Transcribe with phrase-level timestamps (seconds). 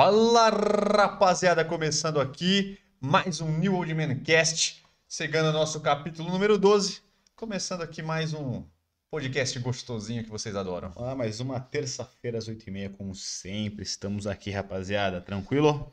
[0.00, 6.56] Fala rapaziada, começando aqui mais um New Old Man Cast, chegando ao nosso capítulo número
[6.56, 7.02] 12,
[7.34, 8.64] começando aqui mais um
[9.10, 10.92] podcast gostosinho que vocês adoram.
[10.96, 13.82] Ah, mais uma terça-feira às 8h30, como sempre.
[13.82, 15.20] Estamos aqui, rapaziada.
[15.20, 15.92] Tranquilo?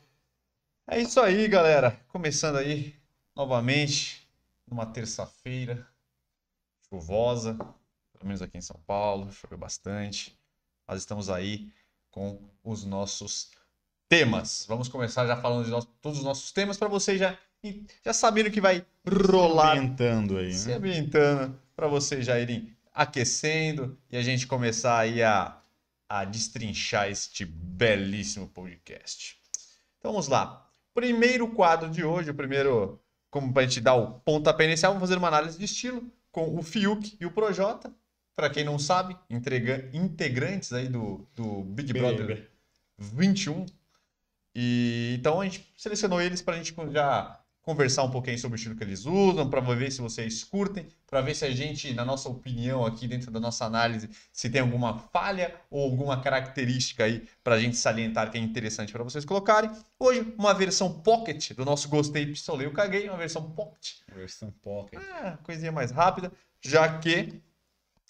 [0.86, 2.00] É isso aí, galera.
[2.06, 2.94] Começando aí
[3.34, 4.24] novamente
[4.68, 5.84] numa terça-feira
[6.88, 7.54] chuvosa,
[8.12, 10.38] pelo menos aqui em São Paulo, choveu bastante.
[10.86, 11.72] Nós estamos aí
[12.08, 13.50] com os nossos
[14.08, 14.64] temas.
[14.68, 17.36] Vamos começar já falando de nós- todos os nossos temas para vocês já
[18.04, 20.74] já saberem o que vai rolar Ambientando aí, se né?
[20.76, 25.58] ambientando para vocês já irem aquecendo e a gente começar aí a,
[26.08, 29.36] a destrinchar este belíssimo podcast.
[29.98, 30.64] Então vamos lá.
[30.94, 35.08] Primeiro quadro de hoje, o primeiro, como para a gente dar o pontapé inicial, vamos
[35.08, 37.92] fazer uma análise de estilo com o Fiuk e o Projota.
[38.36, 39.16] Para quem não sabe,
[39.92, 42.48] integrantes aí do, do Big Brother
[42.98, 43.66] 21.
[44.58, 48.58] E então a gente selecionou eles para a gente já conversar um pouquinho sobre o
[48.58, 52.04] estilo que eles usam, para ver se vocês curtem, para ver se a gente, na
[52.04, 57.28] nossa opinião aqui dentro da nossa análise, se tem alguma falha ou alguma característica aí
[57.44, 59.70] para a gente salientar que é interessante para vocês colocarem.
[59.98, 64.98] Hoje, uma versão pocket do nosso Gostei, Pistolei, eu Caguei, uma versão pocket Versão pocket.
[65.12, 67.42] ah, coisinha mais rápida, já que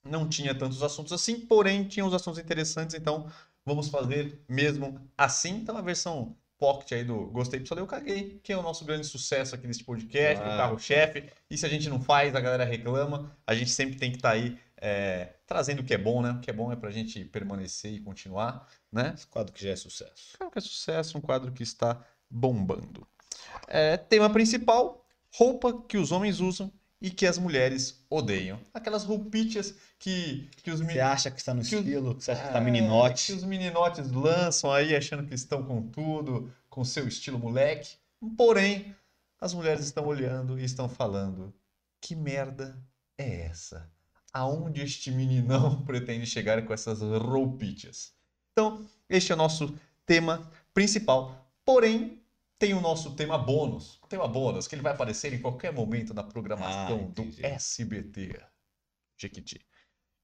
[0.05, 3.27] não tinha tantos assuntos assim, porém tinha uns assuntos interessantes, então
[3.65, 5.57] vamos fazer mesmo assim.
[5.57, 9.07] Então a versão pocket aí do Gostei, Pessoal, eu caguei, que é o nosso grande
[9.07, 10.55] sucesso aqui desse podcast, Claro.
[10.55, 11.25] o carro-chefe.
[11.51, 13.37] E se a gente não faz, a galera reclama.
[13.47, 16.31] A gente sempre tem que estar aí é, trazendo o que é bom, né?
[16.33, 19.13] O que é bom é pra gente permanecer e continuar, né?
[19.15, 20.37] Esse quadro que já é sucesso.
[20.37, 23.07] Claro que é sucesso, um quadro que está bombando.
[23.69, 25.05] É, tema principal:
[25.35, 26.73] roupa que os homens usam
[27.07, 28.59] e que as mulheres odeiam.
[28.75, 32.41] Aquelas roupitas que, que os Você acha que está no que estilo, que você acha
[32.41, 33.33] que está que meninote.
[33.33, 37.95] os meninotes lançam aí achando que estão com tudo, com seu estilo moleque.
[38.37, 38.93] Porém,
[39.41, 41.55] as mulheres estão olhando e estão falando:
[42.01, 42.77] que merda
[43.17, 43.89] é essa?
[44.33, 48.13] Aonde este meninão pretende chegar com essas roupitas?
[48.51, 49.73] Então, este é o nosso
[50.05, 51.49] tema principal.
[51.65, 52.21] Porém,
[52.59, 53.99] tem o nosso tema bônus.
[54.03, 57.47] O tema bônus, que ele vai aparecer em qualquer momento na programação Ah, do.
[57.47, 58.41] SBT.
[59.19, 59.61] Jequiti.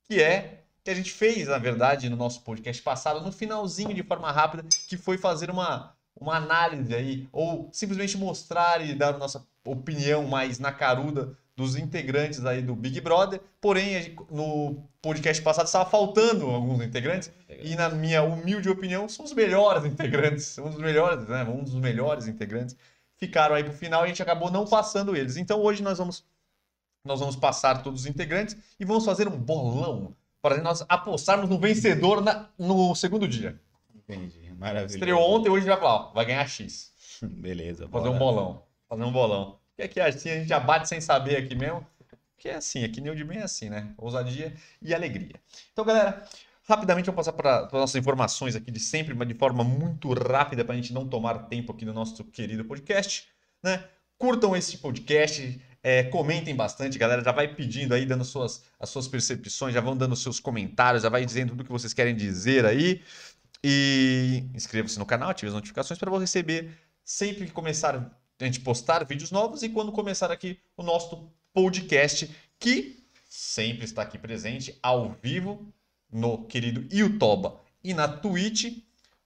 [0.09, 4.03] Que é que a gente fez, na verdade, no nosso podcast passado, no finalzinho, de
[4.03, 9.19] forma rápida, que foi fazer uma, uma análise aí, ou simplesmente mostrar e dar a
[9.19, 13.41] nossa opinião mais na caruda dos integrantes aí do Big Brother.
[13.61, 17.31] Porém, a gente- no podcast passado estava faltando alguns integrantes,
[17.63, 21.45] e na minha humilde opinião, são os melhores integrantes, um dos melhores, né?
[21.45, 22.75] Um dos melhores integrantes
[23.19, 25.37] ficaram aí pro final e a gente acabou não passando eles.
[25.37, 26.25] Então hoje nós vamos
[27.05, 31.59] nós vamos passar todos os integrantes e vamos fazer um bolão para nós apostarmos no
[31.59, 33.61] vencedor na- no segundo dia.
[33.95, 34.53] Entendi.
[34.57, 34.95] Maravilha.
[34.95, 36.93] Estreou ontem, hoje vai falar, ó, vai ganhar X.
[37.23, 37.89] Beleza.
[37.89, 38.25] Fazer um bora.
[38.25, 38.63] bolão.
[38.89, 39.59] Fazer um bolão.
[39.77, 41.87] Porque aqui assim a gente já bate sem saber aqui mesmo.
[42.39, 43.95] Que é assim, aqui New de bem é assim, né?
[43.97, 45.37] Ousadia e alegria.
[45.73, 46.27] Então, galera,
[46.65, 50.65] rapidamente vamos passar para as nossas informações aqui de sempre, mas de forma muito rápida
[50.65, 53.29] para a gente não tomar tempo aqui no nosso querido podcast,
[53.63, 53.85] né?
[54.19, 57.23] Curtam esse podcast, é, comentem bastante, galera.
[57.23, 61.09] Já vai pedindo aí, dando suas, as suas percepções, já vão dando seus comentários, já
[61.09, 63.03] vai dizendo tudo que vocês querem dizer aí.
[63.63, 68.61] E inscreva-se no canal, ative as notificações para você receber sempre que começar a gente
[68.61, 74.79] postar vídeos novos e quando começar aqui o nosso podcast, que sempre está aqui presente
[74.83, 75.73] ao vivo
[76.11, 78.85] no querido Youtuba e na Twitch,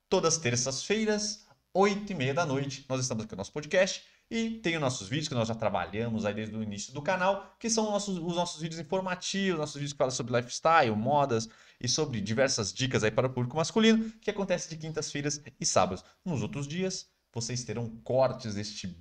[0.09, 2.85] todas terças-feiras, 8 e meia da noite.
[2.89, 6.25] Nós estamos aqui no nosso podcast e tem os nossos vídeos que nós já trabalhamos
[6.25, 9.75] aí desde o início do canal, que são os nossos, os nossos vídeos informativos, nossos
[9.75, 11.49] vídeos que falam sobre lifestyle, modas
[11.81, 16.05] e sobre diversas dicas aí para o público masculino, que acontece de quintas-feiras e sábados.
[16.25, 18.99] Nos outros dias, vocês terão cortes deste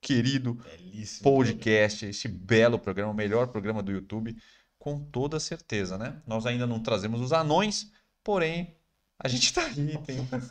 [0.00, 1.22] querido Belíssimo.
[1.22, 4.34] podcast, este belo programa, o melhor programa do YouTube,
[4.78, 6.22] com toda certeza, né?
[6.26, 7.92] Nós ainda não trazemos os anões,
[8.24, 8.74] porém,
[9.18, 10.50] a gente tá aí tentando,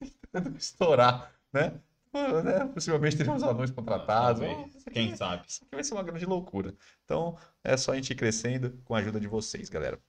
[0.00, 1.78] tentando estourar, né?
[2.12, 2.66] Né?
[2.72, 4.42] Possivelmente teremos anões contratados.
[4.42, 5.44] Aqui Quem sabe?
[5.46, 6.74] Isso aqui vai ser uma grande loucura.
[7.04, 10.00] Então, é só a gente ir crescendo com a ajuda de vocês, galera.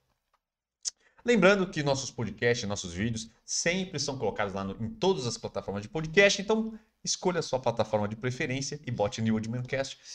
[1.24, 5.82] Lembrando que nossos podcasts, nossos vídeos sempre são colocados lá no- em todas as plataformas
[5.82, 9.48] de podcast, então escolha a sua plataforma de preferência e bote New Old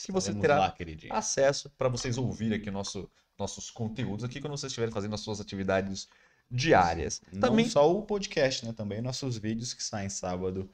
[0.04, 0.74] que você terá lá,
[1.10, 5.40] acesso para vocês ouvirem aqui nosso, nossos conteúdos aqui quando vocês estiverem fazendo as suas
[5.40, 6.08] atividades
[6.50, 7.22] diárias.
[7.32, 8.72] Não Também só o podcast, né?
[8.72, 10.70] Também nossos vídeos que saem sábado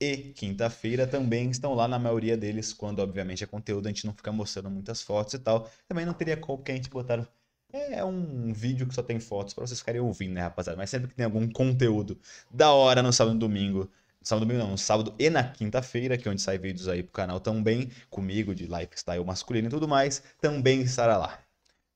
[0.00, 4.14] e quinta-feira também estão lá na maioria deles, quando obviamente é conteúdo, a gente não
[4.14, 5.68] fica mostrando muitas fotos e tal.
[5.88, 7.28] Também não teria como que a gente botar
[7.70, 10.76] É um vídeo que só tem fotos pra vocês ficarem ouvindo, né, rapaziada?
[10.78, 12.18] Mas sempre que tem algum conteúdo
[12.50, 13.90] da hora no sábado e domingo,
[14.22, 17.40] sábado domingo não, sábado e na quinta-feira, que é onde sai vídeos aí pro canal
[17.40, 21.38] também, comigo, de lifestyle masculino e tudo mais, também estará lá.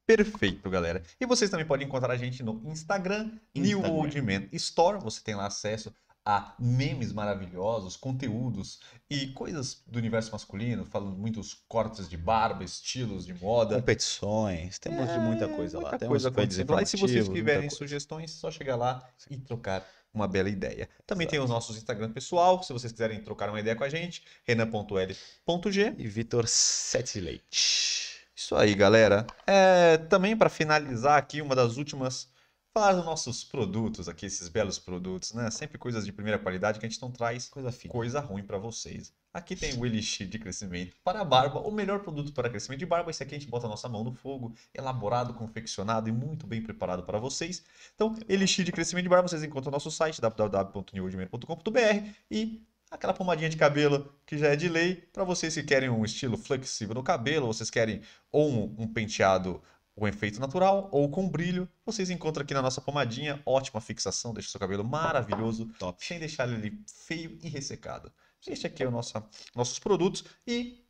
[0.07, 1.03] Perfeito, galera.
[1.19, 3.95] E vocês também podem encontrar a gente no Instagram, New Instagram.
[3.95, 4.99] Old Man Store.
[5.03, 5.91] Você tem lá acesso
[6.25, 8.81] a memes maravilhosos, conteúdos
[9.11, 13.77] e coisas do universo masculino, falando muitos cortes de barba, estilos de moda.
[13.77, 15.91] Competições, temos de muita É, coisa lá.
[15.91, 16.83] muita Temos coisa acontecendo lá.
[16.83, 19.85] E se vocês tiverem sugestões, é só chegar lá e trocar
[20.15, 20.89] uma bela ideia.
[21.07, 21.45] Também tem Exato.
[21.45, 25.95] os nossos Instagram pessoal, se vocês quiserem trocar uma ideia com a gente, renan.l.g.
[25.99, 28.21] E Vitor Sete Leite.
[28.35, 29.27] Isso aí, galera.
[29.47, 32.29] É, também para finalizar aqui, uma das últimas,
[32.73, 35.51] falar dos nossos produtos aqui, esses belos produtos, né?
[35.51, 37.93] Sempre coisas de primeira qualidade que a gente não traz Coisa fina.
[37.93, 39.13] coisa ruim para vocês.
[39.33, 42.87] Aqui tem o Elixir de crescimento para a barba, o melhor produto para crescimento de
[42.87, 43.11] barba.
[43.11, 46.63] Esse aqui a gente bota a nossa mão no fogo, elaborado, confeccionado e muito bem
[46.63, 47.63] preparado para vocês.
[47.95, 53.49] Então, Elixir de crescimento de barba, vocês encontram no nosso site www.newoldman.com.br e aquela pomadinha
[53.49, 57.03] de cabelo que já é de lei para vocês que querem um estilo flexível no
[57.03, 59.63] cabelo, vocês querem ou um, um penteado
[59.95, 64.49] com efeito natural ou com brilho, vocês encontram aqui na nossa pomadinha, ótima fixação, deixa
[64.49, 66.05] o seu cabelo maravilhoso, Top.
[66.05, 68.11] sem deixar ele feio e ressecado.
[68.47, 69.13] Este aqui é o nosso,
[69.55, 70.85] nossos produtos e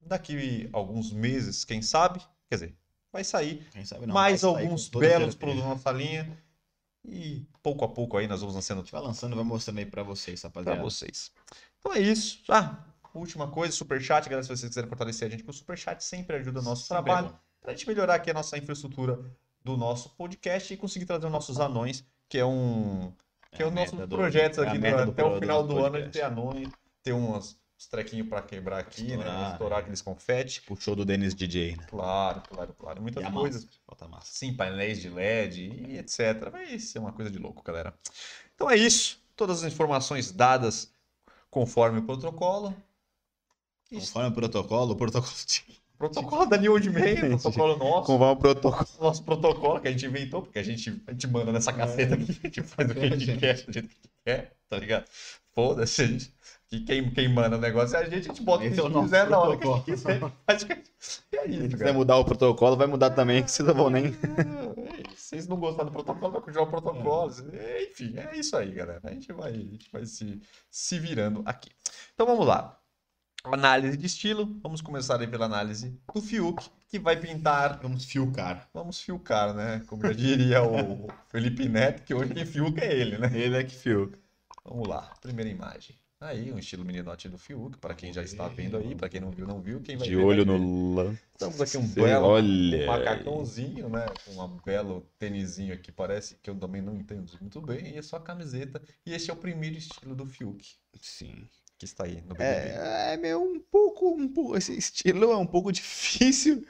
[0.00, 2.76] daqui a alguns meses, quem sabe, quer dizer,
[3.12, 3.66] vai sair
[4.06, 6.38] não, mais vai sair alguns toda belos produtos na nossa linha
[7.04, 9.86] e pouco a pouco aí nós vamos lançando A gente vai lançando, vai mostrando aí
[9.86, 10.82] pra vocês, para rapaziada.
[10.82, 11.32] vocês.
[11.78, 12.42] Então é isso.
[12.48, 12.84] Ah,
[13.14, 16.60] última coisa, superchat, galera, se vocês quiserem fortalecer a gente com o superchat, sempre ajuda
[16.60, 17.28] o nosso Sempre é trabalho.
[17.30, 17.45] bom.
[17.66, 19.18] Para a gente melhorar aqui a nossa infraestrutura
[19.64, 23.12] do nosso podcast e conseguir trazer os nossos anões, que é um
[23.50, 25.62] que é, É o nosso do- projeto é aqui do- do até o do final
[25.64, 26.12] nosso do ano podcast.
[26.12, 26.68] ter anões,
[27.02, 29.14] ter uns, uns trequinhos para quebrar aqui, né?
[29.16, 29.52] Estourar.
[29.52, 30.62] Estourar aqueles confete.
[30.70, 31.84] O show do Dennis DJ, né?
[31.88, 32.98] Claro, claro, claro.
[33.00, 33.66] E Muitas a coisas.
[33.84, 34.28] Falta massa.
[34.32, 36.50] Sim, painéis de LED e etc.
[36.52, 37.92] Vai ser uma coisa de louco, galera.
[38.54, 39.20] Então é isso.
[39.34, 40.92] Todas as informações dadas
[41.50, 42.72] conforme o protocolo.
[43.90, 45.76] Conforme o protocolo, o protocolo tinha.
[45.98, 48.06] Protocolo da New Old Man, protocolo nosso.
[48.06, 48.88] Conforme o protocolo.
[49.00, 52.38] nosso protocolo que a gente inventou, porque a gente, a gente manda nessa caceta aqui,
[52.42, 54.78] a gente faz o que a gente quer, do jeito que a gente quer, tá
[54.78, 55.04] ligado?
[55.54, 56.36] Foda-se, a gente.
[56.68, 58.84] Que quem, quem manda o negócio é a gente, a gente bota o que a
[58.84, 60.20] é gente quiser na hora que a gente quiser.
[61.32, 64.06] E é Se quiser mudar o protocolo, vai mudar também, que vocês não vão nem.
[64.06, 64.10] É,
[65.14, 67.32] Se vocês não gostaram do protocolo, vai continuar o protocolo.
[67.52, 69.00] É, Enfim, é isso aí, galera.
[69.04, 71.70] A gente vai, a gente vai se, se virando aqui.
[72.14, 72.76] Então vamos lá.
[73.52, 74.58] Análise de estilo.
[74.62, 78.68] Vamos começar aí pela análise do Fiuk, que vai pintar Vamos fiucar.
[78.74, 79.82] Vamos fiucar, né?
[79.86, 83.30] Como já diria o Felipe Neto, que hoje quem fiuca é ele, né?
[83.32, 84.18] Ele é que fiuca.
[84.64, 85.94] Vamos lá, primeira imagem.
[86.18, 89.30] Aí, um estilo meninote do Fiuk, para quem já está vendo aí, para quem não
[89.30, 90.60] viu, não viu, quem vai De ver, olho vai ver.
[90.60, 91.22] no lance.
[91.32, 92.82] Estamos aqui um belo Olha.
[92.84, 94.06] um macacãozinho, né?
[94.24, 98.02] Com um belo tênisinho aqui, parece que eu também não entendo muito bem, e é
[98.02, 98.82] só a camiseta.
[99.04, 100.66] E esse é o primeiro estilo do Fiuk,
[101.00, 101.46] Sim.
[101.78, 102.44] Que está aí no BBB.
[102.44, 104.56] É, é meio um pouco, um pouco.
[104.56, 106.64] Esse estilo é um pouco difícil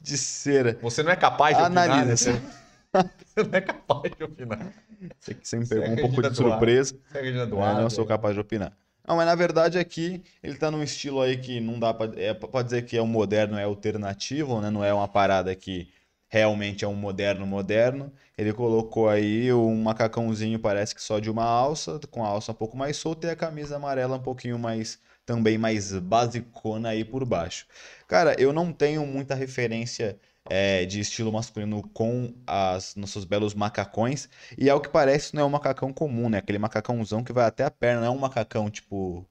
[0.00, 2.16] de ser Você não é capaz de opinar, né?
[2.16, 2.32] Você
[3.36, 4.72] não é capaz de opinar.
[5.18, 6.94] Você Você é pegou um pouco de surpresa.
[7.10, 8.72] Você é Regina Eu não sou capaz de opinar.
[9.06, 12.10] Não, mas na verdade aqui ele tá num estilo aí que não dá pra.
[12.16, 14.70] É, pode dizer que é um moderno, é alternativo, né?
[14.70, 15.88] Não é uma parada que
[16.30, 18.12] realmente é um moderno moderno.
[18.38, 22.54] Ele colocou aí um macacãozinho, parece que só de uma alça, com a alça um
[22.54, 24.98] pouco mais solta e a camisa amarela um pouquinho mais.
[25.26, 27.66] Também mais basicona aí por baixo.
[28.08, 30.18] Cara, eu não tenho muita referência
[30.48, 34.28] é, de estilo masculino com as nossos belos macacões.
[34.58, 36.38] E ao que parece, não é um macacão comum, né?
[36.38, 39.26] Aquele macacãozão que vai até a perna, não é um macacão, tipo,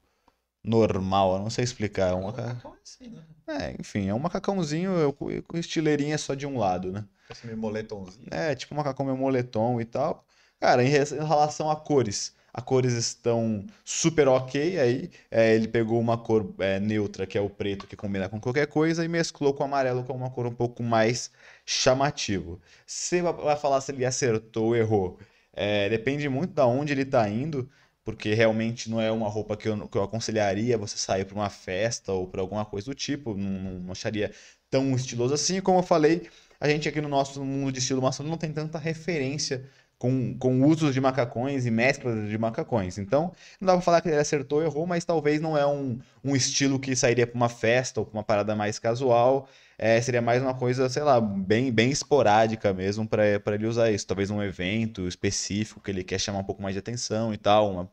[0.64, 2.10] normal, eu não sei explicar.
[2.10, 2.42] É um maca...
[2.42, 3.22] Macacão assim, né?
[3.46, 7.04] É, enfim, é um macacãozinho eu- com com estileirinha só de um lado, né?
[7.30, 8.26] Esse meio moletomzinho.
[8.30, 10.24] É, tipo um macacão meio moletom e tal.
[10.58, 15.10] Cara, em relação a cores, as cores estão super ok aí.
[15.30, 18.66] É, ele pegou uma cor é, neutra, que é o preto, que combina com qualquer
[18.66, 21.30] coisa, e mesclou com o amarelo, que é uma cor um pouco mais
[21.64, 22.60] chamativo.
[22.86, 25.18] Você vai- falar se ele acertou ou errou.
[25.52, 27.68] É, depende muito da onde ele tá indo,
[28.04, 31.50] porque realmente não é uma roupa que eu, que eu aconselharia você sair para uma
[31.50, 33.34] festa ou para alguma coisa do tipo.
[33.36, 34.32] Não, não- acharia
[34.70, 35.60] tão estiloso assim.
[35.60, 36.28] Como eu falei,
[36.58, 40.62] a gente aqui no nosso mundo de estilo masculino não tem tanta referência com, com
[40.66, 42.96] usos de macacões e mesclas de macacões.
[42.98, 45.98] Então, não dá pra falar que ele acertou ou errou, mas talvez não é um,
[46.24, 49.48] um estilo que sairia pra uma festa ou pra uma parada mais casual.
[49.82, 54.06] É, seria mais uma coisa, sei lá, bem, bem esporádica mesmo pra ele usar isso.
[54.06, 57.70] Talvez um evento específico que ele quer chamar um pouco mais de atenção e tal.
[57.72, 57.90] uma-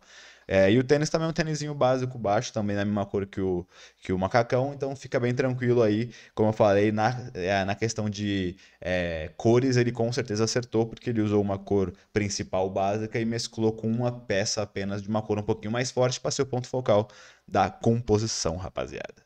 [0.49, 3.39] É, e o tênis também é um tênisinho básico, baixo, também na mesma cor que
[3.41, 3.65] o,
[4.01, 6.11] que o macacão, então fica bem tranquilo aí.
[6.35, 11.09] Como eu falei, na, é, na questão de é, cores, ele com certeza acertou, porque
[11.09, 15.37] ele usou uma cor principal básica e mesclou com uma peça apenas de uma cor
[15.39, 17.07] um pouquinho mais forte para ser o ponto focal
[17.47, 19.25] da composição, rapaziada.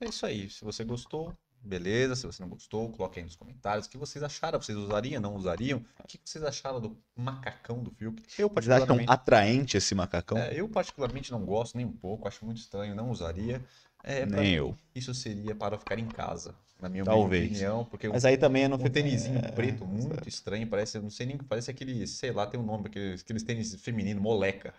[0.00, 0.48] É isso aí.
[0.50, 1.34] Se você gostou,
[1.66, 2.14] beleza.
[2.16, 4.60] Se você não gostou, coloque aí nos comentários o que vocês acharam.
[4.60, 5.84] Vocês usariam, não usariam?
[6.02, 8.22] O que vocês acharam do macacão do Fiuk?
[8.38, 10.38] Eu, Vocês acham particularmente, atraente esse macacão?
[10.38, 12.28] é, eu particularmente não gosto nem um pouco.
[12.28, 13.62] Acho muito estranho, não usaria.
[14.04, 14.76] É, Nem eu.
[14.94, 17.50] Isso seria para ficar em casa, na minha Talvez.
[17.50, 17.84] opinião.
[17.84, 18.90] Porque Mas aí também eu não um fico...
[18.90, 22.62] tênisinho é, preto muito estranho, parece, não sei nem, parece aquele, sei lá, tem um
[22.62, 24.72] nome, aqueles, aqueles tênis feminino, moleca.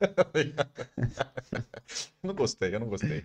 [2.22, 3.24] não gostei, eu não gostei.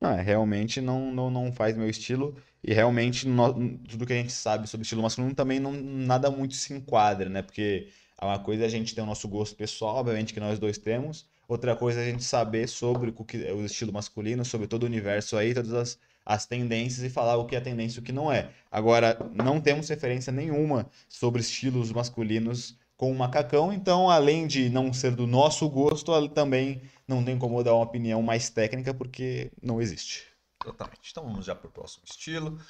[0.00, 2.36] Não, é, realmente não, não, não faz meu estilo.
[2.62, 3.52] E realmente nó-
[3.88, 7.42] tudo que a gente sabe sobre estilo masculino também não, nada muito se enquadra, né?
[7.42, 7.88] Porque
[8.20, 11.26] uma coisa é a gente ter o nosso gosto pessoal, obviamente que nós dois temos.
[11.48, 14.86] Outra coisa é a gente saber sobre o que o estilo masculino, sobre todo o
[14.86, 18.12] universo aí, todas as, as tendências e falar o que é tendência e o que
[18.12, 18.50] não é.
[18.70, 24.92] Agora, não temos referência nenhuma sobre estilos masculinos com o macacão, então, além de não
[24.92, 29.80] ser do nosso gosto, também não tem como dar uma opinião mais técnica, porque não
[29.80, 30.26] existe.
[30.62, 31.10] Exatamente.
[31.10, 32.60] Então vamos já para o próximo estilo.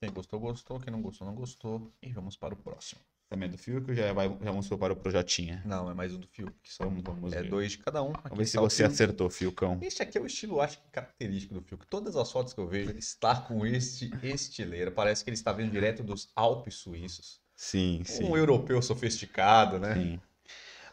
[0.00, 0.80] Quem gostou, gostou.
[0.80, 1.92] Quem não gostou, não gostou.
[2.02, 3.02] E vamos para o próximo.
[3.28, 5.62] Também do Fiuk, já vai, já vamos para o Projetinha.
[5.66, 6.50] Não, é mais um do Fiuk.
[6.62, 7.50] Que são, Vamos, vamos é ver.
[7.50, 8.12] dois de cada um.
[8.12, 8.94] Aqui Vamos ver se você Fiuk.
[8.94, 9.78] acertou, Fiukão.
[9.82, 11.86] Este aqui é o estilo, acho que característico do Fiuk.
[11.88, 14.92] Todas as fotos que eu vejo, ele está com este estileiro.
[14.92, 17.41] Parece que ele está vindo direto dos Alpes suíços.
[17.62, 18.24] Sim, sim.
[18.24, 19.94] Um europeu sofisticado, né?
[19.94, 20.20] Sim.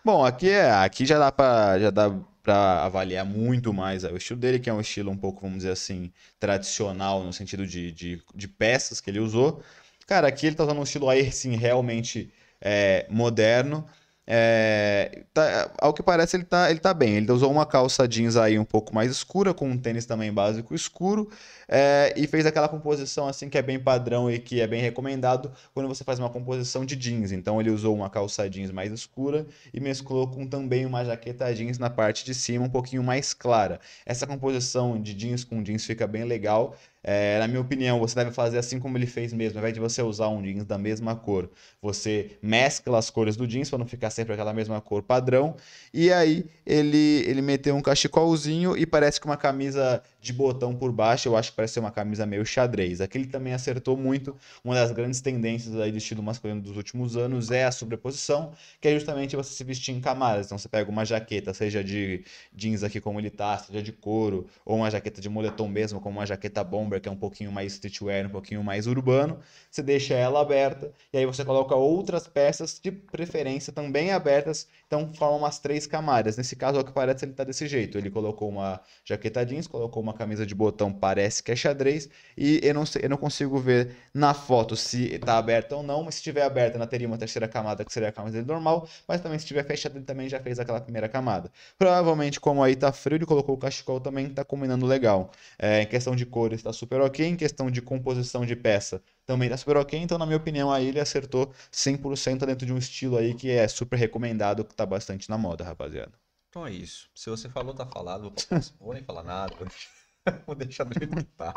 [0.05, 2.11] Bom, aqui é, aqui já dá para já dá
[2.43, 5.71] para avaliar muito mais o estilo dele, que é um estilo um pouco, vamos dizer
[5.71, 9.63] assim, tradicional no sentido de, de, de peças que ele usou.
[10.05, 13.83] Cara, aqui ele tá usando um estilo aí, sim, realmente é, moderno.
[14.31, 17.15] É, tá- ao que parece, ele tá, ele tá bem.
[17.17, 20.75] Ele usou uma calça jeans aí um pouco mais escura, com um tênis também básico
[20.75, 21.27] escuro,
[21.67, 25.51] é, e fez aquela composição assim que é bem padrão e que é bem recomendado
[25.74, 27.31] quando você faz uma composição de jeans.
[27.31, 31.79] Então ele usou uma calça jeans mais escura e mesclou com também uma jaqueta jeans
[31.79, 33.79] na parte de cima um pouquinho mais clara.
[34.05, 36.75] Essa composição de jeans com jeans fica bem legal.
[37.01, 39.58] É, na minha opinião, você deve fazer assim como ele fez mesmo.
[39.58, 41.50] Ao invés de você usar um jeans da mesma cor,
[41.82, 45.56] você mescla as cores do jeans para não ficar sempre aquela mesma cor padrão.
[45.94, 50.91] E aí ele, ele meteu um cachecolzinho e parece que uma camisa de botão por
[50.91, 51.29] baixo.
[51.29, 53.00] Eu acho que parece ser uma camisa meio xadrez.
[53.00, 54.36] Aqui ele também acertou muito.
[54.63, 58.51] Uma das grandes tendências aí do estilo masculino dos últimos anos é a sobreposição,
[58.82, 60.48] que é justamente você se vestir em camadas.
[60.48, 64.48] Então você pega uma jaqueta, seja de jeans aqui como ele tá, seja de couro,
[64.65, 67.74] ou uma jaqueta de moletom mesmo, como uma jaqueta bomber, que é um pouquinho mais
[67.74, 69.39] streetwear, um pouquinho mais urbano.
[69.69, 75.13] Você deixa ela aberta e aí você coloca outras peças de preferência também abertas, então
[75.13, 76.36] forma umas três camadas.
[76.36, 77.98] Nesse caso, ao que parece, ele tá desse jeito.
[77.98, 82.60] Ele colocou uma jaqueta jeans, colocou uma camisa de botão, parece que é xadrez, e
[82.63, 86.15] eu não sei, eu não consigo ver na foto se tá aberta ou não, mas
[86.15, 89.22] se estiver aberta, ela teria uma terceira camada, que seria a camisa dele normal, mas
[89.22, 91.51] também se estiver fechada, ele também já fez aquela primeira camada.
[91.77, 95.31] Provavelmente, como aí tá frio, ele colocou o cachecol também, tá combinando legal.
[95.58, 97.25] É, em questão de cores, tá super ok.
[97.25, 100.00] Em questão de composição de peça, também tá super ok.
[100.00, 103.67] Então, na minha opinião, aí ele acertou 100% dentro de um estilo aí que é
[103.67, 106.13] super recomendado, que tá bastante na moda, rapaziada.
[106.50, 107.09] Então é isso.
[107.13, 108.33] Se você falou, tá falado.
[108.50, 108.59] Vou.
[108.79, 109.53] Vou nem falar nada.
[110.48, 111.53] Vou deixar do jeito que tá.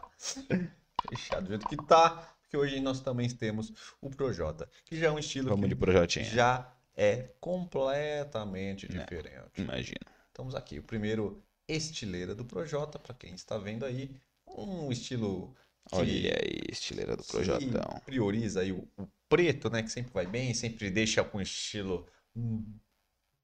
[1.09, 2.29] Deixar do jeito que tá.
[2.43, 6.71] Porque hoje nós também temos o Projota, que já é um estilo Vamos de já
[6.95, 9.01] é completamente Né.
[9.01, 9.37] diferente.
[9.57, 10.01] Imagina.
[10.29, 10.79] Estamos aqui.
[10.79, 14.11] O primeiro estileira do Projota, para quem está vendo aí.
[14.57, 15.55] Um estilo
[15.91, 18.01] Olha aí, estileira do que projetão.
[18.05, 19.83] prioriza aí o, o preto, né?
[19.83, 22.65] Que sempre vai bem, sempre deixa com estilo hum,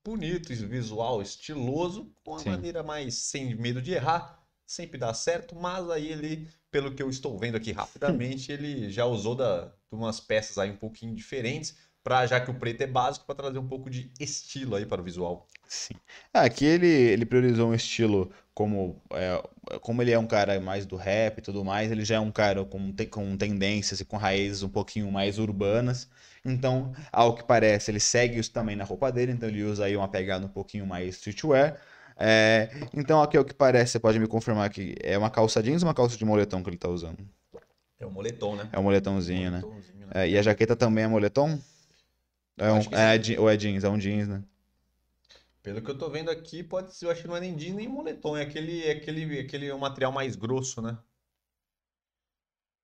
[0.04, 2.50] bonito, visual, estiloso, com Sim.
[2.50, 7.10] maneira mais sem medo de errar, sempre dá certo, mas aí ele, pelo que eu
[7.10, 11.76] estou vendo aqui rapidamente, ele já usou da, de umas peças aí um pouquinho diferentes,
[12.08, 15.02] pra, já que o preto é básico, para trazer um pouco de estilo aí para
[15.02, 15.46] o visual.
[15.68, 15.94] Sim.
[16.32, 20.86] Ah, aqui ele, ele priorizou um estilo como, é, como ele é um cara mais
[20.86, 24.16] do rap e tudo mais, ele já é um cara com, com tendências e com
[24.16, 26.08] raízes um pouquinho mais urbanas.
[26.42, 29.94] Então, ao que parece, ele segue isso também na roupa dele, então ele usa aí
[29.94, 31.78] uma pegada um pouquinho mais streetwear.
[32.16, 35.82] É, então, aqui ao que parece, você pode me confirmar que é uma calça jeans
[35.82, 37.18] ou uma calça de moletom que ele tá usando?
[38.00, 38.66] É o moletom, né?
[38.72, 39.62] É um moletomzinho, né?
[39.94, 40.06] Né?
[40.14, 41.58] É, e a jaqueta também é moletom?
[42.58, 43.84] É um, é, je- ou é jeans?
[43.84, 44.42] É um jeans, né?
[45.62, 47.74] Pelo que eu tô vendo aqui, pode ser, eu acho que não é nem jeans
[47.76, 50.98] nem moletom, é aquele, é aquele, aquele material mais grosso, né?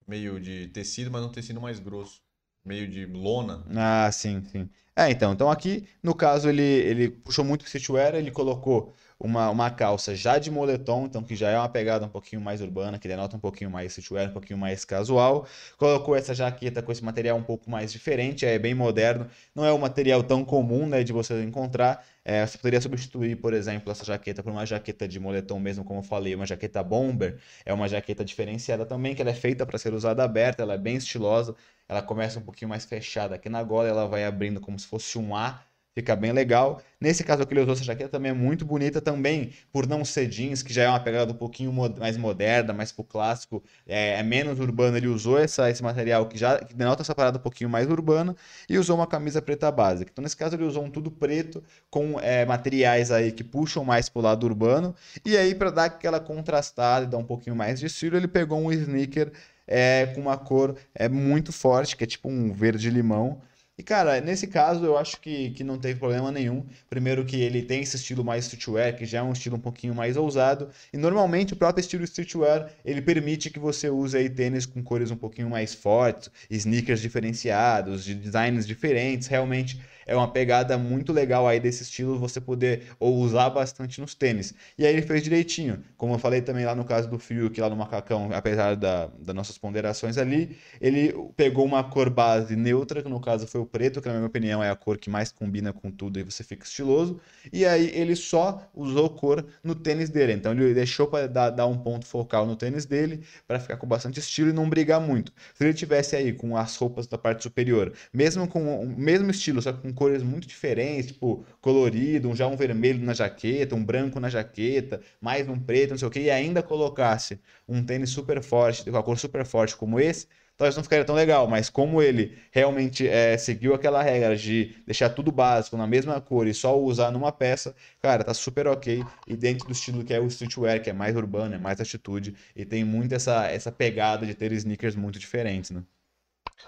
[0.07, 2.23] Meio de tecido, mas um tecido mais grosso.
[2.65, 3.65] Meio de lona.
[3.77, 4.71] Ah, sim, sim.
[4.97, 9.49] É, então, então aqui, no caso, ele, ele puxou muito o streetwear, ele colocou uma,
[9.51, 12.99] uma calça já de moletom, então que já é uma pegada um pouquinho mais urbana,
[12.99, 15.47] que denota um pouquinho mais streetwear, um pouquinho mais casual.
[15.77, 19.73] Colocou essa jaqueta com esse material um pouco mais diferente, é bem moderno, não é
[19.73, 22.05] um material tão comum né, de você encontrar.
[22.25, 26.01] É, você poderia substituir, por exemplo, essa jaqueta por uma jaqueta de moletom mesmo, como
[26.01, 27.39] eu falei, uma jaqueta bomber.
[27.65, 30.79] É uma jaqueta diferenciada também, que ela é feita para ser usada aberta, ela é
[30.79, 31.55] bem estilosa.
[31.89, 35.19] Ela começa um pouquinho mais fechada aqui na gola, ela vai abrindo como se fosse
[35.19, 35.63] um A
[35.97, 36.83] Fica bem legal.
[37.01, 40.27] Nesse caso aqui, ele usou essa jaqueta também é muito bonita também, por não ser
[40.27, 44.23] jeans, que já é uma pegada um pouquinho mais moderna, mais pro clássico, é, é
[44.25, 44.97] menos urbana.
[44.97, 48.35] Ele usou essa, esse material que já que denota essa parada um pouquinho mais urbana
[48.69, 50.11] e usou uma camisa preta básica.
[50.13, 54.09] Então, nesse caso, ele usou um tudo preto com é, materiais aí que puxam mais
[54.09, 54.97] pro lado urbano.
[55.25, 58.59] E aí, para dar aquela contrastada e dar um pouquinho mais de estilo, ele pegou
[58.59, 59.31] um sneaker
[59.65, 63.41] é, com uma cor é, muito forte, que é tipo um verde-limão.
[63.77, 66.65] E, cara, nesse caso eu acho que, que não teve problema nenhum.
[66.89, 69.93] Primeiro que ele tem esse estilo mais streetwear, que já é um estilo um pouquinho
[69.93, 70.71] mais ousado.
[70.93, 75.11] E normalmente o próprio estilo streetwear, ele permite que você use aí tênis com cores
[75.11, 79.27] um pouquinho mais fortes, sneakers diferenciados, de designs diferentes.
[79.27, 84.15] Realmente é uma pegada muito legal aí desse estilo você poder ou usar bastante nos
[84.15, 84.55] tênis.
[84.79, 85.83] E aí ele fez direitinho.
[85.97, 89.07] Como eu falei também lá no caso do fio, que lá no macacão, apesar da,
[89.19, 93.67] das nossas ponderações ali, ele pegou uma cor base neutra, que no caso foi o
[93.67, 96.43] preto, que na minha opinião é a cor que mais combina com tudo e você
[96.45, 97.21] fica estiloso.
[97.53, 100.33] E aí ele só usou cor no tênis dele.
[100.33, 103.87] Então ele deixou para dar, dar um ponto focal no tênis dele para ficar com
[103.87, 105.33] bastante estilo e não brigar muito.
[105.55, 109.63] Se ele tivesse aí com as roupas da parte superior, mesmo com o mesmo estilo,
[109.63, 114.21] só com cores muito diferentes, tipo colorido, um, já um vermelho na jaqueta, um branco
[114.21, 118.43] na jaqueta, mais um preto, não sei o que, e ainda colocasse um tênis super
[118.43, 122.01] forte, com a cor super forte como esse, talvez não ficaria tão legal, mas como
[122.03, 126.79] ele realmente é, seguiu aquela regra de deixar tudo básico na mesma cor e só
[126.79, 129.09] usar numa peça, cara, tá super ok.
[129.27, 132.35] E dentro do estilo que é o streetwear, que é mais urbano, é mais atitude,
[132.55, 135.83] e tem muito essa, essa pegada de ter sneakers muito diferentes, né?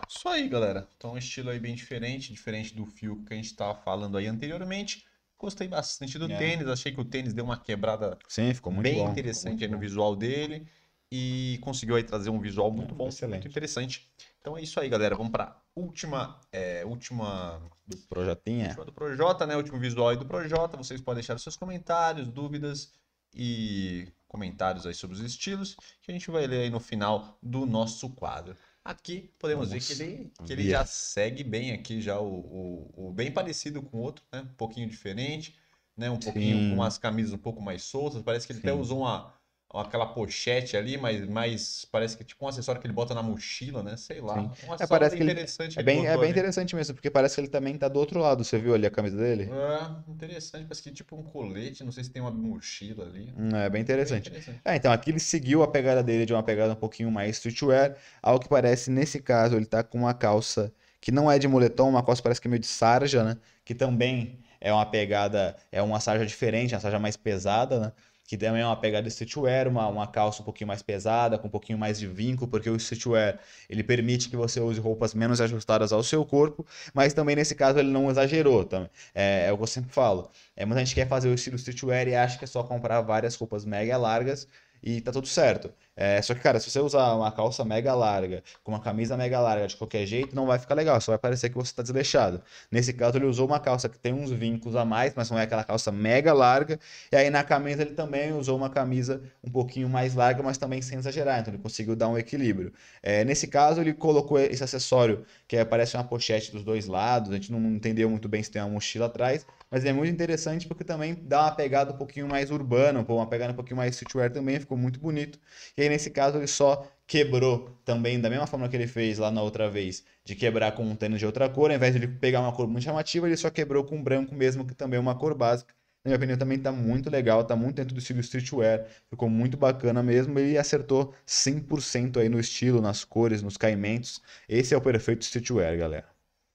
[0.08, 0.88] Isso aí, galera.
[0.96, 4.26] Então, um estilo aí bem diferente, diferente do fio que a gente estava falando aí
[4.26, 5.06] anteriormente.
[5.38, 6.36] Gostei bastante do é.
[6.36, 9.10] tênis, achei que o tênis deu uma quebrada Sim, ficou muito bem bom.
[9.10, 10.66] interessante muito no visual dele
[11.12, 13.42] e conseguiu aí trazer um visual muito é, bom, excelente.
[13.42, 14.10] muito interessante.
[14.40, 15.14] Então é isso aí, galera.
[15.14, 18.68] Vamos para última, é, última do Projotinha.
[18.68, 19.56] Última do Projota, né?
[19.56, 20.76] Último visual aí do Projota.
[20.76, 22.92] Vocês podem deixar os seus comentários, dúvidas
[23.34, 27.66] e comentários aí sobre os estilos que a gente vai ler aí no final do
[27.66, 28.56] nosso quadro.
[28.86, 33.12] Aqui podemos ver que ele, que ele já segue bem aqui, já o, o, o,
[33.12, 34.42] bem parecido com o outro, né?
[34.42, 35.56] Um pouquinho diferente,
[35.96, 36.08] né?
[36.08, 36.76] Um pouquinho Sim.
[36.76, 38.22] com as camisas um pouco mais soltas.
[38.22, 38.68] Parece que ele Sim.
[38.68, 39.34] até usou uma,
[39.72, 43.22] aquela pochete ali, mas, mas parece que é tipo um acessório que ele bota na
[43.22, 43.96] mochila, né?
[43.96, 44.34] Sei lá.
[44.34, 45.78] Um é, parece que interessante.
[45.78, 48.20] Ele, é bem, é bem interessante mesmo, porque parece que ele também tá do outro
[48.20, 48.44] lado.
[48.44, 49.50] Você viu ali a camisa dele?
[49.50, 50.64] É, interessante.
[50.64, 53.32] Parece que é tipo um colete, não sei se tem uma mochila ali.
[53.36, 54.30] Hum, é bem interessante.
[54.30, 54.62] bem interessante.
[54.64, 57.96] É, então aqui ele seguiu a pegada dele de uma pegada um pouquinho mais streetwear.
[58.22, 61.90] Ao que parece, nesse caso, ele tá com uma calça que não é de moletom,
[61.90, 63.36] uma calça parece que é meio de sarja, né?
[63.64, 67.92] Que também é uma pegada, é uma sarja diferente, uma sarja mais pesada, né?
[68.26, 71.50] Que também é uma pegada streetwear, uma, uma calça um pouquinho mais pesada, com um
[71.50, 75.92] pouquinho mais de vinco, porque o streetwear ele permite que você use roupas menos ajustadas
[75.92, 78.64] ao seu corpo, mas também nesse caso ele não exagerou.
[78.64, 78.90] Também.
[79.14, 80.30] É, é o que eu sempre falo.
[80.56, 83.34] É, muita gente quer fazer o estilo streetwear e acha que é só comprar várias
[83.36, 84.48] roupas mega largas
[84.82, 85.72] e tá tudo certo.
[85.96, 89.40] É, só que, cara, se você usar uma calça mega larga, com uma camisa mega
[89.40, 92.42] larga de qualquer jeito, não vai ficar legal, só vai parecer que você tá desleixado.
[92.70, 95.42] Nesse caso, ele usou uma calça que tem uns vincos a mais, mas não é
[95.42, 96.78] aquela calça mega larga.
[97.10, 100.82] E aí na camisa ele também usou uma camisa um pouquinho mais larga, mas também
[100.82, 102.72] sem exagerar, então ele conseguiu dar um equilíbrio.
[103.02, 107.30] É, nesse caso, ele colocou esse acessório que é, parece uma pochete dos dois lados,
[107.30, 110.66] a gente não entendeu muito bem se tem uma mochila atrás, mas é muito interessante
[110.66, 114.30] porque também dá uma pegada um pouquinho mais urbana, uma pegada um pouquinho mais streetwear
[114.30, 115.38] também, ficou muito bonito.
[115.76, 119.30] E aí, nesse caso, ele só quebrou também, da mesma forma que ele fez lá
[119.30, 122.08] na outra vez, de quebrar com um tênis de outra cor, ao invés de ele
[122.08, 125.14] pegar uma cor muito chamativa, ele só quebrou com branco mesmo, que também é uma
[125.14, 125.74] cor básica.
[126.04, 129.56] Na minha opinião, também está muito legal, está muito dentro do estilo streetwear, ficou muito
[129.56, 130.38] bacana mesmo.
[130.38, 134.22] Ele acertou 100% aí no estilo, nas cores, nos caimentos.
[134.48, 136.08] Esse é o perfeito streetwear, galera.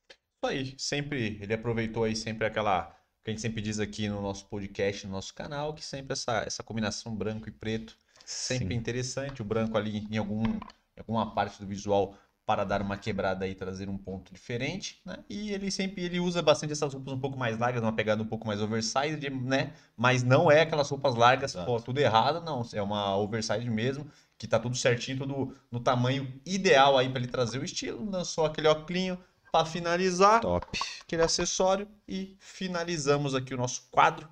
[0.10, 4.22] Isso aí, sempre, ele aproveitou aí sempre aquela que a gente sempre diz aqui no
[4.22, 7.98] nosso podcast, no nosso canal, que sempre essa, essa combinação branco e preto
[8.32, 8.80] sempre Sim.
[8.80, 9.42] interessante.
[9.42, 12.16] O branco ali em, algum, em alguma parte do visual
[12.46, 15.24] para dar uma quebrada e trazer um ponto diferente, né?
[15.30, 18.26] E ele sempre ele usa bastante essas roupas um pouco mais largas, uma pegada um
[18.26, 19.74] pouco mais oversized, né?
[19.96, 22.68] Mas não é aquelas roupas largas, pô, tudo errado, não.
[22.74, 27.32] É uma oversized mesmo, que tá tudo certinho, tudo no tamanho ideal aí para ele
[27.32, 28.10] trazer o estilo.
[28.10, 29.18] Lançou aquele óculos
[29.52, 30.80] para finalizar, Top.
[31.04, 34.28] aquele acessório e finalizamos aqui o nosso quadro,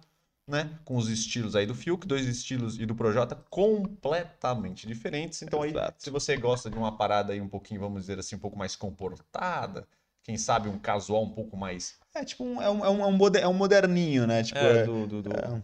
[0.49, 0.79] né?
[0.83, 5.41] Com os estilos aí do Fiuk, dois estilos e do Projota completamente diferentes.
[5.41, 5.95] Então aí, Exato.
[6.03, 8.75] se você gosta de uma parada aí um pouquinho, vamos dizer assim, um pouco mais
[8.75, 9.87] comportada,
[10.23, 13.07] quem sabe um casual um pouco mais É tipo um, é um, é um, é
[13.07, 14.43] um é moderninho, né?
[14.43, 15.61] Tipo, é, é- do, do, do, é-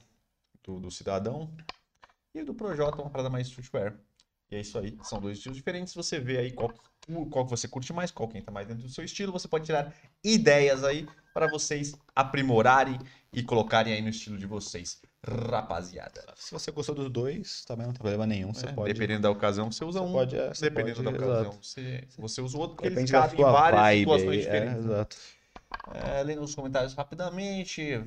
[0.63, 1.49] do- do cidadão.
[2.33, 3.95] E do Projota uma parada mais streetwear.
[4.51, 5.93] E é isso aí, são dois estilos diferentes.
[5.93, 6.73] Você vê aí qual,
[7.31, 9.31] qual que você curte mais, qual que entra mais dentro do seu estilo.
[9.31, 9.93] Você pode tirar
[10.23, 12.97] ideias aí para vocês aprimorarem
[13.35, 16.23] e colocarem aí no estilo de vocês, rapaziada.
[16.37, 18.53] Se você gostou dos dois, também não tem problema nenhum.
[18.53, 18.93] Você É, pode.
[18.93, 20.11] Dependendo da ocasião, você usa você um.
[20.13, 21.31] pode, é, você dependendo pode, da exato.
[21.31, 24.37] ocasião, você, você usa o outro, porque eles Depende da cabem em várias vibe situações.
[24.37, 24.85] É, diferentes.
[24.85, 24.91] né?
[24.91, 25.17] exato.
[25.93, 28.03] É, lendo os comentários rapidamente,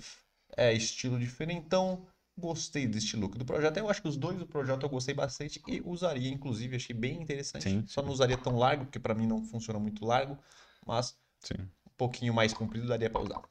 [0.57, 2.07] é estilo diferentão.
[2.37, 3.77] Gostei do estilo look do projeto.
[3.79, 7.21] Eu acho que os dois do projeto eu gostei bastante e usaria, inclusive, achei bem
[7.21, 7.65] interessante.
[7.65, 10.39] Sim, Só não usaria tão largo, porque pra mim não funciona muito largo,
[10.87, 11.55] mas Sim.
[11.59, 13.43] um pouquinho mais comprido daria pra usar.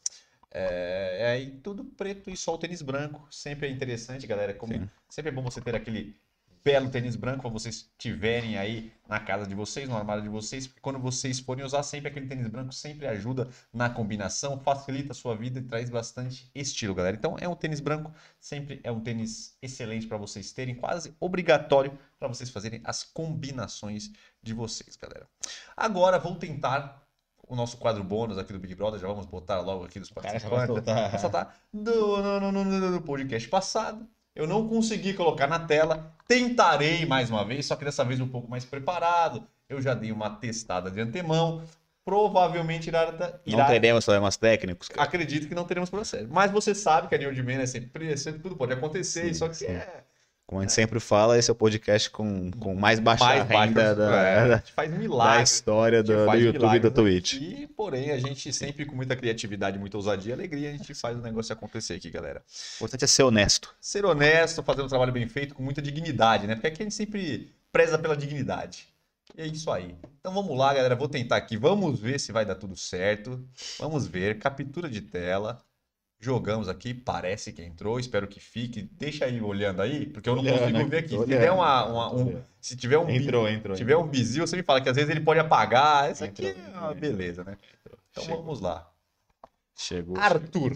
[0.52, 3.28] É, é aí tudo preto e só o tênis branco.
[3.32, 4.54] Sempre é interessante, galera.
[4.54, 4.90] Como Sim.
[5.10, 6.16] sempre é bom você ter aquele
[6.68, 10.68] belo tênis branco para vocês tiverem aí na casa de vocês, no armário de vocês,
[10.68, 15.16] porque quando vocês forem usar sempre aquele tênis branco sempre ajuda na combinação, facilita a
[15.16, 17.16] sua vida e traz bastante estilo, galera.
[17.16, 21.98] Então é um tênis branco, sempre é um tênis excelente para vocês terem, quase obrigatório
[22.20, 24.12] para vocês fazerem as combinações
[24.44, 25.26] de vocês, galera.
[25.74, 27.07] Agora vou tentar
[27.48, 30.28] o nosso quadro bônus aqui do Big Brother, já vamos botar logo aqui dos cara
[30.28, 30.68] participantes.
[30.68, 31.10] soltar.
[31.12, 34.06] Vou soltar do, no, no, no, no- podcast passado.
[34.36, 36.14] Eu não consegui colocar na tela.
[36.28, 39.44] Tentarei mais uma vez, só que dessa vez um pouco mais preparado.
[39.68, 41.64] Eu já dei uma testada de antemão.
[42.06, 45.04] Provavelmente irá, Não irá teremos problemas técnicos, cara.
[45.04, 46.28] acredito que não teremos processo.
[46.32, 49.34] Mas você sabe que a New de Man é sempre, sempre tudo pode acontecer, Sim,
[49.34, 49.66] só que sim.
[49.66, 50.04] é
[50.48, 53.84] Como a gente sempre fala, esse é o podcast com, com mais baixa mais renda
[53.84, 53.96] baixo.
[53.98, 57.36] da, é, a gente faz da história do, do YouTube e da Twitch.
[57.36, 61.18] aqui, porém, a gente sempre com muita criatividade, muita ousadia e alegria, a gente faz
[61.18, 62.42] o negócio acontecer aqui, galera.
[62.48, 63.76] O importante é ser honesto.
[63.82, 66.56] ser honesto, fazer um trabalho bem feito com muita dignidade, né?
[66.56, 68.88] Porque aqui a gente sempre preza pela dignidade.
[69.38, 69.98] E é isso aí.
[70.18, 70.96] Então vamos lá, galera.
[70.96, 71.58] Vou tentar aqui.
[71.58, 73.46] Vamos ver se vai dar tudo certo.
[73.78, 74.40] Vamos ver.
[74.40, 75.62] Captura de tela.
[76.20, 76.94] Jogamos aqui.
[76.94, 78.00] Parece que entrou.
[78.00, 78.82] Espero que fique.
[78.94, 81.10] Deixa aí olhando aí, porque eu não Olhando consigo aqui, ver aqui.
[81.18, 83.76] Se tiver, uma, uma- um, se tiver um, Entrou, entrou.
[83.78, 86.12] tiver um bizil, você me fala que às vezes ele pode apagar.
[86.12, 87.56] Isso aqui é uma beleza, né?
[88.12, 88.42] Então Chegou.
[88.42, 88.90] vamos lá.
[89.76, 90.18] Chegou.
[90.18, 90.76] Arthur.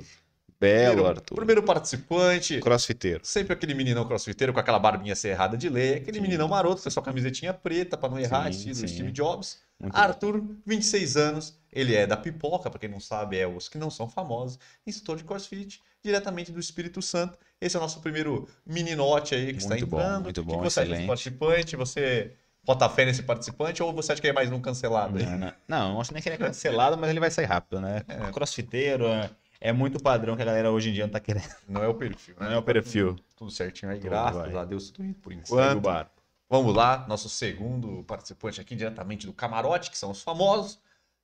[0.61, 1.35] Belo, primeiro, Arthur.
[1.35, 2.59] primeiro participante.
[2.59, 3.19] Crossfiteiro.
[3.23, 6.21] Sempre aquele meninão crossfiteiro com aquela barbinha cerrada de lei, aquele Sim.
[6.21, 8.87] meninão maroto com a sua camisetinha preta pra não errar, Sim, estilo sim.
[8.87, 9.59] Steve Jobs.
[9.79, 9.99] Muito bom.
[9.99, 13.89] Arthur, 26 anos, ele é da Pipoca, pra quem não sabe, é os que não
[13.89, 17.35] são famosos, instrutor de crossfit, diretamente do Espírito Santo.
[17.59, 20.23] Esse é o nosso primeiro meninote aí que está Muito bom, entrando.
[20.25, 21.07] muito O bom, que você acha desse excelente.
[21.07, 21.75] participante?
[21.75, 22.31] Você
[22.63, 25.25] bota fé nesse participante ou você acha que é mais um cancelado aí?
[25.25, 27.81] Não, não, não, não acho nem que ele é cancelado, mas ele vai sair rápido,
[27.81, 28.03] né?
[28.07, 28.31] É.
[28.31, 29.29] Crossfiteiro é,
[29.61, 31.47] é muito padrão que a galera hoje em dia não tá querendo.
[31.69, 32.47] Não é o perfil, né?
[32.47, 33.15] Não é o perfil.
[33.37, 34.61] Tudo certinho aí, Tudo graças vai.
[34.61, 36.09] a Deus, tudo indo por enquanto.
[36.49, 40.81] Vamos lá, nosso segundo participante aqui, diretamente do camarote, que são os famosos.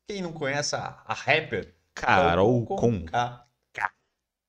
[0.08, 1.74] Quem não conhece a, a rapper?
[1.94, 3.46] Carol Conká.
[3.74, 3.92] Conká.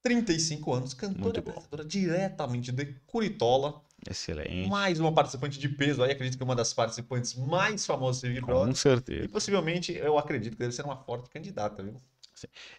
[0.03, 3.83] 35 anos, cantora e apresentadora diretamente de Curitola.
[4.09, 4.68] Excelente.
[4.68, 8.29] Mais uma participante de peso aí, acredito que é uma das participantes mais famosas do
[8.29, 8.72] Big Com Brother.
[8.72, 9.29] E certeza.
[9.29, 11.96] possivelmente, eu acredito que deve ser uma forte candidata, viu?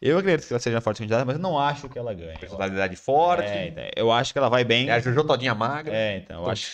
[0.01, 2.37] Eu acredito que ela seja forte candidata, mas eu não acho que ela ganhe.
[2.37, 3.49] Personalidade forte.
[3.49, 4.89] É, então, eu acho que ela vai bem.
[4.89, 5.95] É a Jojo Todinha magra.
[5.95, 6.71] É, então, eu acho.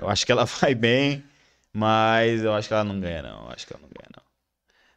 [0.00, 1.24] eu acho que ela vai bem,
[1.72, 3.44] mas eu acho que ela não ganha, não.
[3.44, 4.24] Eu acho que ela não ganha, não.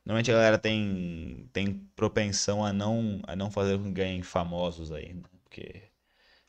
[0.05, 4.91] Normalmente a galera tem, tem propensão a não, a não fazer com que ganhem famosos
[4.91, 5.23] aí, né?
[5.43, 5.81] Porque.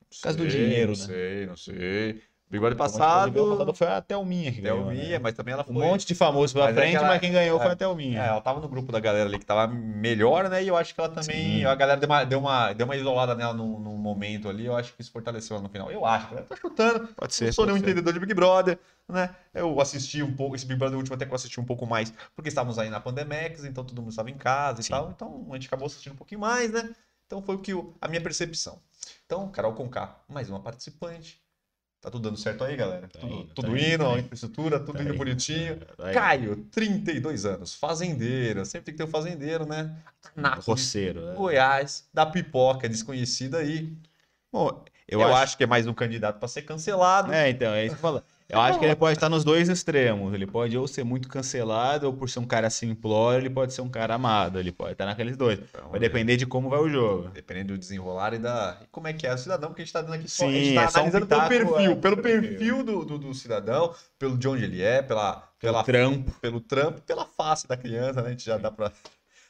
[0.09, 1.07] Por causa do dinheiro, não né?
[1.07, 2.23] sei, não sei.
[2.51, 4.87] Big Brother passado passado, foi a Thelminha que ganhou.
[4.87, 5.19] Thelminha, né?
[5.19, 5.75] mas também ela foi...
[5.75, 7.69] Um monte de famoso à Mas é frente, que ela- mas quem ganhou é, foi
[7.71, 8.21] a É, Thelminha.
[8.23, 10.63] ela tava no grupo da galera ali que tava melhor, né?
[10.65, 11.59] E eu acho que ela também.
[11.59, 11.65] Sim.
[11.67, 14.65] A galera deu uma, deu, uma, deu uma isolada nela num, num momento ali.
[14.65, 15.91] Eu acho que isso fortaleceu ela no final.
[15.91, 17.09] Eu acho, eu tô chutando.
[17.09, 17.47] Pode ser.
[17.47, 17.85] não sou nenhum ser.
[17.85, 19.35] entendedor de Big Brother, né?
[19.53, 22.15] Eu assisti um pouco, esse Big Brother último até que eu assisti um pouco mais,
[22.35, 24.91] porque estávamos aí na Pandemex, então todo mundo estava em casa e Sim.
[24.91, 25.11] tal.
[25.15, 26.95] Então a gente acabou assistindo um pouquinho mais, né?
[27.27, 28.81] Então foi o que eu- a minha percepção.
[29.27, 31.39] Então, Carol Conká, mais uma participante.
[32.01, 33.09] Tá tudo dando certo aí, galera?
[33.09, 35.81] Tá tudo indo, tudo tá indo, tá a infraestrutura, tudo Tá indo indo, bonitinho.
[35.97, 36.15] Vai.
[36.15, 38.65] Caio, 32 anos, fazendeiro.
[38.65, 39.97] Sempre tem que ter um fazendeiro, né?
[40.37, 41.21] De Roceiro.
[41.27, 41.35] né?
[41.35, 43.93] Goiás, da pipoca desconhecida aí.
[44.53, 45.37] Bom, Eu, eu, acho...
[45.43, 45.57] acho.
[45.57, 47.33] que é mais um candidato para ser cancelado.
[47.33, 48.23] É, então, é isso que eu falo.
[48.51, 50.33] Eu acho que ele pode estar nos dois extremos.
[50.33, 53.83] Ele pode ou ser muito cancelado, ou por ser um cara simplório, ele pode ser
[53.83, 54.59] um cara amado.
[54.59, 55.59] Ele pode estar naqueles dois.
[55.59, 57.29] Então, Vai depender de como vai o jogo.
[57.29, 58.79] Dependendo do desenrolar e da.
[58.83, 60.47] E como é que é o cidadão, porque a gente tá dando aqui só.
[60.47, 62.83] a Sim, gente tá é só um analisando pitaco, pelo perfil, é, pelo perfil.
[62.83, 66.33] do, do, do cidadão, pelo de onde ele é, pela, pela, trampo.
[66.41, 68.29] pelo trampo, pela face da criança, né?
[68.29, 68.91] A gente já dá pra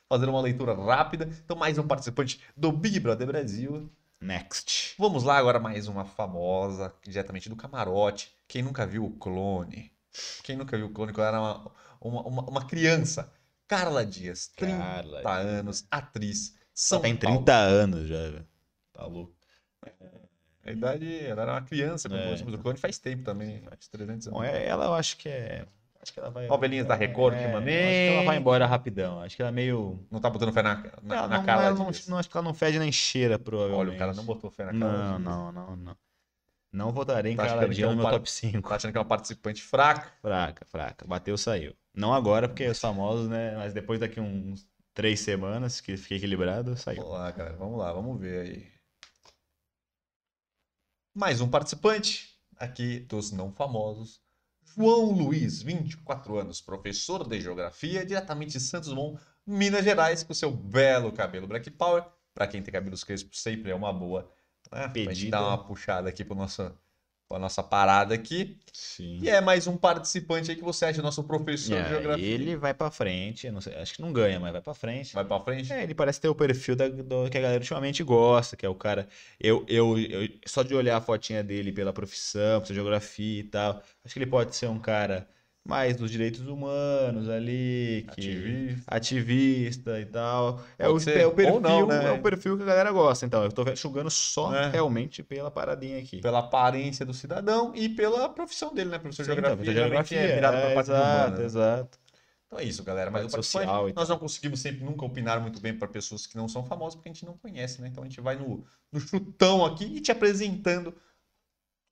[0.09, 1.29] fazer uma leitura rápida.
[1.45, 3.89] Então, mais um participante do Big Brother Brasil.
[4.21, 4.95] Next.
[4.99, 8.35] Vamos lá agora mais uma famosa, diretamente do camarote.
[8.49, 9.93] Quem nunca viu o clone?
[10.43, 13.33] Quem nunca viu o clone quando era uma, uma, uma, uma criança?
[13.69, 16.57] Carla Dias, 30 Carla anos, atriz.
[16.75, 17.39] São tem Paulo.
[17.39, 18.49] 30 anos já, velho.
[18.93, 19.37] Tá louco.
[20.65, 22.57] A idade, ela era uma criança, quando É.
[22.57, 24.39] o clone faz tempo também, faz 300 anos.
[24.39, 25.67] Bom, é- ela eu acho que é.
[26.01, 26.47] Acho que ela vai.
[26.47, 27.77] Novelinhas da Record é, ultimamente.
[27.87, 29.21] Acho que ela vai embora rapidão.
[29.21, 30.07] Acho que ela é meio.
[30.11, 32.07] Não tá botando fé na, na, Ela na não, Carla ela não, Dias.
[32.07, 33.89] não- acho que ela não fede nem cheira, provavelmente.
[33.89, 35.97] Olha, o cara não botou fé na Carla Não, não, não, não.
[36.71, 38.69] Não votarei em Tá Carla Dias é um no meu par- top 5.
[38.69, 40.13] Tá achando que é uma participante fraca?
[40.21, 41.07] Fraca, fraca.
[41.07, 41.75] Bateu, saiu.
[41.95, 43.57] Não agora, porque os famosos, né?
[43.57, 47.03] Mas depois daqui uns três semanas que fiquei equilibrado, saiu.
[47.03, 47.57] Vamos lá, cara.
[47.57, 48.73] Vamos lá, vamos ver aí.
[51.15, 54.21] Mais um participante aqui dos não famosos.
[54.79, 60.53] João Luiz, 24 anos, professor de geografia, diretamente de Santos Dumont, Minas Gerais, com seu
[60.53, 62.05] belo cabelo Black Power.
[62.33, 64.31] Pra quem tem cabelos crespos, sempre é uma boa.
[64.71, 64.83] Né?
[64.83, 65.37] Pra gente Pedida.
[65.37, 66.73] dar uma puxada aqui pro nosso,
[67.29, 68.57] pra nossa parada aqui.
[68.73, 69.19] Sim.
[69.21, 72.25] E é mais um participante aí que você acha nosso professor de É, geografia.
[72.27, 75.15] ele vai pra frente, sei, acho que não ganha, mas vai pra frente.
[75.15, 75.71] Vai pra frente?
[75.73, 78.69] É, ele parece ter o perfil da, do- que a galera ultimamente gosta, que é
[78.69, 79.07] o cara.
[79.39, 83.83] Eu, eu, eu- só de olhar a fotinha dele pela profissão, pela geografia e tal,
[84.05, 85.29] acho que ele pode ser um cara
[85.69, 88.83] mais dos direitos humanos ali, que Ativista.
[88.87, 90.63] ativista e tal.
[90.79, 92.07] É o, é o perfil, não, né?
[92.07, 93.27] é o perfil que a galera gosta.
[93.27, 94.71] Então, eu tô ve- julgando só É.
[94.71, 96.23] realmente pela paradinha aqui.
[96.23, 98.99] Pela aparência do cidadão e pela profissão dele, né?
[98.99, 99.75] Professor de Sim, então, geografia.
[99.75, 101.45] geografia, geralmente é virado é, pra parte exato, humana.
[101.45, 101.99] exato.
[102.47, 103.11] Então é isso, galera.
[103.11, 106.49] Mas o participante, nós não conseguimos sempre nunca opinar muito bem para pessoas que não
[106.49, 107.89] são famosas, porque a gente não conhece, né?
[107.89, 110.95] Então a gente vai no, no chutão aqui e te apresentando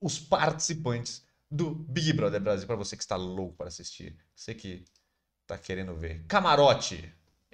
[0.01, 4.17] os participantes do Big Brother Brasil para você que está louco para assistir.
[4.35, 4.85] Você que
[5.47, 6.25] tá querendo ver.
[6.27, 7.13] Camarote.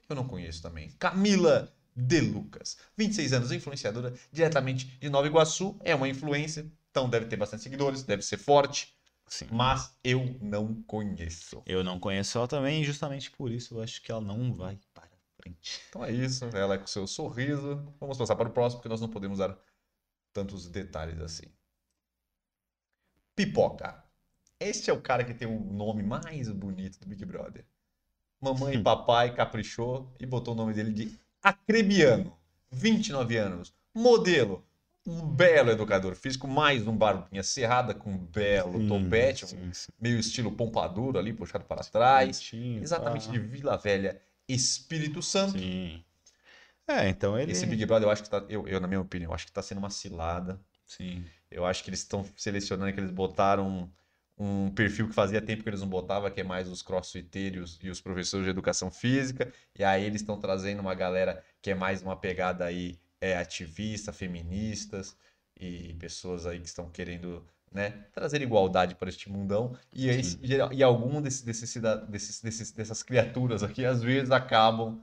[0.09, 0.91] Eu não conheço também.
[0.99, 2.79] Camila De Lucas.
[2.97, 5.77] 26 anos, influenciadora diretamente de Nova Iguaçu.
[5.81, 8.95] É uma influência, então deve ter bastante seguidores, deve ser forte,
[9.27, 9.47] Sim.
[9.51, 11.63] mas eu não conheço.
[11.67, 15.11] Eu não conheço ela também, justamente por isso eu acho que ela não vai para
[15.37, 15.81] frente.
[15.89, 17.83] Então é isso, ela é com seu sorriso.
[18.01, 19.57] Vamos passar para o próximo, porque nós não podemos dar
[20.33, 21.47] tantos detalhes assim.
[23.35, 24.03] Pipoca.
[24.61, 27.65] Este é o cara que tem o nome mais bonito do Big Brother.
[28.41, 32.37] Mamãe e papai caprichou e botou o nome dele de Acrebiano.
[32.71, 33.75] 29 anos.
[33.95, 34.65] Modelo.
[35.05, 39.93] Um belo educador físico, mais um barbinha cerrada com um belo topete, um Sim, sim.
[40.01, 42.39] meio estilo pompadura ali, puxado para trás.
[42.39, 43.33] Bonitinho, Exatamente pá.
[43.33, 45.59] de Vila Velha, Espírito Santo.
[45.59, 46.05] Sim.
[46.87, 47.51] É, então ele.
[47.51, 49.53] Esse Big Brother, eu acho que tá, eu, eu, na minha opinião, eu acho que
[49.53, 50.61] tá sendo uma cilada.
[50.87, 51.25] Sim.
[51.55, 53.91] Eu acho que eles estão selecionando, que eles botaram
[54.39, 57.79] um, um perfil que fazia tempo que eles não botavam, que é mais os crossfiteiros
[57.83, 59.53] e os professores de educação física.
[59.79, 64.13] E aí eles estão trazendo uma galera que é mais uma pegada aí é, ativista,
[64.13, 65.17] feministas
[65.59, 69.77] e pessoas aí que estão querendo né, trazer igualdade para este mundão.
[69.93, 70.11] E,
[70.43, 71.75] geral- e algum desses, desses,
[72.43, 75.01] desses, dessas criaturas aqui, às vezes, acabam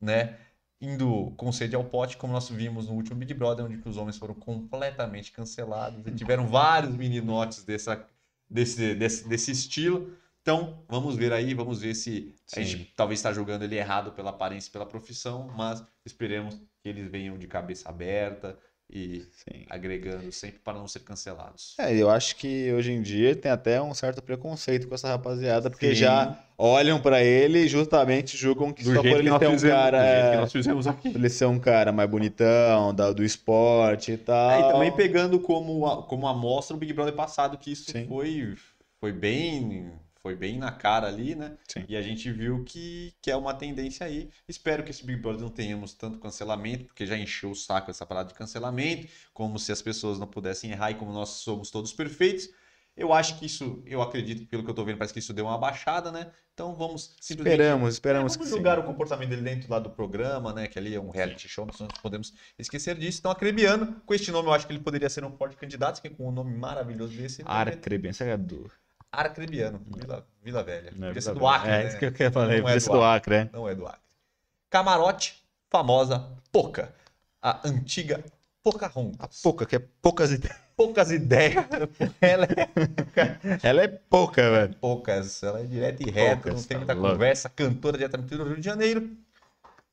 [0.00, 0.38] né,
[0.82, 4.18] indo com sede ao pote, como nós vimos no último Big Brother, onde os homens
[4.18, 8.04] foram completamente cancelados e tiveram vários meninotes dessa,
[8.50, 10.12] desse, desse, desse estilo.
[10.42, 12.64] Então, vamos ver aí, vamos ver se a Sim.
[12.64, 17.08] gente talvez está julgando ele errado pela aparência e pela profissão, mas esperemos que eles
[17.08, 18.58] venham de cabeça aberta
[18.92, 19.64] e Sim.
[19.70, 21.74] agregando sempre para não ser cancelados.
[21.78, 25.70] É, eu acho que hoje em dia tem até um certo preconceito com essa rapaziada,
[25.70, 25.94] porque Sim.
[25.94, 30.04] já olham pra ele e justamente julgam que só por ele ter um cara, do
[30.06, 31.10] é, nós fizemos aqui.
[31.10, 34.50] por ele ser um cara mais bonitão, da- do esporte e tal.
[34.50, 38.06] É, e também pegando como, como amostra o Big Brother passado, que isso Sim.
[38.06, 38.54] foi,
[39.00, 39.90] foi bem
[40.22, 41.58] foi bem na cara ali, né?
[41.66, 41.84] Sim.
[41.88, 44.30] E a gente viu que, que é uma tendência aí.
[44.48, 48.06] Espero que esse Big Brother não tenhamos tanto cancelamento, porque já encheu o saco essa
[48.06, 51.92] parada de cancelamento, como se as pessoas não pudessem errar e como nós somos todos
[51.92, 52.48] perfeitos.
[52.96, 55.46] Eu acho que isso, eu acredito, pelo que eu tô vendo, parece que isso deu
[55.46, 56.30] uma baixada, né?
[56.52, 58.54] Então vamos simplesmente Esperamos, esperamos é, vamos sim.
[58.54, 60.68] julgar o comportamento dele dentro lá do programa, né?
[60.68, 63.18] Que ali é um reality show, nós não podemos esquecer disso.
[63.20, 66.10] Então, Acrebiano, com este nome, eu acho que ele poderia ser um forte candidato, que
[66.10, 67.42] com um nome maravilhoso desse.
[67.46, 68.70] Arcrebiano, é do...
[69.12, 70.92] Arcrebiano, Vila, Vila Velha.
[70.96, 71.70] Não é Podia Vila do Acre.
[71.70, 71.88] É né?
[71.88, 73.50] isso que eu queria falar, Não é do Acre, é.
[73.52, 74.00] Não é do Acre.
[74.70, 76.94] Camarote, famosa Poca.
[77.42, 78.24] A antiga
[78.62, 79.42] Pocahontas.
[79.42, 80.56] Pouca, que é poucas ideias.
[80.76, 81.64] poucas ideias.
[82.20, 84.74] Ela é Ela é pouca, velho.
[84.76, 87.10] poucas, ela é direta e reta, Poucas, não tem tá muita louco.
[87.10, 89.10] conversa, cantora diretamente do Rio de Janeiro.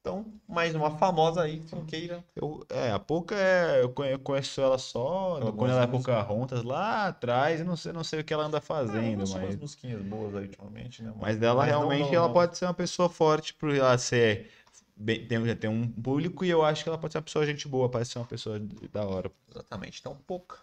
[0.01, 2.23] Então, mais uma famosa aí, funkeira.
[2.33, 5.87] Eu, é, a Pouca é, eu conhe- eu conheço ela só Ela quando ela é.
[5.87, 9.29] Pocahontas lá atrás, eu não sei, não sei o que ela anda Ah, fazendo, umas
[9.33, 11.13] mas, musiquinhas boas aí ultimamente, né?
[11.19, 14.49] mas dela não- realmente não- ela não- pode ser uma pessoa forte por ela ser
[14.95, 17.45] bem, tem, já tem um público e eu acho que ela pode ser uma pessoa
[17.45, 18.57] gente boa, parece ser uma pessoa
[18.91, 19.29] da hora.
[19.49, 20.59] Exatamente, então pouca.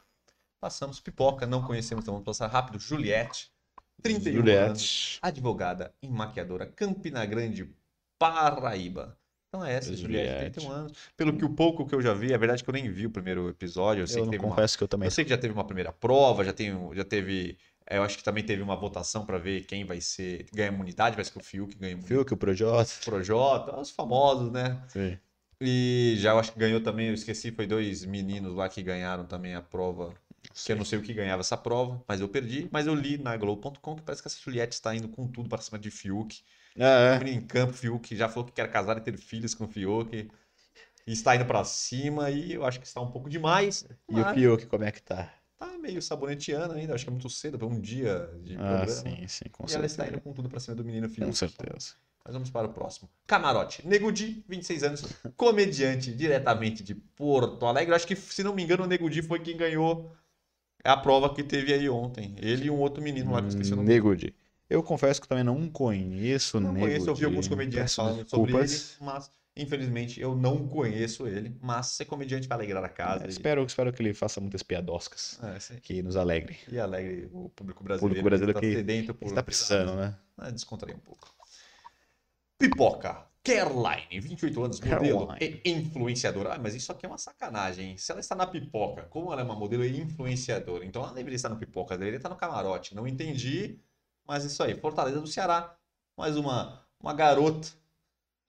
[0.58, 2.78] Passamos pipoca, não conhecemos, então vamos passar rápido.
[2.78, 3.50] Juliette,
[4.02, 5.18] 31 anos, Juliette.
[5.20, 7.70] advogada e maquiadora, Campina Grande,
[8.18, 9.18] Paraíba.
[9.48, 10.50] Então é essa, Juliette, Juliette.
[10.60, 10.92] 31 anos.
[11.16, 13.10] Pelo que o pouco que eu já vi, é verdade que eu nem vi o
[13.10, 15.30] primeiro episódio, eu sei Eu que teve uma confesso que eu também Eu sei que
[15.30, 17.56] já teve uma primeira prova, já, tem, já teve.
[17.86, 20.46] é, Eu acho que também teve uma votação para ver quem vai ser.
[20.52, 22.24] ganha imunidade, parece que o Fiuk ganha imunidade.
[22.24, 22.90] que o Projota.
[23.04, 24.82] Projota, os famosos, né?
[24.88, 25.18] Sim.
[25.60, 29.24] E já eu acho que ganhou também, eu esqueci, foi dois meninos lá que ganharam
[29.24, 30.12] também a prova.
[30.54, 32.68] Que eu não sei o que ganhava essa prova, mas eu perdi.
[32.70, 35.60] Mas eu li na Globo.com que parece que essa Juliette está indo com tudo para
[35.62, 36.42] cima de Fiuk.
[36.78, 37.28] É, é.
[37.28, 40.28] Em campo, Fiuk já falou que quer casar e ter filhos com Fiuk.
[41.06, 43.86] E está indo para cima e eu acho que está um pouco demais.
[44.08, 45.32] E o Fiuk, como é que tá?
[45.56, 48.86] Tá meio saboneteando ainda, acho que é muito cedo para um dia de Ah, programa.
[48.88, 50.16] sim, sim, com e ela está certeza.
[50.18, 51.34] indo com tudo para cima do menino Com Fiuk.
[51.36, 51.94] certeza.
[52.24, 53.08] Mas vamos para o próximo.
[53.26, 53.86] Camarote.
[53.86, 55.02] Nego Di, 26 anos,
[55.36, 57.94] comediante diretamente de Porto Alegre.
[57.94, 60.12] Acho que, se não me engano, o Nego Di foi quem ganhou
[60.84, 62.34] a prova que teve aí ontem.
[62.38, 63.88] Ele e um outro menino lá que eu esqueci o nome.
[63.88, 64.34] Negudi.
[64.68, 67.24] Eu confesso que também não conheço o Não conheço, eu vi Negudi.
[67.24, 71.56] alguns comediantes falando sobre ele, mas infelizmente eu não conheço ele.
[71.60, 73.24] Mas ser comediante vai alegrar a casa.
[73.24, 76.58] É, e- espero, espero que ele faça muitas piadoscas É, que nos alegre.
[76.70, 78.00] E alegre o público O brasileiro.
[78.22, 80.16] público brasileiro tá que sedento por está precisando, né?
[80.36, 81.28] Ah, descontrair um pouco.
[82.58, 83.24] Pipoca.
[83.44, 85.60] Caroline, 28 anos, modelo Caroline.
[85.64, 86.54] e influenciadora.
[86.54, 87.96] Ah, mas isso aqui é uma sacanagem?
[87.96, 91.36] Se ela está na pipoca, como ela é uma modelo e influenciadora, então ela deveria
[91.36, 92.92] estar no pipoca, ela deveria estar no camarote.
[92.96, 93.78] Não entendi,
[94.26, 94.74] mas isso aí.
[94.74, 95.76] Fortaleza do Ceará,
[96.16, 97.68] mais uma, uma garota.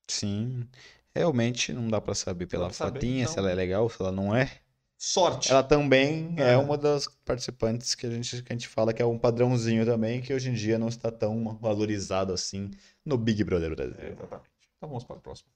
[0.10, 0.68] Sim.
[1.14, 3.34] Realmente não dá pra saber pela fotinha então.
[3.34, 4.52] se ela é legal, se ela não é.
[5.00, 5.52] Sorte.
[5.52, 6.58] Ela também é, É.
[6.58, 10.22] uma das participantes que a gente, que a gente fala que é um padrãozinho também,
[10.22, 12.72] que hoje em dia não está tão valorizado assim
[13.06, 13.96] no Big Brother Brasil.
[14.00, 14.50] É, exatamente.
[14.78, 15.50] Então vamos para o próximo.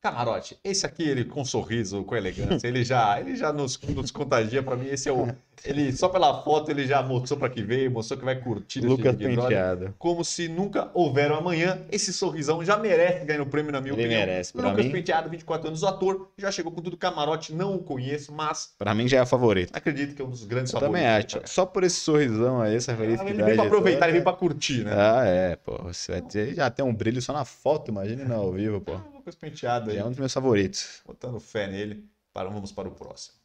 [0.00, 4.62] Camarote, esse aqui, ele com sorriso, com elegância, ele já, ele já nos, nos contagia
[4.62, 4.86] para mim.
[4.88, 5.26] Esse é o.
[5.64, 8.86] Ele, só pela foto, ele já mostrou para que veio, mostrou que vai curtir esse
[8.86, 9.16] Lucas.
[9.16, 9.92] Penteado.
[9.98, 11.80] como se nunca houver um amanhã.
[11.90, 14.20] Esse sorrisão já merece ganhar o prêmio, na minha Ele opinião.
[14.20, 14.92] merece, pra Lucas mim.
[14.92, 19.08] Penteado, 24 anos, ator, já chegou com tudo camarote, não o conheço, mas Pra mim
[19.08, 19.76] já é a favorita.
[19.76, 21.02] acredito que é um dos grandes Eu favoritos.
[21.10, 21.52] também acho.
[21.52, 23.30] Só por esse sorrisão aí, essa Ah, felicidade.
[23.32, 24.92] ele veio pra aproveitar, ele veio pra curtir, né?
[24.94, 25.76] Ah, é, pô.
[25.88, 28.92] Você vai ter, já tem um brilho só na foto, imagina ao vivo, pô.
[29.36, 31.00] Penteado aí, Já é um dos meus favoritos.
[31.04, 32.08] botando fé nele.
[32.32, 33.36] Para, vamos para o próximo.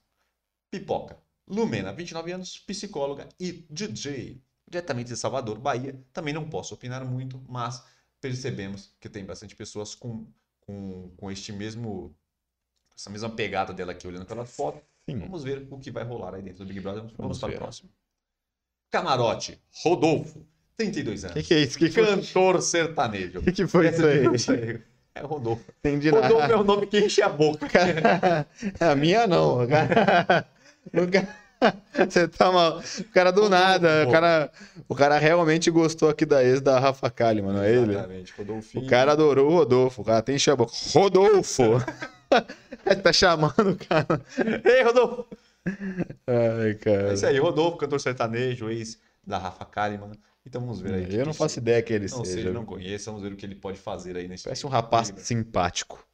[0.71, 1.17] Pipoca.
[1.47, 4.41] Lumena, 29 anos, psicóloga e DJ.
[4.69, 5.99] Diretamente de Salvador, Bahia.
[6.13, 7.83] Também não posso opinar muito, mas
[8.21, 10.25] percebemos que tem bastante pessoas com,
[10.61, 12.15] com, com este mesmo.
[12.95, 14.81] Essa mesma pegada dela aqui, olhando pela foto.
[15.09, 15.19] Sim.
[15.19, 17.01] Vamos ver o que vai rolar aí dentro do Big Brother.
[17.01, 17.55] Vamos, Vamos para ver.
[17.55, 17.89] o próximo.
[18.91, 19.59] Camarote.
[19.83, 20.45] Rodolfo,
[20.77, 21.37] 32 O anos.
[21.41, 21.75] que, que é isso?
[21.75, 23.41] O que, Cantor sertanejo.
[23.41, 23.87] que, que foi
[24.35, 24.81] isso aí?
[25.15, 25.63] É Rodolfo.
[25.79, 26.53] Entendi Rodolfo nada.
[26.53, 27.67] é o nome que enche a boca.
[28.79, 29.67] A minha não.
[29.67, 30.45] Cara...
[31.11, 31.43] cara-
[32.09, 32.79] Você tá mal.
[32.99, 34.05] O cara do nada.
[34.07, 34.51] O cara,
[34.89, 37.91] o cara realmente gostou aqui da ex da Rafa Kalimann, não é ele?
[37.93, 38.85] Exatamente, Rodolfinho.
[38.85, 40.01] O cara adorou o Rodolfo.
[40.01, 40.73] O cara tem enche a boca.
[40.93, 41.63] Rodolfo!
[43.01, 44.21] tá chamando o cara.
[44.65, 45.25] Ei, Rodolfo!
[46.27, 47.13] Ai, É cara.
[47.13, 50.11] isso aí, Rodolfo, cantor sertanejo, ex da Rafa Kalimann.
[50.45, 51.03] Então vamos ver aí.
[51.03, 52.51] o que Eu não que faço ideia que ele Não sei, seja.
[52.51, 53.05] não conheço.
[53.05, 54.43] Vamos ver o que ele pode fazer aí nesse.
[54.43, 56.05] Parece um rapaz simpático.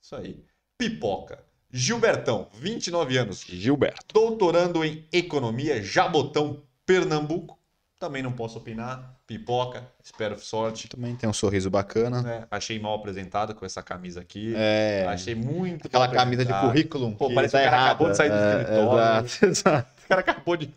[0.00, 0.42] Isso aí.
[0.78, 1.38] Pipoca.
[1.70, 3.40] Gilbertão, 29 anos.
[3.40, 4.04] Gilberto.
[4.14, 7.58] Doutorando em Economia, Jabotão, Pernambuco.
[7.98, 9.14] Também não posso opinar.
[9.26, 10.88] Pipoca, espero sorte.
[10.88, 12.22] Também tem um sorriso bacana.
[12.22, 12.46] né?
[12.50, 14.52] Achei mal apresentado com essa camisa aqui.
[14.54, 15.06] É.
[15.08, 17.14] Achei muito Aquela camisa de currículo.
[17.16, 17.90] Pô, que parece tá que o cara errada.
[17.92, 19.26] acabou de sair do É, escritório.
[19.26, 19.92] Exato, exato.
[20.04, 20.74] O cara acabou de,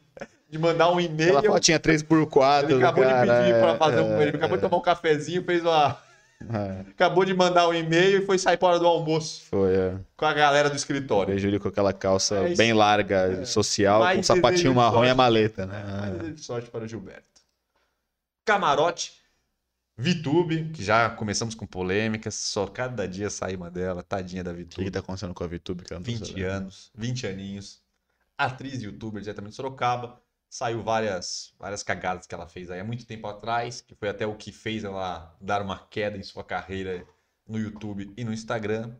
[0.50, 1.38] de mandar um e-mail.
[1.38, 2.64] Aquela fotinha 3x4.
[2.70, 4.18] Ele acabou cara, de pedir pra é, fazer um.
[4.18, 5.98] é, Ele acabou de tomar um cafezinho, fez uma.
[6.52, 9.96] é, Acabou de mandar um e-mail e foi sair para do almoço Foi, é.
[10.18, 11.34] com a galera do escritório.
[11.34, 15.10] Vejo ele com aquela calça Mas- bem larga, social, Mas com um sapatinho marrom e
[15.10, 16.16] a maleta, né?
[16.20, 17.28] desejo sorte para o Gilberto.
[18.46, 19.20] Camarote.
[20.02, 24.56] Vitube, que já começamos com polêmicas, só cada dia sai uma dela, tadinha da O
[24.66, 25.84] que, tá acontecendo com a VTube?
[25.84, 26.46] Que eu não tô 20 sabendo?
[26.50, 27.82] anos, 20 aninhos,
[28.38, 30.22] atriz e youtuber diretamente de Sorocaba.
[30.50, 34.26] Saiu várias, várias cagadas que ela fez aí há muito tempo atrás, que foi até
[34.26, 37.06] o que fez ela dar uma queda em sua carreira
[37.48, 38.96] no YouTube e no Instagram.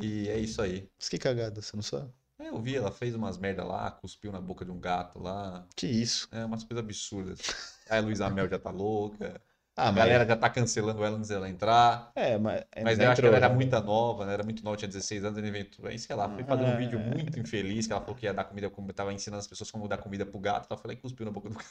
[0.00, 0.90] E é isso aí.
[0.98, 2.12] Mas que cagada, você não sabe?
[2.38, 5.66] É, Eu vi, ela fez umas merda lá, cuspiu na boca de um gato lá.
[5.74, 6.28] Que isso?
[6.32, 7.38] É, umas coisas absurdas.
[7.88, 9.40] Aí a Luísa Mel já tá louca.
[9.78, 12.10] Ah, A galera já tá cancelando ela antes dela entrar.
[12.14, 12.64] É, mas.
[12.82, 14.32] Mas eu acho que ela era muito nova, né?
[14.32, 15.86] Era muito nova, tinha 16 anos, ele inventou.
[15.86, 16.76] Aí, sei lá, foi fazer um Ah.
[16.76, 19.70] vídeo muito infeliz, que ela falou que ia dar comida, como tava ensinando as pessoas
[19.70, 20.66] como dar comida pro gato.
[20.70, 21.66] Ela falou e cuspiu na boca do gato.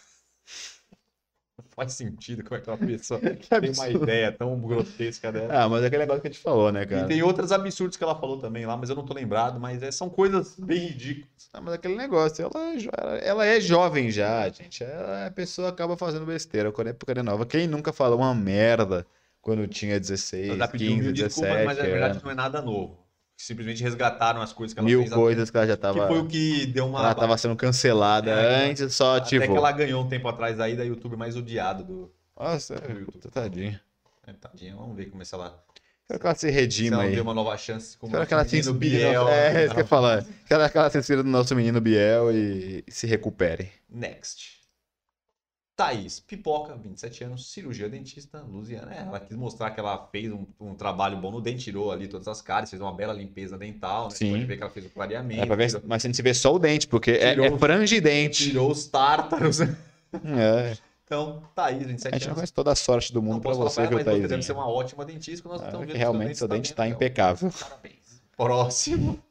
[1.57, 3.19] Não faz sentido como é que uma pessoa
[3.61, 5.63] tem uma ideia tão grotesca dela.
[5.63, 7.07] Ah, mas é aquele negócio que a gente falou, né, E cara?
[7.07, 9.91] tem outros absurdos que ela falou também lá, mas eu não tô lembrado, mas é-
[9.91, 11.49] são coisas bem ridículas.
[11.53, 12.89] Ah, mas é aquele negócio, ela, é jo-
[13.21, 14.83] ela é jovem já, gente.
[14.83, 17.45] Ela, a pessoa acaba fazendo besteira quando a época é nova.
[17.45, 19.05] Quem nunca falou uma merda
[19.41, 22.23] quando tinha 16, Ela pediu 15, mil 17 desculpas, mas na verdade anos?
[22.23, 23.04] não é nada novo.
[23.37, 25.13] Simplesmente resgataram as coisas que ela Mil fez.
[25.13, 26.07] coisas que ela já Que tava.
[26.07, 26.99] foi o que deu uma.
[26.99, 29.45] Ela tava sendo cancelada É, antes, só Até tipo.
[29.45, 33.31] que ela ganhou um tempo atrás aí da YouTube mais odiado do, Nossa, do YouTube.
[33.31, 33.81] tadinha.
[34.25, 35.61] É, tadinha, vamos ver como é se ela,
[36.07, 37.13] que ela se se redima ela aí.
[37.13, 38.77] deu uma nova chance com o Espero que ela se inspire.
[38.77, 39.27] Biel.
[39.27, 40.19] É, isso que eu ia falar.
[40.43, 43.69] Espero que ela se inspire no nosso menino Biel e se recupere.
[43.89, 44.54] Next.
[45.75, 48.93] Thaís, pipoca, 27 anos, cirurgia dentista, Luziana.
[48.95, 52.07] É, ela quis mostrar que ela fez um, um trabalho bom no dente, tirou ali
[52.07, 54.11] todas as cáries, fez uma bela limpeza dental, né?
[54.11, 54.31] Você Sim.
[54.31, 56.53] pode ver que ela fez o clareamento, É ver, mas você não se vê só
[56.55, 58.45] o dente, porque é, Tirou- é frangidente.
[58.45, 59.59] tirou os tártaros.
[59.59, 60.77] É.
[61.03, 62.35] Então, Thaís, A 27 gente não anos.
[62.37, 64.41] conhece toda a sorte do Não mundo falar você, viu, você deve Thaísinha?
[64.43, 67.51] ser uma ótima dentista, nós Ah, estamos vendo realmente seu dente tá impecável.
[67.51, 68.21] Parabéns.
[68.37, 69.21] Próximo.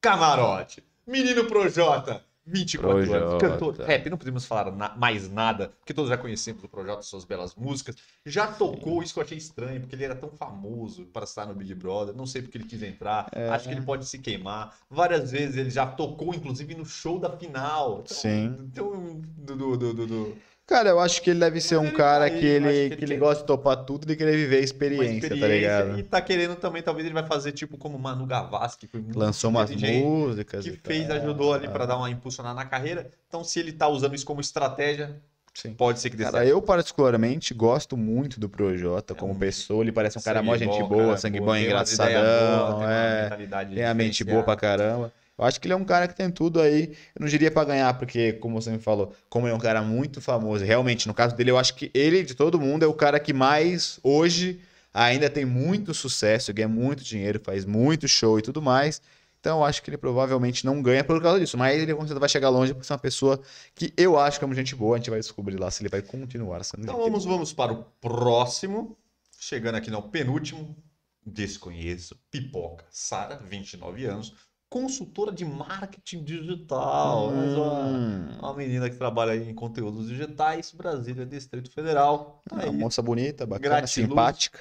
[0.00, 0.82] Camarote.
[1.06, 2.24] Menino Projota.
[2.50, 3.08] 24 anos.
[3.08, 3.48] Projota.
[3.48, 3.76] Cantor.
[3.86, 7.54] Rap, não podemos falar na- mais nada, porque todos já conhecemos o Projota, suas belas
[7.54, 7.96] músicas.
[8.24, 11.54] Já tocou, isso que eu achei estranho, porque ele era tão famoso para estar no
[11.54, 12.14] Big Brother.
[12.14, 13.28] Não sei porque ele quis entrar.
[13.32, 13.48] É.
[13.50, 14.76] Acho que ele pode se queimar.
[14.90, 18.00] Várias vezes ele já tocou, inclusive, no show da final.
[18.04, 18.56] Então, Sim.
[18.60, 20.36] Então, do, do, do- do-
[20.68, 23.14] Cara, eu acho que ele deve ser um Ele cara que ele, que que ele
[23.14, 25.98] ele quer- gosta de topar tudo e querer viver a uma experiência, tá experiência ligado?
[25.98, 29.18] e tá querendo também, talvez ele vai fazer tipo como Manu Gavassi, que foi muito
[29.18, 31.16] Lançou umas músicas que fez, tal.
[31.16, 33.10] ajudou ali para dar uma impulsionada na carreira.
[33.26, 35.16] Então, se ele tá usando isso como estratégia,
[35.54, 35.72] Sim.
[35.72, 36.50] pode ser que dê Cara, certo.
[36.50, 39.82] eu particularmente gosto muito do Projota como É um pessoa.
[39.82, 43.64] Ele parece um cara mó gente boa, cara, sangue boa, bom, engraçadão, boas, tem é.
[43.74, 45.10] Tem a mente boa pra caramba.
[45.38, 46.96] Eu acho que ele é um cara que tem tudo aí.
[47.14, 50.20] Eu não diria pra ganhar, porque, como você me falou, como é um cara muito
[50.20, 53.20] famoso, realmente, no caso dele, eu acho que ele, de todo mundo, é o cara
[53.20, 54.60] que mais hoje
[54.92, 59.00] ainda tem muito sucesso, ganha muito dinheiro, faz muito show e tudo mais.
[59.40, 61.56] Então eu acho que ele provavelmente não ganha por causa disso.
[61.56, 63.40] Mas ele com certeza vai chegar longe por ser uma pessoa
[63.74, 64.96] que eu acho que é uma gente boa.
[64.96, 67.84] A gente vai descobrir lá se ele vai continuar sendo Então vamos, vamos para o
[68.00, 68.98] próximo.
[69.38, 70.76] Chegando aqui no penúltimo.
[71.24, 72.16] Desconheço.
[72.30, 72.84] Pipoca.
[72.90, 74.34] Sara, 29 anos.
[74.70, 77.30] Consultora de marketing digital.
[77.30, 78.28] Hum.
[78.38, 82.42] Uma menina que trabalha em conteúdos digitais, Brasília, Distrito Federal.
[82.48, 82.70] Tá aí.
[82.70, 84.08] moça bonita, bacana, Gratiluz.
[84.10, 84.58] simpática.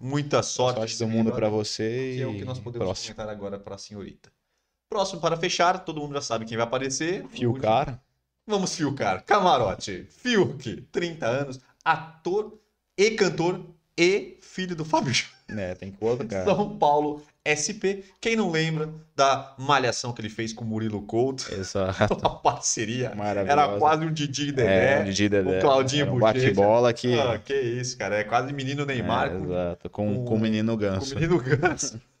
[0.00, 0.78] Muita sorte.
[0.78, 1.58] Sorte do mundo pra Brother.
[1.58, 3.14] você que é o que nós podemos próximo.
[3.14, 4.32] comentar agora para a senhorita.
[4.88, 7.26] Próximo para fechar, todo mundo já sabe quem vai aparecer.
[7.60, 8.02] Cara.
[8.46, 9.22] Vamos fiucar.
[9.22, 10.06] Camarote.
[10.10, 12.58] Fiuk, 30 anos, ator
[12.96, 13.60] e cantor
[13.96, 15.12] e filho do Fábio
[15.48, 15.74] Né?
[15.74, 16.42] Tem que colocar.
[16.44, 18.02] São Paulo SP.
[18.20, 21.52] Quem não lembra da malhação que ele fez com o Murilo Couto?
[21.54, 22.14] Exato.
[22.18, 23.14] Uma parceria.
[23.14, 23.52] Maravilhosa.
[23.52, 25.00] Era quase um Didi É, Dedé.
[25.00, 25.58] o Didi Dedé.
[25.58, 27.18] o Claudinho um bate-bola que...
[27.20, 28.16] Ah, que isso, cara.
[28.16, 31.14] É quase menino Neymar É, com, exato, com, com- com o menino com ganso.
[31.14, 32.00] menino Ganso.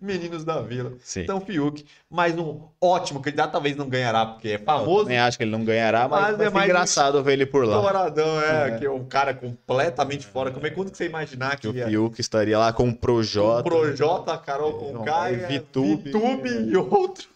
[0.00, 0.92] Meninos da Vila.
[1.02, 1.22] Sim.
[1.22, 5.02] Então, Fiuk, mais um ótimo candidato, talvez não ganhará porque é Eu famoso.
[5.04, 7.80] também acho que ele não ganhará, mas, Mas é mais engraçado ver ele por lá.
[7.80, 8.78] Douradão, é, É.
[8.78, 10.50] que é um cara completamente fora.
[10.50, 12.86] Como é quando que você imaginar que Que o ia Fiuk estaria lá com o
[12.86, 13.62] com o Projota.
[13.62, 16.02] Projota, Carol Não, Conká, é é, Vitube.
[16.04, 17.28] Vitube e outros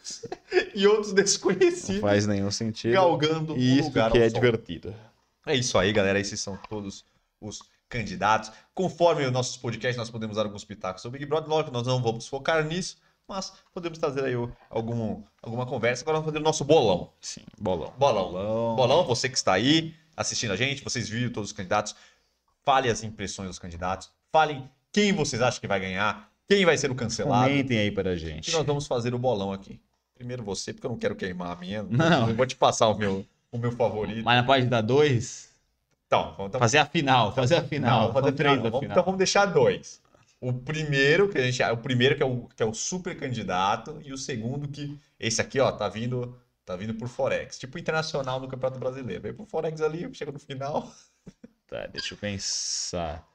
[0.75, 2.93] e outros Não desconhecidos faz nenhum sentido.
[2.93, 4.95] galgando E um isso que é divertido.
[5.47, 6.19] É isso aí, galera.
[6.19, 7.05] Esses são todos
[7.41, 7.61] os
[7.99, 8.51] candidatos.
[8.75, 11.49] Conforme os nossos podcasts, nós podemos dar alguns pitacos sobre o Big Brother.
[11.49, 12.97] Lógico, nós não vamos focar nisso,
[13.29, 14.35] mas podemos trazer aí
[14.69, 16.03] algum, alguma conversa.
[16.03, 17.11] Agora vamos fazer o nosso bolão.
[17.21, 17.93] Sim, bolão.
[17.97, 18.33] Bolão.
[18.33, 18.77] Bolão.
[18.77, 21.95] Bolão, você que está aí assistindo a gente, vocês viram todos os candidatos.
[22.65, 24.11] Fale as impressões dos candidatos.
[24.33, 27.49] Falem quem vocês acham que vai ganhar, quem vai ser o cancelado.
[27.49, 28.53] Comentem aí pra E gente.
[28.53, 29.81] nós vamos fazer o bolão aqui.
[30.15, 31.83] Primeiro você, porque eu não quero queimar a minha.
[31.83, 32.29] Não.
[32.29, 34.25] Eu vou te passar o meu, o meu favorito.
[34.25, 35.49] Mas na página 2,
[36.23, 37.91] Então, vamos então, fazer a final, fazer a final.
[37.91, 38.91] Não, vamos fazer São três da vamos-.
[38.91, 40.03] Então vamos deixar dois.
[40.41, 43.99] O primeiro que a gente, o primeiro que é o, que é o super candidato
[44.05, 48.39] e o segundo que esse aqui, ó, tá vindo, tá vindo por Forex, tipo internacional
[48.39, 49.23] no Campeonato Brasileiro.
[49.23, 50.93] Veio por Forex ali, chega no final.
[51.67, 53.27] Tá, deixa eu pensar.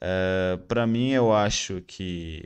[0.00, 2.42] É, pra mim, eu acho que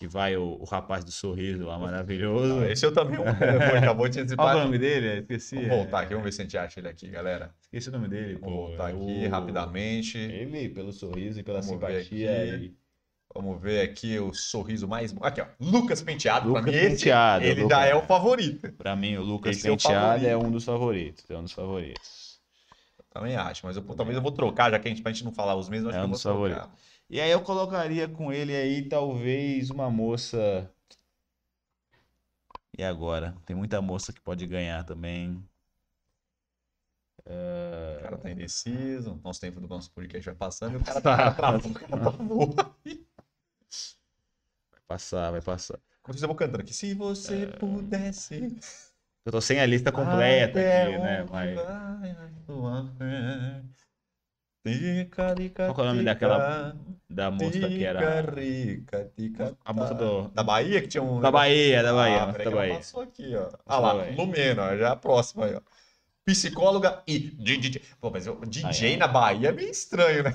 [0.00, 2.64] que vai o, o rapaz do sorriso lá, maravilhoso.
[2.64, 3.22] Esse eu também, eu
[3.70, 4.56] vou- já vou te Qual é o antecipar.
[4.64, 5.20] nome dele?
[5.20, 5.56] Esqueci.
[5.56, 5.76] Vamos é.
[5.76, 7.54] voltar aqui, vamos ver se a gente acha ele aqui, galera.
[7.60, 8.38] Esqueci o nome dele.
[8.40, 8.66] Vamos pô.
[8.68, 10.16] voltar É aqui o- rapidamente.
[10.16, 12.30] Ele, pelo sorriso e pela Vamos ver simpatia.
[12.54, 12.64] aqui.
[12.64, 12.74] E...
[13.34, 15.14] Vamos ver aqui o sorriso mais.
[15.20, 15.46] Aqui, ó.
[15.60, 16.48] Lucas Penteado.
[16.48, 17.78] Lucas pra mim, esse, Penteado, ele Lucas.
[17.78, 18.72] já é o favorito.
[18.72, 20.46] Pra mim, o Lucas Esse é o Penteado é, favorito.
[20.46, 21.30] um dos favoritos.
[21.30, 22.40] É um dos favoritos.
[23.12, 25.32] Também acho, mas eu, talvez eu vou trocar, já que a gente, pra gente não
[25.32, 26.54] falar os mesmos, acho É que um eu dos vou trocar.
[26.62, 26.89] favoritos.
[27.10, 30.70] E aí eu colocaria com ele aí, talvez, uma moça.
[32.78, 33.34] E agora?
[33.44, 35.44] Tem muita moça que pode ganhar também.
[37.26, 41.32] O cara tá indeciso, nosso tempo do nosso podcast vai passando e o cara Tá.
[41.32, 42.54] tá o cara travou.
[42.54, 43.00] Vai
[44.86, 45.78] passar, vai passar.
[46.14, 46.72] Isso, eu vou cantando aqui.
[46.72, 47.46] Se você É.
[47.46, 48.56] pudesse.
[49.24, 51.26] Eu tô sem a lista completa até aqui, né?
[51.30, 51.54] Mas...
[51.56, 53.64] vai
[54.62, 56.76] Tica, rica, Qual que é o nome tica, daquela
[57.08, 57.98] Da moça que era.
[58.00, 60.00] tica, rica, tica, A moça tá.
[60.00, 60.28] do.
[60.28, 61.18] Da Bahia que tinha um.
[61.20, 62.74] Da Bahia, da Bahia, Ah, da Bahia.
[62.74, 63.48] passou aqui, ó.
[63.66, 63.92] Ah lá.
[64.16, 65.60] Lumena, já é a próxima aí, ó.
[66.26, 67.80] Psicóloga e DJ.
[68.00, 68.96] Pô, mas eu- DJ é?
[68.98, 70.34] na Bahia é meio estranho, né?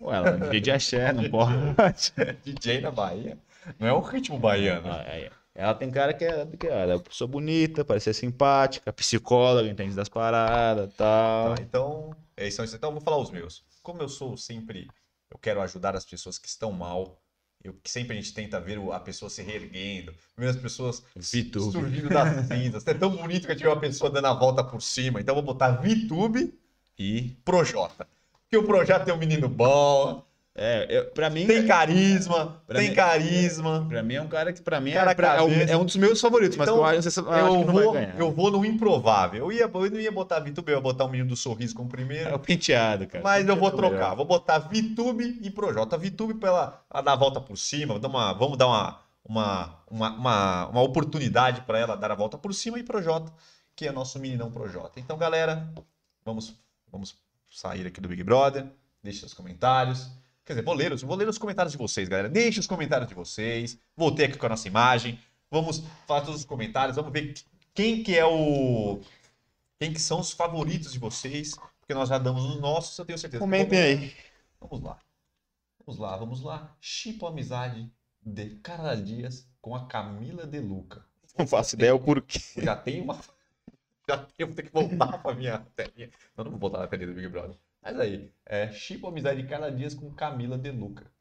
[0.00, 2.12] Ué, ela é de axé, não pode.
[2.44, 3.38] DJ na Bahia.
[3.78, 4.88] Não é o ritmo baiano.
[4.90, 8.14] Ah, aí, Ela tem cara que é, que ela é uma pessoa bonita, parece ser
[8.14, 11.54] simpática, psicóloga, entende das paradas e tal.
[11.54, 13.62] Tá, então, é isso, então eu vou falar os meus.
[13.80, 14.88] Como eu sou sempre,
[15.30, 17.20] eu quero ajudar as pessoas que estão mal.
[17.62, 21.72] Eu, que sempre a gente tenta ver a pessoa se reerguendo, ver as pessoas VTube.
[21.72, 22.86] surgindo das cinzas.
[22.86, 25.20] É tão bonito que eu tive uma pessoa dando a volta por cima.
[25.20, 26.52] Então eu vou botar VTube
[26.98, 28.06] E, Projota.
[28.42, 30.22] Porque o Projota é um menino bom,
[30.56, 33.86] é, eu, pra mim, tem carisma, Pra tem mim- carisma.
[33.88, 35.84] pra mim é um cara que pra mim Cara é, pra- é um, é um
[35.84, 37.72] dos meus favoritos, mas Então, eu, acho- não sei se- eu acho Eu que não
[37.72, 39.40] vou, eu vou no improvável.
[39.46, 41.88] Eu, ia, eu não ia botar VTube, eu ia botar o menino do sorriso como
[41.88, 42.30] primeiro.
[42.30, 43.24] É o penteado, cara.
[43.24, 43.90] Mas eu vou é trocar.
[43.94, 44.16] melhor.
[44.16, 45.98] Vou botar VTube e Projota.
[45.98, 47.98] VTube pra ela, ela dar a volta por cima.
[47.98, 52.38] dar uma- vamos dar uma, uma, uma, uma, uma oportunidade para ela dar a volta
[52.38, 52.78] por cima.
[52.78, 53.32] E Projota,
[53.74, 55.00] que é nosso meninão Projota.
[55.00, 55.68] Então, galera,
[56.24, 56.54] vamos,
[56.92, 57.16] vamos
[57.50, 58.66] sair aqui do Big Brother.
[59.02, 60.08] Deixe seus comentários.
[60.44, 62.28] Quer dizer, vou ler, os, vou ler os comentários de vocês, galera.
[62.28, 63.78] Deixe os comentários de vocês.
[63.96, 65.18] Voltei aqui com a nossa imagem.
[65.50, 66.96] Vamos falar todos os comentários.
[66.96, 67.34] Vamos ver
[67.72, 69.00] quem que é o...
[69.78, 71.54] Quem que são os favoritos de vocês.
[71.80, 73.40] Porque nós já damos os nossos, eu tenho certeza.
[73.40, 74.14] Comentem aí.
[74.60, 74.98] Vamos lá.
[75.84, 76.76] Vamos lá, vamos lá.
[76.80, 77.90] Chipo amizade
[78.22, 81.04] de Carla Dias com a Camila De Luca.
[81.38, 82.40] Não faço ideia o porquê.
[82.56, 83.18] Já tem uma.
[84.08, 86.10] Já eu vou ter que voltar pra minha telinha.
[86.36, 87.56] Não, não vou voltar na telinha do Big Brother.
[87.84, 91.12] Mas aí, é Chipo amizade de Carla Dias com Camila De Luca.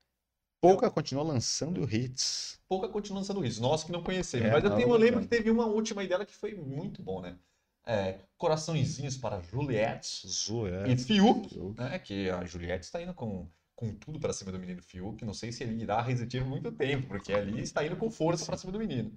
[0.62, 2.58] Pouca continua lançando hits.
[2.70, 3.62] Pouca continua lançando isso.
[3.62, 4.48] Nós que não conhecemos.
[4.48, 7.04] É, Mas eu, tenho, eu lembro que teve uma última aí dela que foi muito
[7.04, 7.38] bom, né?
[7.86, 10.26] É, Coraçõezinhos para Juliette.
[10.26, 12.00] Zoa, E Fiuk, né?
[12.00, 13.46] Que a Juliette está indo com,
[13.76, 15.26] com tudo para cima do menino Fiuk.
[15.26, 18.56] Não sei se ele irá resistir muito tempo, porque ali está indo com força para
[18.56, 19.12] cima do menino.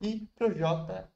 [0.00, 1.08] E Projota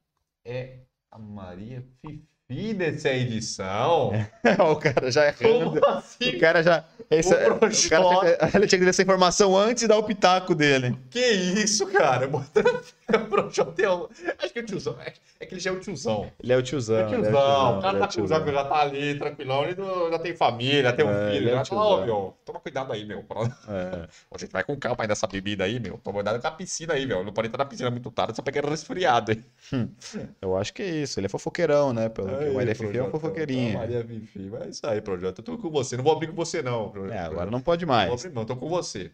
[0.44, 2.31] é a Maria Fifi
[2.74, 4.12] dessa edição.
[4.70, 5.80] o cara já errando.
[5.80, 6.36] Como assim?
[6.36, 6.84] O cara já.
[7.11, 10.55] Esse, O o cara ele tinha que ter essa informação antes de dar o pitaco
[10.55, 10.96] dele.
[11.11, 12.26] Que isso, cara?
[12.26, 12.82] Botando
[13.18, 14.08] o Projota é o...
[14.38, 14.96] Acho que é o tiozão.
[15.00, 16.30] É é que ele já é o tiozão.
[16.40, 16.96] Ele é o tiozão.
[16.96, 17.78] É ele é o tiozão.
[17.78, 18.46] O cara ele é tá o com tiozão.
[18.52, 21.36] já tá ali, tranquilão, ele não- já tem família, tem um É, filho.
[21.48, 22.06] ele é Já o fala, ó, tiozão.
[22.06, 23.18] meu, toma cuidado aí, meu.
[23.20, 24.08] É.
[24.32, 25.98] A gente vai com calma aí nessa bebida aí, meu.
[25.98, 27.24] Toma cuidado com a piscina aí, meu.
[27.24, 29.42] Não pode entrar na piscina muito tarde, só pega resfriado aí.
[30.40, 31.18] Eu acho que é isso.
[31.18, 32.08] Ele é fofoqueirão, né?
[32.08, 33.78] Pelo que o Fifi é um fofoqueirinho.
[33.78, 35.40] Maria Fifi, mas é isso aí, Projota.
[35.40, 35.96] Eu tô com você.
[35.96, 36.88] Não vou abrir com você, não.
[36.90, 37.14] Projota.
[37.14, 38.24] É, agora não pode Não vou mais.
[38.24, 38.44] abrir, não.
[38.44, 39.10] Tô com você.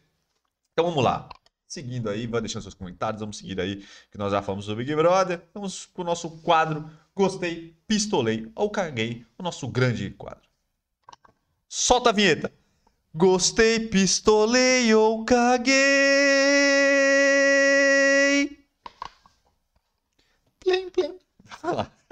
[0.72, 1.28] Então vamos lá.
[1.68, 3.20] Seguindo aí, vai deixando seus comentários.
[3.20, 5.42] Vamos seguir aí, que nós já falamos do Big Brother.
[5.52, 9.26] Vamos pro nosso quadro Gostei, Pistolei ou Caguei.
[9.38, 10.48] O nosso grande quadro.
[11.68, 12.50] Solta a vinheta.
[13.14, 16.37] Gostei, pistolei ou caguei.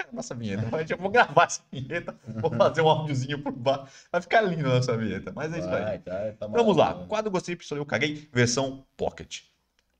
[0.07, 0.63] Lá, nossa vinheta.
[0.89, 3.91] Eu vou gravar essa vinheta, vou fazer um áudiozinho por baixo.
[4.11, 5.99] Vai ficar lindo a nossa vinheta, mas é isso aí.
[5.99, 7.05] Tá, tá Vamos lá.
[7.07, 9.41] Quadro Gostei, Pistolei ou Caguei, versão Pocket.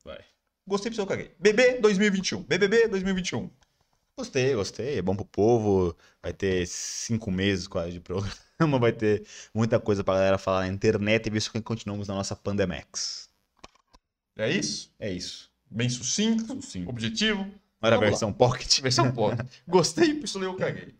[0.04, 0.20] Vai.
[0.66, 1.34] Gostei, Pistolei ou Caguei.
[1.38, 2.42] BB 2021.
[2.42, 3.50] BBB 2021.
[4.16, 4.98] Gostei, gostei.
[4.98, 5.96] É bom pro povo.
[6.22, 8.32] Vai ter cinco meses quase de programa.
[8.80, 12.34] Vai ter muita coisa pra galera falar na internet e ver se continuamos na nossa
[12.34, 13.28] Pandemax.
[14.36, 14.92] É isso?
[14.98, 15.48] É isso.
[15.70, 16.88] Bem sucinto, Sucinto.
[16.90, 17.48] objetivo.
[17.80, 18.10] Era a Vamos lá.
[18.10, 18.80] versão Pocket.
[18.82, 19.46] Versão Pocket.
[19.66, 20.94] Gostei, Pistolei ou Caguei.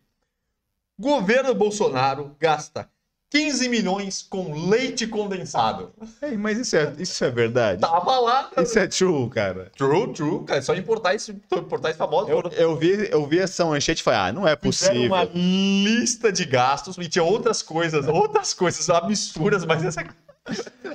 [0.98, 2.88] Governo Bolsonaro gasta
[3.30, 5.92] 15 milhões com leite condensado.
[6.22, 7.80] Ei, mas isso é, isso é verdade?
[7.80, 8.50] Tava lá.
[8.56, 9.70] Isso é true, cara.
[9.76, 10.58] True, true, cara.
[10.58, 12.30] É só importar esse, importar esse famoso.
[12.30, 15.06] Eu, eu, vi, eu vi essa manchete e falei, ah, não é possível.
[15.06, 20.04] uma lista de gastos e tinha outras coisas, outras coisas absurdas, mas essa.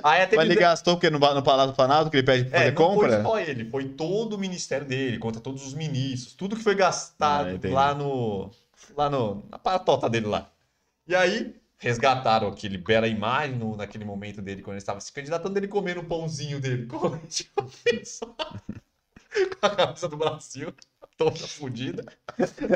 [0.02, 1.10] Aí até Mas ele gastou o quê?
[1.10, 3.10] No, no Palácio do Planalto que ele pede pra É, fazer não compra?
[3.10, 6.74] foi só ele, foi todo o ministério dele, contra todos os ministros, tudo que foi
[6.74, 8.50] gastado Ah, lá no.
[8.96, 9.42] lá no.
[9.50, 10.50] na patota dele lá.
[11.06, 15.12] E aí, resgataram que libera a imagem no, naquele momento dele, quando ele estava se
[15.12, 17.18] candidatando, ele comendo o pãozinho dele com
[19.62, 20.72] a camisa do Brasil,
[21.16, 22.04] toda fodida.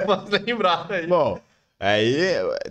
[0.05, 1.07] Mas lembraram aí.
[1.07, 1.41] Bom,
[1.79, 2.16] aí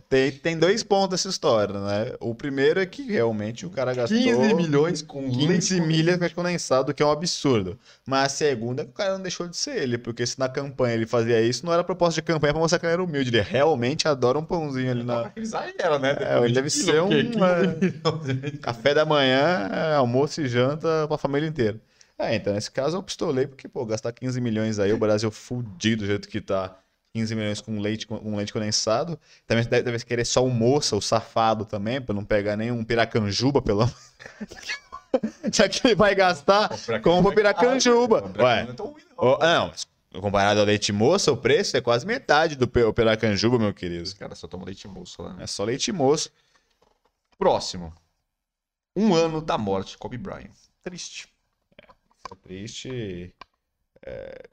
[0.10, 2.14] tem, tem dois pontos essa história, né?
[2.20, 6.22] O primeiro é que realmente o cara gastou 15 milhões com 15 leite milhas de
[6.22, 7.80] leite condensado, que é um absurdo.
[8.06, 10.50] Mas a segunda é que o cara não deixou de ser ele, porque se na
[10.50, 13.30] campanha ele fazia isso, não era proposta de campanha pra mostrar que ele era humilde.
[13.30, 15.32] Ele realmente adora um pãozinho ali na.
[15.36, 16.18] Exagera, né?
[16.20, 18.58] É, ele deve ser um, um.
[18.62, 21.80] Café da manhã, é, almoço e janta pra família inteira.
[22.20, 26.04] É, então nesse caso eu pistolei, porque, pô, gastar 15 milhões aí, o Brasil fudido
[26.04, 26.76] do jeito que tá.
[27.18, 29.20] 15 milhões com leite, com leite condensado.
[29.48, 33.60] Também deve, deve querer só o moça, o safado também, pra não pegar nenhum piracanjuba,
[33.60, 33.92] pelo
[35.52, 36.70] Já que ele vai gastar,
[37.02, 38.32] compra o piracanjuba.
[38.38, 38.68] Ué,
[39.18, 39.72] Ô, não,
[40.22, 44.04] comparado ao leite moça, o preço é quase metade do piracanjuba, meu querido.
[44.04, 45.34] Os caras só tomam leite moço lá.
[45.34, 45.44] né?
[45.44, 46.30] É só leite moço.
[47.40, 47.92] Próximo.
[48.96, 50.52] Um ano da morte de Kobe Bryant.
[50.84, 51.28] Triste.
[51.82, 53.34] É triste.
[54.06, 54.50] é,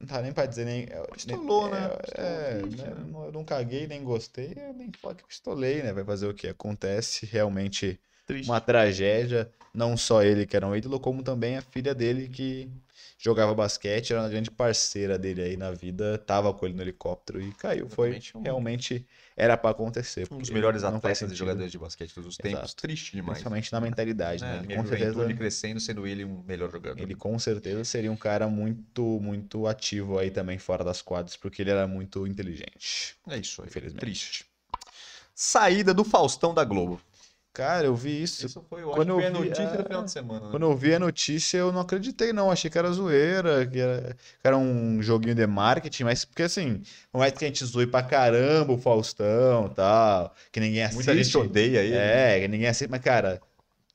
[0.00, 0.86] Não tá nem pra dizer nem.
[1.12, 1.86] Pistolou, nem- né?
[1.86, 3.04] É, Pistolou é, né, né?
[3.10, 5.92] não- eu não caguei, nem gostei, eu nem falo que pistolei, né?
[5.92, 6.48] Vai fazer o quê?
[6.48, 8.48] Acontece realmente Triste.
[8.48, 9.50] uma tragédia.
[9.74, 12.70] Não só ele que era um ídolo, como também a filha dele que
[13.18, 17.42] jogava basquete, era uma grande parceira dele aí na vida, tava com ele no helicóptero
[17.42, 17.88] e caiu.
[17.88, 19.06] Foi Exatamente, um- realmente
[19.36, 20.28] era pra acontecer.
[20.30, 22.60] Um dos melhores atletas e jogadores de basquete todos os tempos.
[22.60, 22.76] Exato.
[22.76, 23.32] Triste demais.
[23.38, 24.54] Principalmente na mentalidade, né?
[24.54, 27.02] É, Ele minha com certeza juventude crescendo, sendo ele um melhor jogador.
[27.02, 31.60] Ele com certeza seria um cara muito, muito ativo aí também fora das quadras, porque
[31.62, 33.16] ele era muito inteligente.
[33.28, 33.68] É isso aí.
[33.68, 34.00] Infelizmente.
[34.00, 34.46] Triste.
[35.34, 37.00] Saída do Faustão da Globo.
[37.52, 38.46] Cara, eu vi isso.
[38.46, 40.44] Isso foi, eu Quando eu foi a vi, notícia é, do final de semana.
[40.46, 40.50] Né?
[40.50, 42.50] Quando eu vi a notícia, eu não acreditei, não.
[42.50, 46.80] Achei que era zoeira, que era, que era um joguinho de marketing, mas porque assim,
[47.12, 50.96] não é que a gente zoe pra caramba o Faustão e tal, que ninguém assiste.
[50.96, 51.96] Muita gente odeia ele.
[51.96, 53.40] É, que ninguém assiste, mas cara,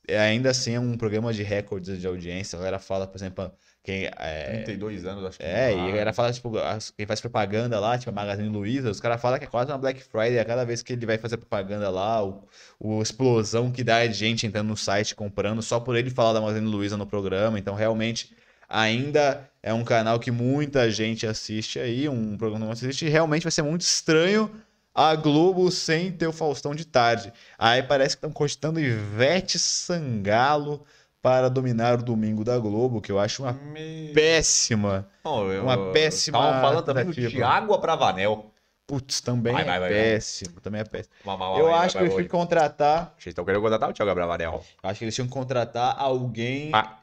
[0.06, 2.56] é, ainda assim é um programa de recordes de audiência.
[2.56, 3.50] A galera fala, por exemplo,
[3.84, 4.06] quem.
[4.16, 5.44] É, 32 anos, acho que.
[5.44, 5.90] É, não e a dá.
[5.92, 9.38] galera fala, tipo, as- quem faz propaganda lá, tipo a Magazine Luiza, os caras falam
[9.38, 12.24] que é quase uma Black Friday, a cada vez que ele vai fazer propaganda lá,
[12.24, 12.42] o,
[12.80, 16.40] o explosão que dá de gente entrando no site comprando, só por ele falar da
[16.40, 18.34] Magazine Luiza no programa, então realmente
[18.68, 23.08] ainda é um canal que muita gente assiste aí, um programa que não assiste, e
[23.08, 24.50] realmente vai ser muito estranho
[24.94, 27.32] a Globo sem ter o Faustão de tarde.
[27.58, 30.84] Aí parece que estão cogitando Ivete Sangalo
[31.24, 35.08] para dominar o domingo da Globo, que eu acho uma Me- péssima.
[35.24, 37.14] Não, eu- uma péssima Estavam falando também do.
[37.14, 38.50] Thiago Abravanel.
[38.86, 39.98] Putz, também Vai, é vai, vai, vai.
[39.98, 41.14] péssimo, também é péssimo.
[41.56, 44.62] Eu acho que eles tinham que contratar, Vocês estão querendo contratar o Thiago Abravanel.
[44.82, 46.70] acho que eles tinham que contratar alguém.
[46.74, 46.98] Ah.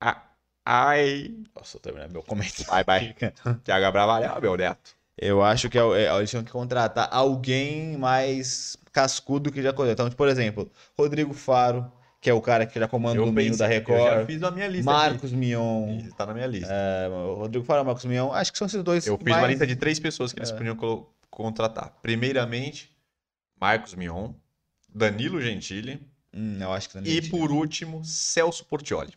[0.00, 0.22] Ah,
[0.64, 1.32] ai.
[1.54, 2.66] Posso terminar meu comentário?
[2.66, 3.14] Vai, vai.
[3.62, 4.96] Thiago Abravanel, meu neto.
[5.16, 9.92] Eu acho que é- é, eles tinham que contratar alguém mais cascudo que já conhece.
[9.92, 10.68] Então, por exemplo,
[10.98, 11.90] Rodrigo Faro,
[12.26, 14.26] que é o cara que já comanda o domingo da Eu já Record.
[14.26, 15.96] fiz a minha lista Marcos Mion.
[16.00, 16.08] aqui.
[16.16, 16.66] Tá na minha lista.
[16.72, 18.32] é, o Rodrigo Faro, Marcos Mion.
[18.32, 19.06] Acho que são esses dois.
[19.06, 20.56] Eu fiz mais- uma lista de três pessoas que eles É.
[20.56, 20.76] podiam
[21.30, 21.96] contratar.
[22.02, 22.90] Primeiramente,
[23.60, 24.32] Marcos Mion,
[24.92, 26.00] Danilo Gentili
[26.34, 29.12] Hum, eu acho que e, por último, Celso Portioli.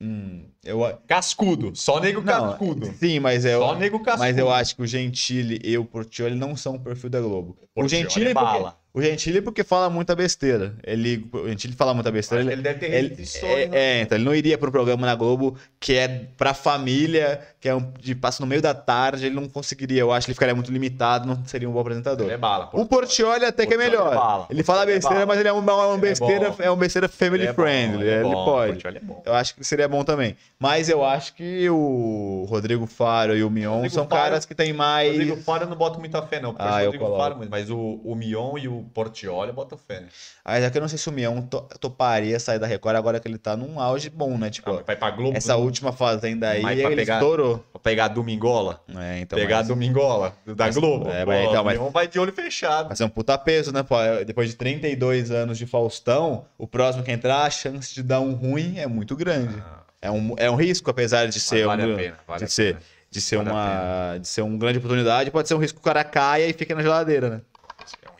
[0.00, 0.80] Hum, eu...
[1.06, 1.76] Cascudo.
[1.76, 2.86] Só nego Não, cascudo.
[2.94, 3.58] Sim, mas é.
[3.58, 4.24] Só nego cascudo.
[4.24, 7.58] Mas eu acho que o Gentili e o Portioli não são o perfil da Globo.
[7.62, 8.81] O Portiolli Gentili, é porque, bala.
[8.94, 10.74] O Gentili porque fala muita besteira.
[10.84, 12.44] Ele, o Gentili fala muita besteira.
[12.44, 13.78] Ele, ele deve ter ele- é, né?
[13.78, 17.74] é, então ele não iria pro programa na Globo que é pra família, que é
[17.74, 20.00] um de passa no meio da tarde, ele não conseguiria.
[20.00, 22.26] Eu acho que ele ficaria muito limitado, não seria um bom apresentador.
[22.26, 22.68] Ele é bala.
[22.72, 24.46] O Portioli até que é é melhor.
[24.50, 26.56] Ele fala é besteira, mas ele é Ele é besteira, bom.
[26.60, 28.02] é uma besteira family Ele é bom, friendly.
[28.02, 28.86] ele é bom, pode.
[28.86, 28.92] É.
[29.24, 30.36] Eu acho que seria bom também.
[30.58, 34.54] Mas eu acho que o Rodrigo Faro e o Mion Rodrigo são Faro- caras que
[34.54, 35.10] têm mais.
[35.10, 36.52] Rodrigo Faro eu não boto muita fé, não.
[36.52, 37.22] Porque Ah, o eu Rodrigo coloco.
[37.22, 40.00] Faro, mas o, o Mion e o Portioli eu boto fé.
[40.00, 40.08] Né?
[40.44, 43.18] Ah, já que eu não sei se o Mion to- toparia sair da Record agora
[43.20, 44.50] que ele tá num auge bom, né?
[44.50, 45.36] Tipo, Ah, mas vai pra Globo.
[45.36, 47.58] essa última fazenda aí, Mas ele pegar- estourou.
[47.72, 48.80] Pra pegar a Domingola.
[48.96, 49.38] É, então.
[49.38, 51.08] pegar mas- a Domingola da mas- Globo.
[51.10, 52.88] é, Pô, mas então, o mas- Mion vai de olho fechado.
[52.88, 53.82] Vai ser um puta peso, né?
[53.82, 58.20] Pô, depois de 32 anos de Faustão, o próximo que entrar, a chance de dar
[58.20, 59.54] um ruim é muito grande.
[59.64, 62.16] Ah, É um, é um risco, apesar de ser vale um, a pena.
[62.26, 62.84] Vale de a ser, pena.
[63.08, 65.84] de ser Vale uma, de ser uma grande oportunidade, pode ser um risco que o
[65.84, 67.40] cara caia e fica na geladeira, né?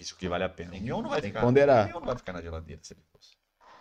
[0.03, 0.74] É risco que vale a pena.
[0.74, 1.40] O Mion não vai que ficar.
[1.40, 1.84] ponderar.
[1.84, 3.36] O Mion não vai ficar na geladeira se ele fosse.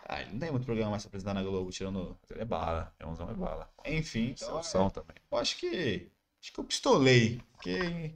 [0.08, 2.18] Ah, ele não tem muito programa mais pra apresentar na Globo, tirando.
[2.30, 2.94] Ele é bala.
[3.00, 3.70] Mionzão é bala.
[3.86, 5.16] Enfim, então, Celção também.
[5.32, 6.12] eu acho que.
[6.42, 7.40] Acho que eu pistolei.
[7.54, 8.14] Porque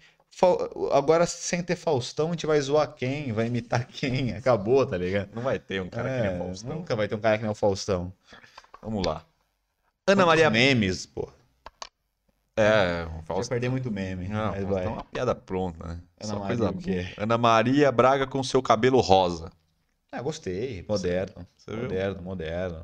[0.91, 3.31] agora, sem ter Faustão, a gente vai zoar quem?
[3.31, 4.33] Vai imitar quem?
[4.33, 5.33] Acabou, tá ligado?
[5.33, 6.75] Não vai ter um cara que É, nem o Faustão.
[6.75, 8.11] Nunca vai ter um cara que nem o Faustão.
[8.81, 9.25] Vamos lá.
[10.07, 11.31] Ana Maria memes, pô.
[12.57, 13.49] É, o Vai Fausto.
[13.49, 14.27] perder muito meme.
[14.29, 14.85] Não, mas vai.
[14.85, 15.99] é uma piada pronta, né?
[16.21, 17.21] Ana Só Maria coisa o.
[17.21, 19.51] Ana Maria Braga com seu cabelo rosa.
[20.11, 20.85] Ah, gostei.
[20.87, 21.45] Moderno.
[21.57, 21.81] Você viu?
[21.81, 22.83] moderno, moderno.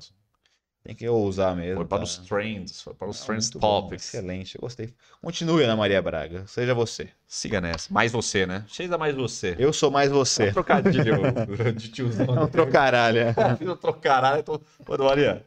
[0.84, 1.78] Tem que ousar mesmo.
[1.78, 2.04] Foi para tá?
[2.04, 4.08] os trends, foi para os Ah, trends muito bom, topics.
[4.08, 4.94] Excelente, eu gostei.
[5.22, 6.46] Continue, Ana Maria Braga.
[6.48, 7.10] Seja você.
[7.28, 7.94] Siga nessa.
[7.94, 8.66] Mais você, né?
[8.68, 9.56] Cheisa mais você.
[9.60, 10.52] Eu sou mais É um você.
[10.52, 11.14] trocadilho
[11.78, 12.26] de tiozão.
[12.36, 13.32] É um trocaralho.
[13.36, 14.40] Pô, fiz um trocaralho.
[14.40, 15.04] eu Tô...
[15.04, 15.46] Maria,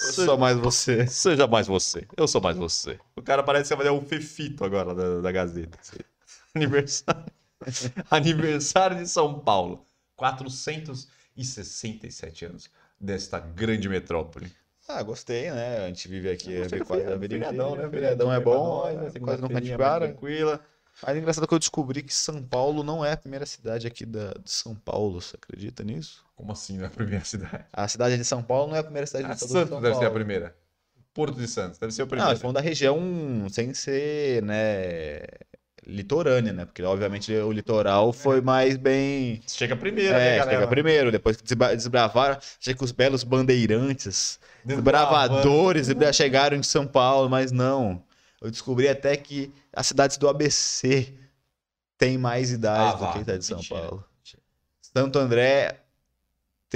[0.00, 1.06] Eu sou mais você.
[1.06, 2.06] seja mais você.
[2.16, 2.98] Eu sou mais você.
[3.24, 5.78] O cara parece que vai fazer um fefito agora da, da Gazeta.
[6.54, 7.24] Aniversário.
[8.10, 9.86] Aniversário de São Paulo.
[10.14, 12.68] 467 anos
[13.00, 14.52] desta grande metrópole.
[14.86, 15.84] Ah, gostei, né?
[15.84, 17.84] A gente vive aqui a do quase a feri- vida feriadão, inteira.
[17.84, 17.90] né?
[17.90, 19.20] Feriadão é bom, Feriadão, mas né?
[19.20, 20.00] quase nunca a para.
[20.00, 20.60] mais Tranquila.
[21.02, 24.04] Mas é engraçado que eu descobri que São Paulo não é a primeira cidade aqui
[24.04, 25.22] da, de São Paulo.
[25.22, 26.22] Você acredita nisso?
[26.36, 27.64] Como assim na primeira cidade?
[27.72, 29.80] A cidade de São Paulo não é a primeira cidade Ah, do estado de São
[29.80, 30.14] deve ser a Paulo.
[30.14, 30.54] primeira.
[31.14, 32.30] Porto de Santos deve ser o Não, primeiro.
[32.32, 35.20] eles falando da região sem ser, né,
[35.86, 36.64] litorânea, né?
[36.64, 39.40] Porque, obviamente, o litoral foi mais bem...
[39.46, 40.56] Chega primeiro, É, né, galera?
[40.58, 45.34] chega primeiro, depois que desbravaram, achei que os belos bandeirantes, Desbravando.
[45.34, 48.02] desbravadores desbra- chegaram em São Paulo, mas não.
[48.40, 51.14] Eu descobri até que as cidades do ABC
[51.96, 53.80] têm mais idade Ah, do vá, que a de São mentira.
[53.80, 54.04] Paulo.
[54.80, 55.83] Santo André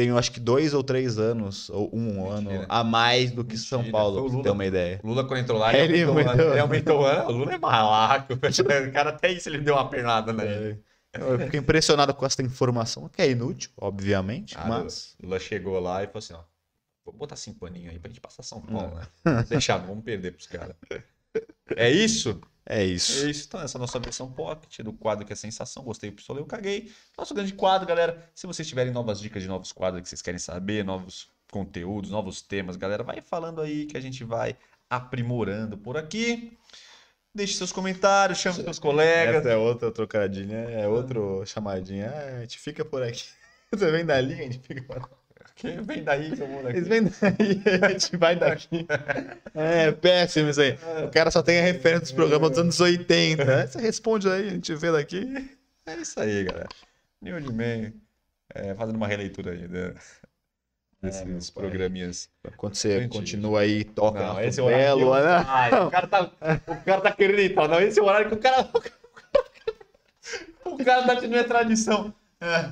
[0.07, 2.61] eu acho que dois ou três anos, ou um Mentira.
[2.61, 5.01] ano a mais do que São Mentira, Paulo, foi o pra você ter uma ideia.
[5.03, 6.51] O Lula, quando entrou lá, Ele ele aumentou, aumentou.
[6.53, 7.29] ele aumentou o ano.
[7.29, 8.35] O Lula é malaco.
[8.89, 10.45] O cara até isso ele deu uma pernada, né?
[10.47, 11.21] É.
[11.21, 15.17] Eu fiquei impressionado com essa informação, que é inútil, obviamente, Ah, mas...
[15.21, 16.43] O Lula chegou lá e falou assim, ó.
[17.05, 18.95] Vou botar cinco paninhos aí pra gente passar São Paulo,
[19.25, 19.43] né?
[19.49, 20.77] Deixar, vamos perder pros caras.
[21.75, 22.39] É isso?
[22.69, 23.27] É É isso.
[23.27, 25.83] isso, então, essa é a nossa versão pocket do quadro que é sensação.
[25.83, 26.93] Gostei, pistolei, eu caguei.
[27.17, 28.31] Nosso grande quadro, galera.
[28.35, 32.43] Se vocês tiverem novas dicas de novos quadros que vocês querem saber, novos conteúdos, novos
[32.43, 34.55] temas, galera, vai falando aí que a gente vai
[34.91, 36.59] aprimorando por aqui.
[37.35, 39.37] Deixe seus comentários, chame seus colegas.
[39.37, 42.11] Essa é outra trocadinha, é outro chamadinha.
[42.11, 43.25] Ah, a gente fica por aqui.
[43.73, 44.97] Você vem dali, a gente fica por
[45.83, 46.77] Vem daí, que eu vou daqui.
[46.77, 48.87] Eles vêm daí, a gente vai daqui.
[49.55, 50.79] É péssimo isso aí.
[51.05, 53.67] O cara só tem a referência dos programas dos anos 80.
[53.67, 55.51] Você responde aí, a gente vê daqui.
[55.87, 56.69] É isso aí, galera.
[57.21, 57.93] New de Man,
[58.55, 59.95] é, fazendo uma releitura aí né,
[61.03, 61.71] desses meu pai.
[61.71, 62.29] programinhas.
[62.57, 65.45] Quando você Gente, continua aí, toca Não, esse é belo, eu- né?
[65.49, 66.31] Ai, o, cara tá,
[66.69, 67.67] o cara tá querendo entrar.
[67.69, 68.69] Não, esse é o horário que o cara.
[70.65, 72.15] O cara tá tendo minha tradição.
[72.41, 72.71] É.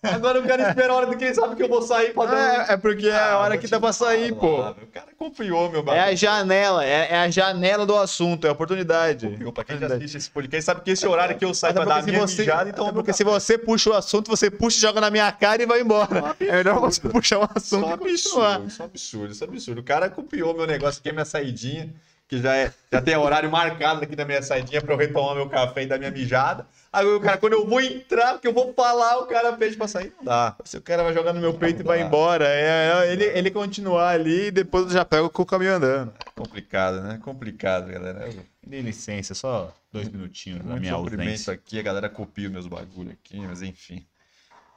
[0.00, 2.26] Agora o cara espera a hora de que ele sabe que eu vou sair pra
[2.26, 4.82] dar É, é porque é Ah, a hora vou que dá pra sair, falar, pô.
[4.82, 6.04] O cara confiou, meu É bagulho.
[6.04, 9.26] a janela, é, é a janela do assunto, é a oportunidade.
[9.28, 9.52] Confiou.
[9.52, 11.94] Pra quem já assiste esse podcast, sabe que esse horário que eu saio Até pra
[11.96, 14.48] dar a minha você, mijada, então eu vou porque se você puxa o assunto, você
[14.48, 16.36] puxa e joga na minha cara e vai embora.
[16.38, 18.54] É melhor você puxar um é um assunto e continuar.
[18.54, 19.80] absurdo, isso é um absurdo, isso é absurdo.
[19.80, 21.92] O cara copiou meu negócio aqui, minha saidinha,
[22.28, 25.48] que já, é, já tem horário marcado aqui da minha saidinha pra eu retomar meu
[25.48, 26.66] café e dar minha mijada.
[26.92, 29.88] Aí o cara, quando eu vou entrar, que eu vou falar, o cara pede pra
[29.88, 30.12] sair.
[30.18, 30.54] Não dá.
[30.64, 32.04] Se o cara vai jogar no meu peito e vai dá.
[32.06, 35.74] embora, é, é ele, ele continuar ali e depois eu já pego com o caminho
[35.74, 36.12] andando.
[36.34, 37.18] Complicado, né?
[37.22, 38.28] Complicado, galera.
[38.66, 41.52] Dê licença, só dois minutinhos da Muito minha sofrimento ausência.
[41.54, 44.06] aqui, a galera copia os meus bagulho aqui, mas enfim.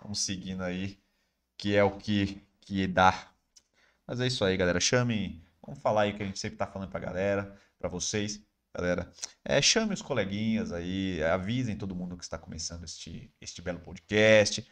[0.01, 0.97] Vamos seguindo aí,
[1.57, 3.13] que é o que, que dá.
[4.07, 4.79] Mas é isso aí, galera.
[4.79, 8.41] Chame, vamos falar aí o que a gente sempre tá falando pra galera, pra vocês.
[8.73, 9.11] Galera,
[9.43, 14.65] é, chame os coleguinhas aí, avisem todo mundo que está começando este, este belo podcast.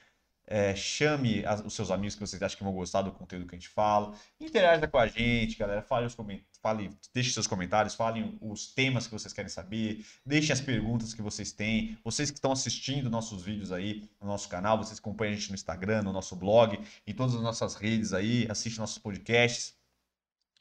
[0.51, 3.53] É, chame as- os seus amigos que vocês acham que vão gostar do conteúdo que
[3.53, 4.15] a gente fala.
[4.39, 5.83] Interaja com a gente, galera.
[5.83, 6.15] Fale os
[6.61, 11.21] fale, deixe seus comentários, falem os temas que vocês querem saber, deixem as perguntas que
[11.21, 11.97] vocês têm.
[12.03, 15.55] Vocês que estão assistindo nossos vídeos aí no nosso canal, vocês acompanham a gente no
[15.55, 19.77] Instagram, no nosso blog, em todas as nossas redes aí, assistem nossos podcasts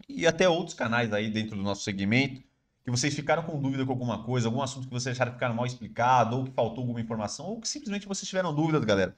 [0.08, 2.42] e até outros canais aí dentro do nosso segmento.
[2.84, 5.54] Que vocês ficaram com dúvida com alguma coisa, algum assunto que vocês acharam que ficaram
[5.54, 9.14] mal explicado, ou que faltou alguma informação, ou que simplesmente vocês tiveram dúvidas, galera.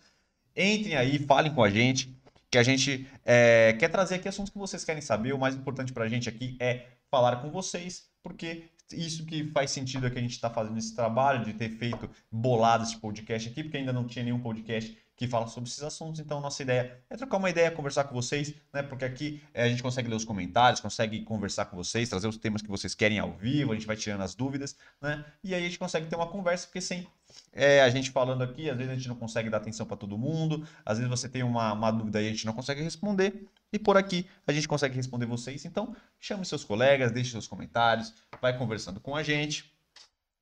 [0.56, 2.12] Entrem aí, falem com a gente,
[2.50, 5.32] que a gente é, quer trazer aqui assuntos que vocês querem saber.
[5.32, 10.06] O mais importante pra gente aqui é falar com vocês, porque isso que faz sentido
[10.06, 13.62] é que a gente está fazendo esse trabalho de ter feito bolado esse podcast aqui,
[13.62, 16.18] porque ainda não tinha nenhum podcast que fala sobre esses assuntos.
[16.18, 18.82] Então, nossa ideia é trocar uma ideia, conversar com vocês, né?
[18.82, 22.38] Porque aqui é, a gente consegue ler os comentários, consegue conversar com vocês, trazer os
[22.38, 25.22] temas que vocês querem ao vivo, a gente vai tirando as dúvidas, né?
[25.44, 27.06] E aí a gente consegue ter uma conversa, porque sem
[27.52, 30.16] é, a gente falando aqui, às vezes a gente não consegue dar atenção para todo
[30.16, 33.78] mundo, às vezes você tem uma, uma dúvida e a gente não consegue responder, e
[33.78, 35.66] por aqui a gente consegue responder vocês.
[35.66, 39.70] Então, chame seus colegas, deixe seus comentários, vai conversando com a gente,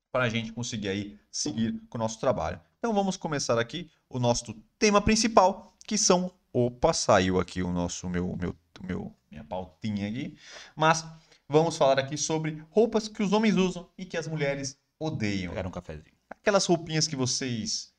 [0.09, 2.61] para a gente conseguir aí seguir com o nosso trabalho.
[2.79, 6.31] Então vamos começar aqui o nosso tema principal, que são.
[6.53, 10.37] Opa, saiu aqui o nosso meu, meu, meu minha pautinha aqui.
[10.77, 11.05] Mas
[11.47, 15.53] vamos falar aqui sobre roupas que os homens usam e que as mulheres odeiam.
[15.53, 16.15] Quero um cafezinho.
[16.29, 17.93] Aquelas roupinhas que vocês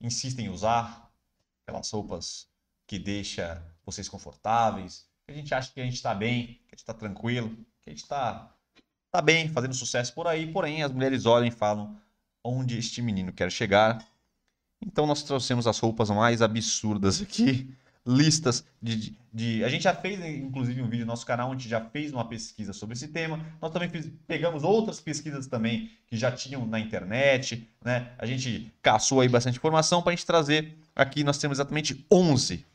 [0.00, 1.12] insistem em usar,
[1.66, 2.48] aquelas roupas
[2.86, 6.74] que deixa vocês confortáveis, que a gente acha que a gente está bem, que a
[6.74, 8.54] gente está tranquilo, que a gente está
[9.10, 12.00] tá bem, fazendo sucesso por aí, porém as mulheres olham e falam
[12.44, 14.11] onde este menino quer chegar.
[14.86, 17.72] Então nós trouxemos as roupas mais absurdas aqui,
[18.06, 21.80] listas de, de, A gente já fez, inclusive, um vídeo no nosso canal, onde já
[21.80, 23.44] fez uma pesquisa sobre esse tema.
[23.60, 28.12] Nós também fiz- pegamos outras pesquisas também que já tinham na internet, né?
[28.18, 30.76] A gente caçou aí bastante informação para a gente trazer.
[30.96, 32.66] Aqui nós temos exatamente 11,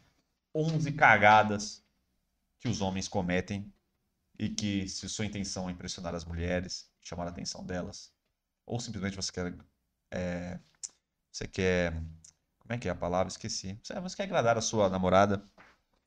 [0.55, 1.83] 11 cagadas
[2.59, 3.71] que os homens cometem
[4.39, 8.11] e que, se sua intenção é impressionar as mulheres, chamar a atenção delas,
[8.65, 9.53] ou simplesmente você quer.
[10.11, 10.57] é,
[11.37, 11.91] você quer.
[12.59, 13.27] Como é que é a palavra?
[13.27, 13.77] Esqueci.
[13.83, 15.43] Você, você quer agradar a sua namorada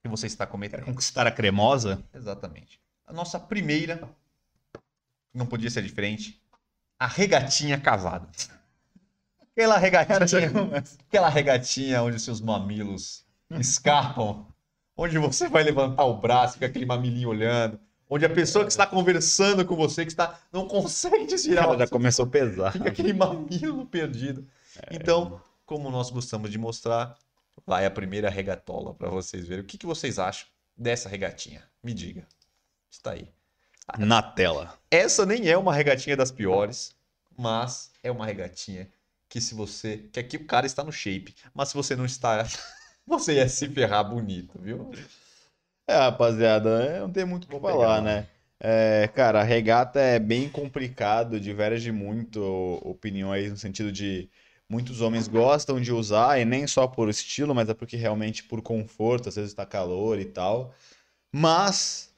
[0.04, 0.84] e você está cometendo.
[0.84, 2.02] Conquistar a cremosa?
[2.12, 2.80] Exatamente.
[3.06, 4.02] A nossa primeira,
[5.32, 6.42] não podia ser diferente,
[6.98, 8.28] a regatinha cavada.
[9.40, 10.50] Aquela regatinha,
[11.08, 14.46] aquela regatinha onde seus mamilos escapam,
[14.96, 18.86] onde você vai levantar o braço, fica aquele mamilinho olhando, onde a pessoa que está
[18.86, 22.72] conversando com você, que está, não consegue desvirar, Ela já começou a pesar.
[22.72, 24.46] fica aquele mamilo perdido.
[24.90, 27.16] Então, como nós gostamos de mostrar,
[27.66, 29.64] vai a primeira regatola para vocês verem.
[29.64, 31.62] O que, que vocês acham dessa regatinha?
[31.82, 32.26] Me diga.
[32.90, 33.28] Está aí.
[33.98, 34.78] Na tela.
[34.90, 36.94] Essa nem é uma regatinha das piores,
[37.36, 38.88] mas é uma regatinha
[39.28, 40.08] que se você.
[40.12, 42.46] Que aqui o cara está no shape, mas se você não está,
[43.06, 44.90] você ia se ferrar bonito, viu?
[45.86, 48.26] É, rapaziada, é, não tem muito o que falar, né?
[48.62, 52.40] É, cara, a regata é bem complicado, diverge muito
[52.84, 54.28] opiniões no sentido de
[54.70, 58.62] muitos homens gostam de usar, e nem só por estilo, mas é porque realmente por
[58.62, 60.72] conforto, às vezes tá calor e tal.
[61.32, 62.09] Mas,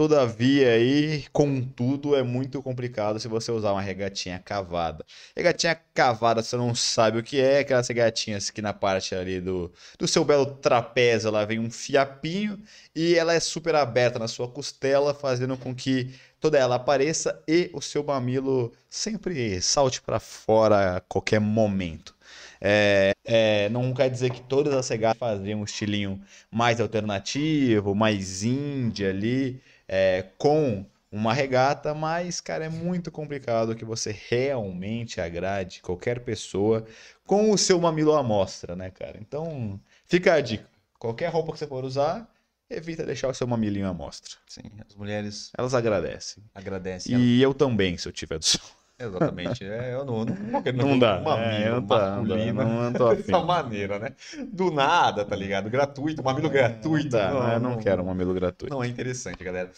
[0.00, 5.04] todavia aí, contudo, é muito complicado se você usar uma regatinha cavada.
[5.36, 9.70] Regatinha cavada, você não sabe o que é, aquelas regatinhas que na parte ali do,
[9.98, 12.58] do seu belo trapézio ela vem um fiapinho
[12.96, 17.68] e ela é super aberta na sua costela, fazendo com que toda ela apareça e
[17.74, 22.16] o seu mamilo sempre salte para fora a qualquer momento.
[22.60, 26.20] É, é, não quer dizer que todas as regatas faziam um estilinho
[26.50, 29.60] mais alternativo, mais indie ali,
[29.92, 36.86] é, com uma regata, mas, cara, é muito complicado que você realmente agrade qualquer pessoa
[37.26, 39.18] com o seu mamilo à mostra, né, cara?
[39.20, 40.70] Então, fica a dica.
[40.96, 42.32] Qualquer roupa que você for usar,
[42.70, 44.36] evita deixar o seu mamilinho à mostra.
[44.46, 46.44] Sim, as mulheres Elas agradecem.
[46.54, 47.18] agradecem.
[47.18, 48.60] E eu também, se eu tiver do seu.
[49.00, 49.64] Exatamente.
[49.64, 51.18] É, eu não, não, vou querer Não dá.
[51.18, 52.24] um mamilo É, não tá, não
[52.54, 54.10] não- não tô dessa maneira, né?
[54.52, 55.70] Do nada, tá ligado?
[55.70, 57.16] Gratuito, mamilo gratuito.
[57.16, 58.74] Não, dá, eu não quero um mamilo gratuito.
[58.74, 59.70] Não é interessante, galera.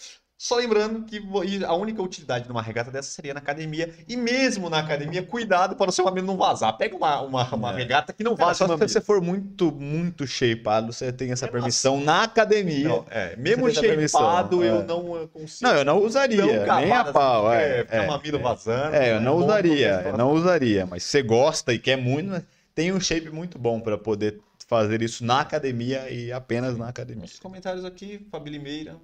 [0.43, 1.23] Só lembrando que
[1.65, 3.95] a única utilidade de uma regata dessa seria na academia.
[4.09, 6.77] E mesmo na academia, cuidado para o seu mamilo não vazar.
[6.77, 7.77] Pega uma, uma, uma É.
[7.77, 11.61] regata que não vaza só se você for muito, muito shapeado, você tem essa Mesmo
[11.61, 12.89] permissão na academia.
[12.89, 14.85] Não, é, mesmo shapeado, eu é.
[14.85, 15.71] não consigo.
[15.71, 17.47] Não, eu não usaria, nem a cavado pau.
[17.47, 18.43] assim, É, fica é, mamilo é.
[18.43, 18.97] vazando.
[18.97, 22.31] É, eu não bom usaria, eu não usaria, mas se você gosta e quer muito,
[22.31, 22.43] né,
[22.75, 27.23] tem um shape muito bom para poder fazer isso na academia e apenas na academia.
[27.23, 28.97] Nos comentários aqui, Fabi Limeira.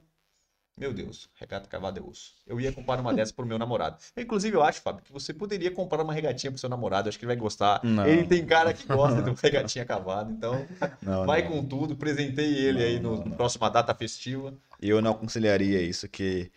[0.79, 2.35] Meu Deus, regata cavada é osso.
[2.47, 3.97] Eu ia comprar uma dessa pro meu namorado.
[4.17, 7.09] Inclusive, eu acho, Fábio, que você poderia comprar uma regatinha pro seu namorado.
[7.09, 7.81] Acho que ele vai gostar.
[7.83, 8.07] Não.
[8.07, 10.31] Ele tem cara que gosta de uma regatinha cavada.
[10.31, 10.67] Então,
[11.03, 11.51] Não, vai não.
[11.51, 11.97] com tudo.
[11.97, 13.31] Presentei ele aí no, não.
[13.33, 14.55] próxima data festiva.
[14.81, 16.51] E eu não aconselharia isso, que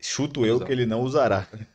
[0.00, 1.46] chuto eu que ele não usará.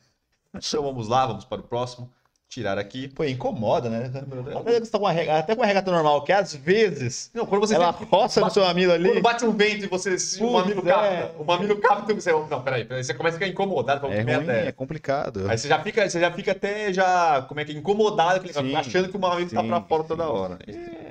[0.52, 2.12] Então vamos lá, vamos para o próximo.
[2.50, 3.08] Tirar aqui.
[3.10, 4.12] Pô, incomoda, né?
[4.60, 7.46] Até você tá com uma regata, até com uma regata normal, que às vezes Não,
[7.46, 9.08] quando você ela tem- roça no seu mamilo ali.
[9.10, 10.92] Quando bate um vento e você se o mamilo é.
[10.92, 14.18] capta, o mamilo capta, você, não, peraí, peraí, você começa a ficar incomodado, fala, É
[14.18, 15.48] ruim, merda é é complicado.
[15.48, 18.76] Aí você já fica, você já fica até já, como é que é, incomodado, Sim,
[18.76, 20.30] achando que o mamilo tá sim, pra fora sim, toda sim.
[20.32, 20.58] hora.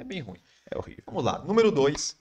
[0.01, 0.39] É bem ruim.
[0.69, 1.05] É horrível.
[1.07, 2.17] Vamos lá, número 2.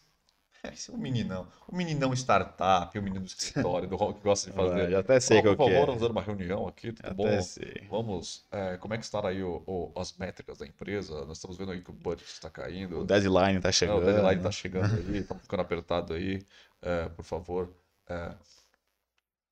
[0.74, 1.48] Esse é o meninão.
[1.68, 4.90] O meninão startup, o menino do escritório, do que gosta de fazer.
[4.92, 5.86] Já até sei por que favor, é.
[5.86, 7.28] vamos fazer uma reunião aqui, tudo bom?
[7.28, 7.88] Até sei.
[7.90, 11.26] Vamos, é, como é que está aí o- o- as métricas da empresa?
[11.26, 13.00] Nós estamos vendo aí que o budget está caindo.
[13.00, 14.02] O deadline tá É, chegando.
[14.02, 16.42] o deadline tá chegando aí, estamos ficando apertado aí.
[16.82, 17.74] É, por favor.
[18.10, 18.36] é.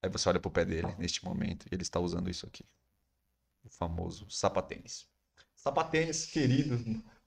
[0.01, 2.63] Aí você olha pro pé dele neste momento e ele está usando isso aqui.
[3.63, 5.07] O famoso sapatênis.
[5.55, 6.77] Sapatênis querido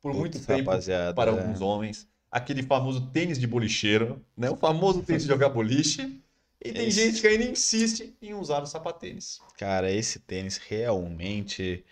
[0.01, 1.35] por muito Putz, tempo rapaziada, para é.
[1.35, 2.09] alguns homens.
[2.31, 4.51] Aquele famoso tênis de bolicheiro, né?
[4.51, 6.20] O famoso tênis de jogar boliche.
[6.62, 9.41] E tem Esse- gente que ainda insiste em usar o sapatênis.
[9.57, 11.85] Cara, esse tênis realmente.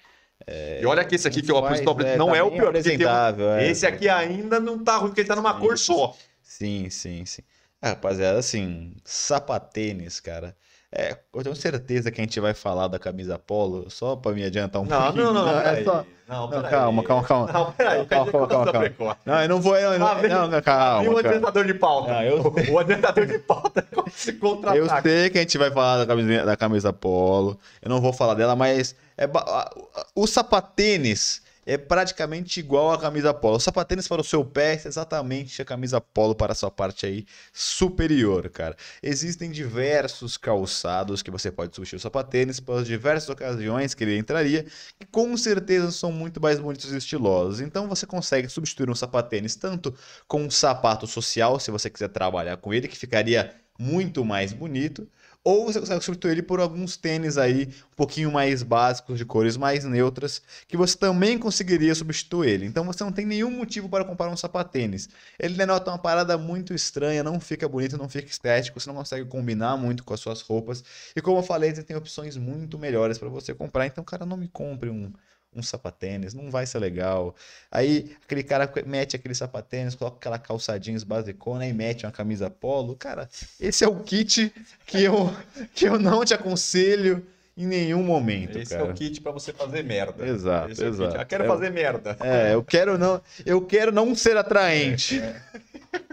[0.80, 2.56] E olha que esse aqui que eu apresto é, não tá é o pior.
[2.58, 3.68] tem um- apresentável, é.
[3.70, 5.60] Esse aqui ainda não tá ruim, porque ele tá numa Sim.
[5.60, 6.16] cor só.
[6.42, 7.42] Sim, sim, sim.
[7.80, 10.56] Ah, rapaziada, assim, sapatênis, cara.
[10.98, 14.42] É, eu tenho certeza que a gente vai falar da camisa polo, só pra me
[14.42, 15.24] adiantar um Não, pouquinho.
[15.24, 16.04] não, não, não, é só...
[16.26, 17.52] Não, Não, calma, calma, calma.
[17.52, 18.80] Não, peraí, Calma, calma, calma, calma.
[18.80, 19.18] precoce.
[19.26, 19.76] Não, eu não vou.
[19.76, 21.20] Eu não, Ah, vem- não, calma, calma.
[21.20, 22.12] adiantador de pauta.
[22.14, 25.02] Não, eu O adiantador de pauta se Eu contra-ataca.
[25.08, 27.56] sei que a gente vai falar da camisa, da camisa polo.
[27.80, 29.70] Eu não vou falar dela, mas é ba-
[30.16, 33.56] o sapatênis é praticamente igual à camisa polo.
[33.56, 37.04] O sapatênis para o seu pé é exatamente a camisa polo para a sua parte
[37.04, 38.76] aí superior, cara.
[39.02, 44.16] Existem diversos calçados que você pode substituir o sapatênis para as diversas ocasiões que ele
[44.16, 44.64] entraria,
[44.98, 47.60] que com certeza são muito mais bonitos e estilosos.
[47.60, 49.92] Então você consegue substituir um sapatênis tanto
[50.28, 55.06] com um sapato social, se você quiser trabalhar com ele, que ficaria muito mais bonito,
[55.46, 59.56] ou você consegue substituir ele por alguns tênis aí um pouquinho mais básicos, de cores
[59.56, 62.66] mais neutras, que você também conseguiria substituir ele.
[62.66, 65.08] Então você não tem nenhum motivo para comprar um sapatênis.
[65.38, 69.24] Ele denota uma parada muito estranha, não fica bonito, não fica estético, você não consegue
[69.24, 70.82] combinar muito com as suas roupas.
[71.14, 73.86] E como eu falei, você tem opções muito melhores para você comprar.
[73.86, 75.12] Então, cara, não me compre um
[75.58, 77.34] um sapatênis, não vai ser legal.
[77.70, 82.94] Aí aquele cara mete aquele sapatênis, coloca aquela calçadinha basicona e mete uma camisa polo.
[82.96, 83.28] Cara,
[83.60, 84.52] esse é o kit
[84.86, 85.32] que eu,
[85.74, 87.26] que eu não te aconselho
[87.56, 88.86] em nenhum momento, Esse cara.
[88.86, 90.26] é o kit pra você fazer merda.
[90.26, 91.02] Exato, Esse é o kit.
[91.02, 91.20] exato.
[91.20, 92.16] Ah, quero É- fazer merda.
[92.20, 95.22] É, eu quero não, eu quero não ser atraente.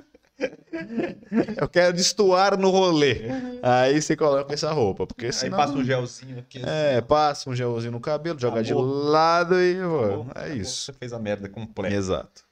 [1.62, 3.22] Eu quero destoar no rolê.
[3.62, 6.60] Aí você coloca essa roupa, porque Aí senão passa um gelzinho aqui.
[6.60, 6.68] assim.
[6.70, 8.92] é, passa um gelzinho no cabelo, joga de Acabou.
[9.10, 10.56] lado e Acabou, é acabou.
[10.58, 10.82] isso.
[10.86, 11.96] Você fez a merda completa.
[11.96, 12.44] Exato.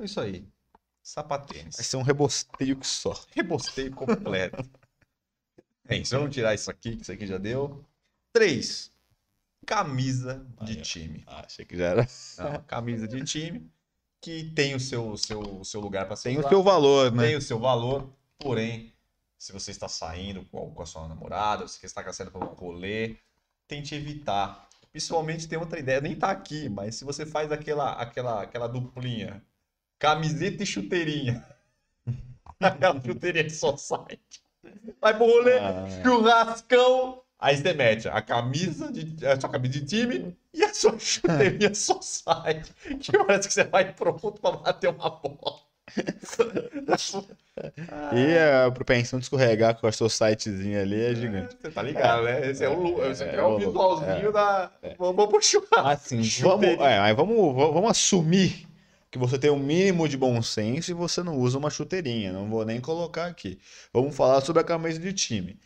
[0.00, 0.44] É isso aí.
[1.02, 1.76] Sapatênis.
[1.76, 3.14] Vai ser um rebosteio que só.
[3.34, 4.64] Rebosteio completo.
[5.88, 6.16] é isso.
[6.16, 7.84] Vamos tirar isso aqui, que isso aqui já deu.
[8.32, 8.90] Três.
[9.66, 10.82] Camisa de Aí, ó.
[10.82, 11.24] time.
[11.26, 12.08] Ah, achei que já era.
[12.38, 13.70] Não, camisa de time
[14.24, 17.26] que tem o seu, seu, seu lugar para ser Tem o seu valor, né?
[17.26, 18.08] tem o seu valor,
[18.38, 18.90] porém,
[19.36, 22.54] se você está saindo com, com a sua namorada, se você está saindo para um
[22.54, 23.16] rolê,
[23.68, 24.66] tente evitar.
[24.90, 29.44] Principalmente tem outra ideia, nem tá aqui, mas se você faz aquela, aquela, aquela duplinha,
[29.98, 31.44] camiseta e chuteirinha,
[32.58, 34.40] aquela chuteirinha de society,
[35.02, 36.02] vai pro rolê, Ah.
[36.02, 40.98] churrascão, aí você mete a camisa de, a sua camisa de time e a sua
[40.98, 45.60] chuteirinha society, que parece que você vai pronto para bater uma bola.
[48.10, 51.56] E a propensão de escorregar com o seu sitezinho ali é gigante.
[51.60, 52.50] Você tá ligado, né?
[52.50, 54.70] Esse é o, esse é, É, o o- visualzinho da.
[54.98, 55.80] Vamos pro churrasco.
[55.88, 56.88] Assim, vamos, Chuteirinha.
[56.88, 58.66] é, vamos, vamos vamos assumir
[59.10, 62.32] que você tem um mínimo de bom senso e você não usa uma chuteirinha.
[62.32, 63.58] Não vou nem colocar aqui.
[63.92, 65.58] Vamos falar sobre a camisa de time.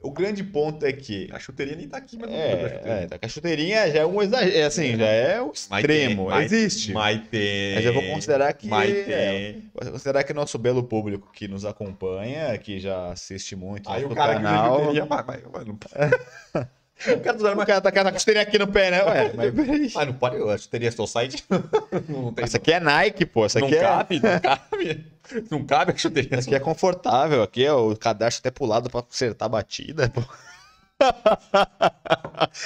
[0.00, 2.94] O grande ponto é que A chuteirinha nem tá aqui, mas não É, chuteirinha.
[2.94, 6.28] é, tá que a chuteirinha já é um exagero, é assim, já é o extremo,
[6.30, 6.92] tem, existe.
[6.92, 7.74] Mas tem.
[7.74, 9.70] Mas eu vou considerar que Mas é, tem.
[9.74, 14.10] vou considerar que nosso belo público que nos acompanha, que já assiste muito Aí o
[14.10, 15.06] cara que usa canal, chuteirinha.
[15.06, 15.78] Mas, mas, mas não...
[17.06, 19.04] o cara o cara tá com a chuteirinha aqui no pé, né?
[19.04, 19.94] Ué, mas.
[19.94, 21.44] Mas não pode, a chuteirinha Society
[22.08, 22.44] não tem.
[22.44, 23.44] Essa aqui é Nike, pô.
[23.44, 25.06] Essa não aqui é, cabe, não cabe.
[25.50, 26.38] Não cabe a chuteirinha.
[26.38, 27.42] essa aqui é confortável.
[27.42, 30.08] Aqui é o cadastro até pro lado pra acertar a batida.
[30.08, 30.22] Pô.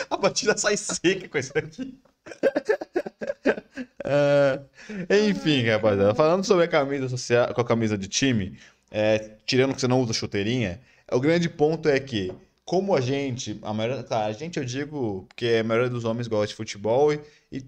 [0.08, 1.98] A batida sai seca com isso aqui.
[4.04, 4.60] É,
[5.28, 8.58] enfim, rapaziada, falando sobre a camisa social, com a camisa de time,
[8.90, 10.80] é, tirando que você não usa chuteirinha,
[11.10, 12.32] o grande ponto é que,
[12.64, 16.28] como a gente, a maioria, tá, a gente eu digo porque a maioria dos homens
[16.28, 17.62] gosta de futebol e, e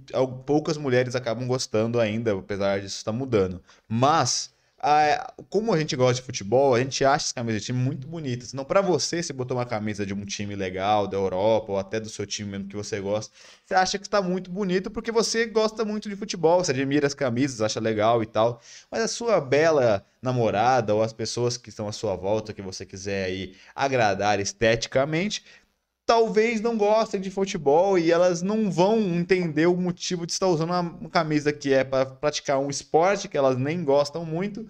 [0.47, 3.61] poucas mulheres acabam gostando ainda, apesar disso estar mudando.
[3.89, 4.54] Mas,
[4.87, 8.07] a- como a gente gosta de futebol, a gente acha as camisas de time muito
[8.07, 8.53] bonitas.
[8.53, 11.99] Então, pra você, se botou uma camisa de um time legal, da Europa, ou até
[11.99, 15.47] do seu time mesmo que você gosta, você acha que está muito bonito porque você
[15.47, 18.61] gosta muito de futebol, você admira as camisas, acha legal e tal.
[18.91, 22.85] Mas a sua bela namorada ou as pessoas que estão à sua volta, que você
[22.85, 25.43] quiser aí agradar esteticamente,
[26.07, 30.71] talvez não gostem de futebol e elas não vão entender o motivo de estar usando
[30.71, 34.69] uma camisa que é para praticar um esporte que elas nem gostam muito,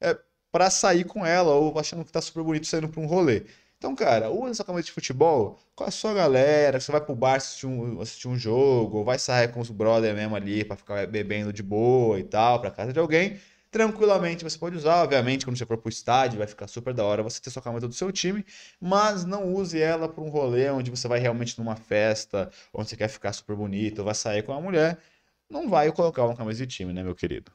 [0.00, 0.18] é,
[0.50, 3.44] para sair com ela ou achando que tá super bonito saindo para um rolê.
[3.78, 7.36] Então, cara, usa essa camisa de futebol com a sua galera, você vai pro bar
[7.36, 11.04] assistir um, assistir um jogo, ou vai sair com os brother mesmo ali pra ficar
[11.08, 13.40] bebendo de boa e tal, pra casa de alguém.
[13.72, 17.22] Tranquilamente você pode usar, obviamente, quando você for pro estádio, vai ficar super da hora
[17.22, 18.44] você ter sua camisa do seu time,
[18.78, 22.98] mas não use ela pra um rolê onde você vai realmente numa festa, onde você
[22.98, 25.00] quer ficar super bonito, vai sair com uma mulher.
[25.48, 27.50] Não vai colocar uma camisa de time, né, meu querido?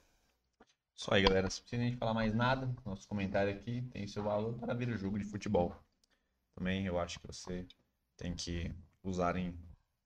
[0.96, 1.52] Isso aí, galera.
[1.52, 4.98] Se a gente falar mais nada, nosso comentário aqui tem seu valor para ver o
[4.98, 5.76] jogo de futebol.
[6.56, 7.68] Também eu acho que você
[8.18, 9.56] tem que usar em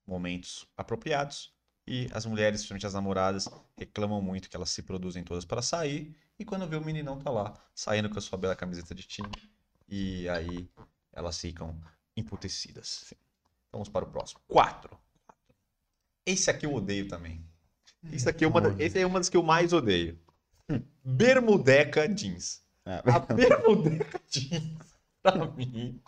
[0.06, 1.56] momentos apropriados.
[1.88, 6.16] E as mulheres, principalmente as namoradas, reclamam muito que elas se produzem todas para sair.
[6.40, 9.30] E quando vê o meninão tá lá, saindo com a sua bela camiseta de time.
[9.90, 10.70] E aí
[11.12, 11.76] elas ficam
[12.16, 13.14] emputecidas.
[13.72, 14.40] Vamos para o próximo.
[14.48, 14.98] Quatro.
[16.26, 17.44] Esse aqui eu odeio também.
[18.12, 20.20] Isso aqui é uma, da- esse é uma das que eu mais odeio.
[21.04, 22.62] Bermudeca jeans.
[22.86, 24.78] Ah, A bermudeca jeans,
[25.22, 26.02] pra mim,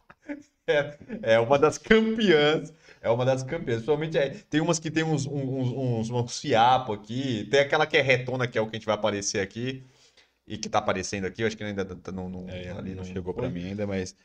[0.68, 2.74] é, é uma das campeãs.
[3.01, 3.78] É uma das campeãs.
[3.78, 7.45] Principalmente é, tem umas que tem uns, uns, uns, uns fiapo aqui.
[7.51, 9.84] Tem aquela que é retona, que é o que a gente vai aparecer aqui.
[10.47, 11.41] E que tá aparecendo aqui.
[11.41, 13.88] Eu acho que ainda tá- não, não, É, ali não não chegou pra mim ainda,
[13.88, 14.16] mas.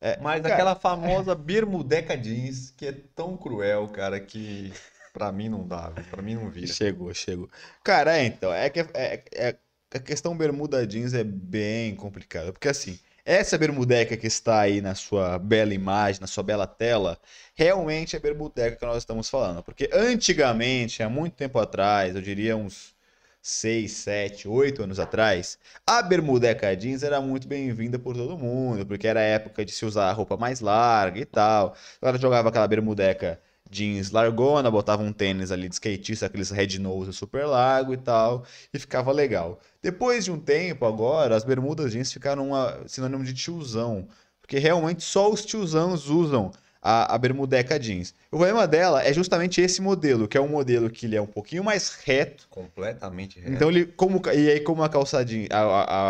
[0.00, 4.70] É, Mas cara, aquela famosa bermudeca jeans, que é tão cruel, cara, que
[5.14, 6.66] pra mim não dá, pra mim não vira.
[6.66, 7.48] Chegou, chegou.
[7.82, 9.56] Cara, é, então, é que é, é-
[9.94, 14.94] a questão bermuda jeans é bem complicada, porque assim, essa bermudeca que está aí na
[14.94, 17.18] sua bela imagem, na sua bela tela,
[17.54, 22.20] realmente é a bermudeca que nós estamos falando, porque antigamente, há muito tempo atrás, eu
[22.22, 22.94] diria uns
[23.40, 29.06] 6, 7, 8 anos atrás, a bermudeca jeans era muito bem-vinda por todo mundo, porque
[29.06, 31.76] era a época de se usar roupa mais larga e tal.
[32.00, 37.12] Ela jogava aquela bermudeca jeans largona, botava um tênis ali de skatista, aqueles red nose
[37.12, 39.58] super largo e tal, e ficava legal.
[39.82, 44.06] Depois de um tempo agora, as bermudas jeans ficaram uma sinônimo de tiozão,
[44.40, 46.52] porque realmente só os tiozãos usam
[46.86, 48.14] a, a bermudeca jeans.
[48.30, 51.26] O problema dela é justamente esse modelo, que é um modelo que ele é um
[51.26, 53.52] pouquinho mais reto, Completamente reto.
[53.54, 55.58] então ele como e aí como a calça jeans, a-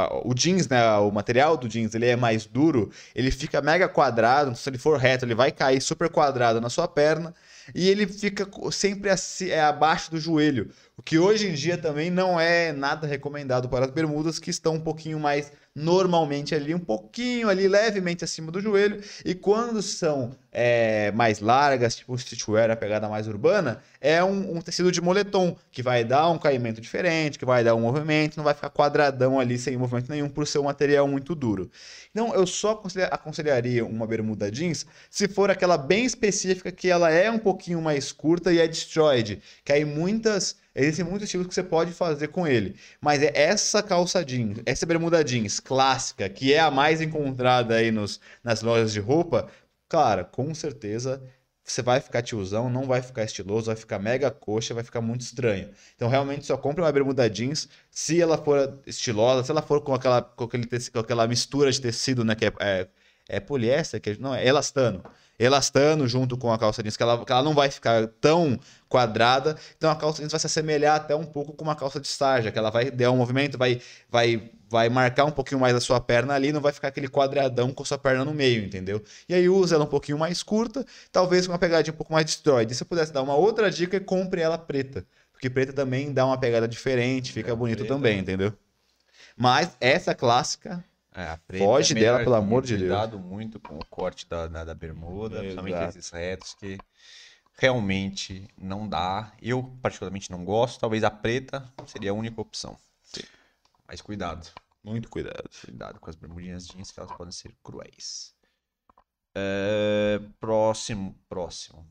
[0.08, 3.88] a- o jeans, né, o material do jeans, ele é mais duro, ele fica mega
[3.88, 7.32] quadrado, então se ele for reto, ele vai cair super quadrado na sua perna
[7.74, 12.08] e ele fica sempre aci- é, abaixo do joelho, o que hoje em dia também
[12.08, 16.78] não é nada recomendado para as bermudas que estão um pouquinho mais normalmente ali, um
[16.78, 22.76] pouquinho ali levemente acima do joelho e quando são é, mais largas, tipo streetwear, a
[22.76, 27.40] pegada mais urbana, é um, um tecido de moletom, que vai dar um caimento diferente,
[27.40, 30.60] que vai dar um movimento, não vai ficar quadradão ali sem movimento nenhum por ser
[30.60, 31.68] um material muito duro.
[32.12, 37.10] Então, eu só aconselha- aconselharia uma bermuda jeans se for aquela bem específica que ela
[37.10, 41.54] é um pouquinho mais curta e é destroyed, que aí muitas Existem muitos estilos que
[41.54, 42.76] você pode fazer com ele.
[43.00, 47.90] Mas é essa calça jeans, essa bermuda jeans clássica, que é a mais encontrada aí
[47.90, 49.48] nos, nas lojas de roupa,
[49.88, 51.22] Cara, com certeza
[51.62, 55.20] você vai ficar tiozão, não vai ficar estiloso, vai ficar mega coxa, vai ficar muito
[55.22, 55.70] estranho.
[55.94, 59.94] Então, realmente, só compre uma bermuda jeans se ela for estilosa, se ela for com
[59.94, 62.34] aquela, com aquele com aquela mistura de tecido, né?
[62.34, 62.88] Que é, é,
[63.28, 65.02] é poliéster, que é- não, é elastano.
[65.38, 68.58] Elastano junto com a calça jeans, que ela, que ela não vai ficar tão
[68.94, 69.56] quadrada.
[69.76, 72.52] Então, a calça jeans vai se assemelhar até um pouco com uma calça de sarja,
[72.52, 76.00] que ela vai dar um movimento, vai, vai, vai marcar um pouquinho mais a sua
[76.00, 79.02] perna ali, não vai ficar aquele quadradão com a sua perna no meio, entendeu?
[79.28, 82.24] E aí usa ela um pouquinho mais curta, talvez com uma pegadinha um pouco mais
[82.24, 82.70] destroyed.
[82.70, 85.04] E se eu pudesse dar uma outra dica, compre ela preta.
[85.32, 87.94] Porque preta também dá uma pegada diferente, fica É, bonito preta.
[87.94, 88.52] também, entendeu?
[89.36, 90.84] Mas essa clássica,
[91.16, 92.88] É, Foge é dela, pelo amor de Deus.
[92.88, 95.98] Cuidado muito com o corte da, da, da bermuda, principalmente Exato.
[95.98, 96.78] esses retos que
[97.56, 99.32] realmente não dá.
[99.40, 100.80] Eu, particularmente, não gosto.
[100.80, 102.76] Talvez a preta seria a única opção.
[103.86, 104.50] Mas cuidado.
[104.82, 105.48] muito cuidado.
[105.64, 108.34] Cuidado com as bermudinhas jeans, que elas podem ser cruéis.
[109.34, 111.86] É, Próximo, próximo.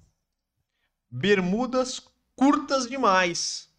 [1.10, 2.02] Bermudas
[2.36, 3.70] curtas demais.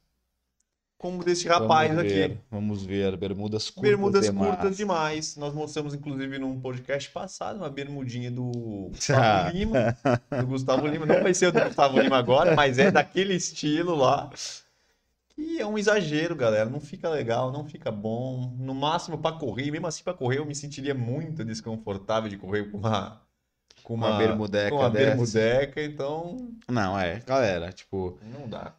[0.98, 2.14] Como desse rapaz Vamos aqui.
[2.14, 4.50] ver, Vamos ver, bermudas curtas Bermudas demais.
[4.54, 5.36] curtas demais.
[5.36, 8.50] Nós mostramos, inclusive, num podcast passado, uma bermudinha do.
[8.94, 9.96] Gustavo Lima.
[10.40, 11.04] Do Gustavo Lima.
[11.06, 14.30] Não vai ser o do Gustavo Lima agora, mas é daquele estilo lá.
[15.36, 16.70] E é um exagero, galera.
[16.70, 18.54] Não fica legal, não fica bom.
[18.56, 22.70] No máximo para correr, mesmo assim para correr eu me sentiria muito desconfortável de correr
[22.70, 23.20] com uma
[23.82, 25.06] com Uma uma, bermudeca com uma dessa.
[25.06, 26.36] bermudeca, então
[26.68, 28.72] Não, é, galera, tipo, não dá.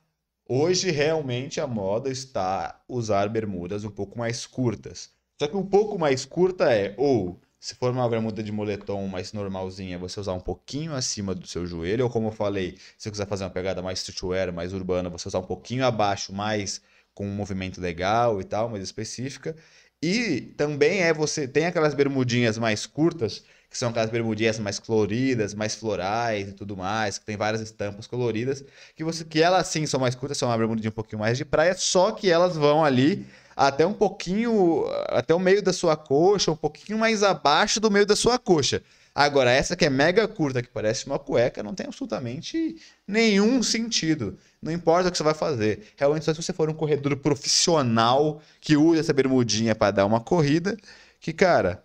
[0.47, 5.09] Hoje realmente a moda está usar bermudas um pouco mais curtas.
[5.39, 9.33] Só que um pouco mais curta é ou se for uma bermuda de moletom mais
[9.33, 13.11] normalzinha, você usar um pouquinho acima do seu joelho, ou como eu falei, se você
[13.11, 16.79] quiser fazer uma pegada mais streetwear, mais urbana, você usar um pouquinho abaixo, mais
[17.11, 19.55] com um movimento legal e tal, mais específica.
[19.99, 23.43] E também é você tem aquelas bermudinhas mais curtas,
[23.75, 28.07] que são aquelas bermudinhas mais coloridas, mais florais e tudo mais, que tem várias estampas
[28.07, 28.63] coloridas
[28.95, 31.43] que você que elas sim são mais curtas, são uma bermudinha um pouquinho mais de
[31.43, 36.53] praia, só que elas vão ali até um pouquinho, até o meio da sua coxa,
[36.53, 38.81] um pouquinho mais abaixo do meio da sua coxa.
[39.13, 44.37] Agora, essa que é mega curta, que parece uma cueca, não tem absolutamente nenhum sentido.
[44.61, 45.91] Não importa o que você vai fazer.
[45.97, 50.21] Realmente, só se você for um corredor profissional que usa essa bermudinha para dar uma
[50.21, 50.77] corrida,
[51.19, 51.83] que, cara,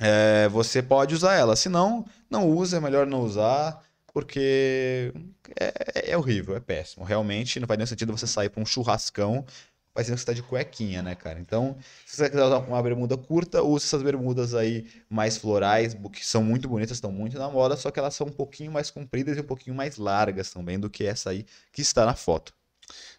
[0.00, 1.54] é, você pode usar ela.
[1.54, 3.82] Se não, não usa, é melhor não usar,
[4.12, 5.12] porque
[5.58, 7.04] é, é horrível, é péssimo.
[7.04, 9.44] Realmente não faz nenhum sentido você sair para um churrascão
[9.92, 11.40] parecendo que você tá de cuequinha, né, cara?
[11.40, 16.24] Então, se você quiser usar uma bermuda curta, use essas bermudas aí mais florais, que
[16.24, 19.36] são muito bonitas, estão muito na moda, só que elas são um pouquinho mais compridas
[19.36, 22.54] e um pouquinho mais largas também do que essa aí que está na foto.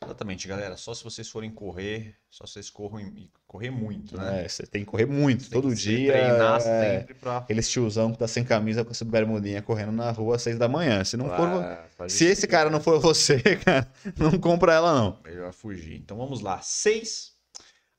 [0.04, 0.76] Exatamente, galera.
[0.78, 4.46] Só se vocês forem correr, só se vocês corram e correr muito, né?
[4.46, 6.12] É, você tem que correr muito, Tem todo dia.
[6.12, 7.38] Treinar é, sempre pra.
[7.38, 10.68] Aquele tiozão que tá sem camisa com essa bermudinha correndo na rua às seis da
[10.68, 11.04] manhã.
[11.04, 11.36] Se não for.
[11.36, 15.20] pra- pra Se esse cara não for você, cara, não compra ela, não.
[15.24, 15.96] Melhor fugir.
[15.98, 16.62] Então vamos lá.
[16.62, 17.32] Seis.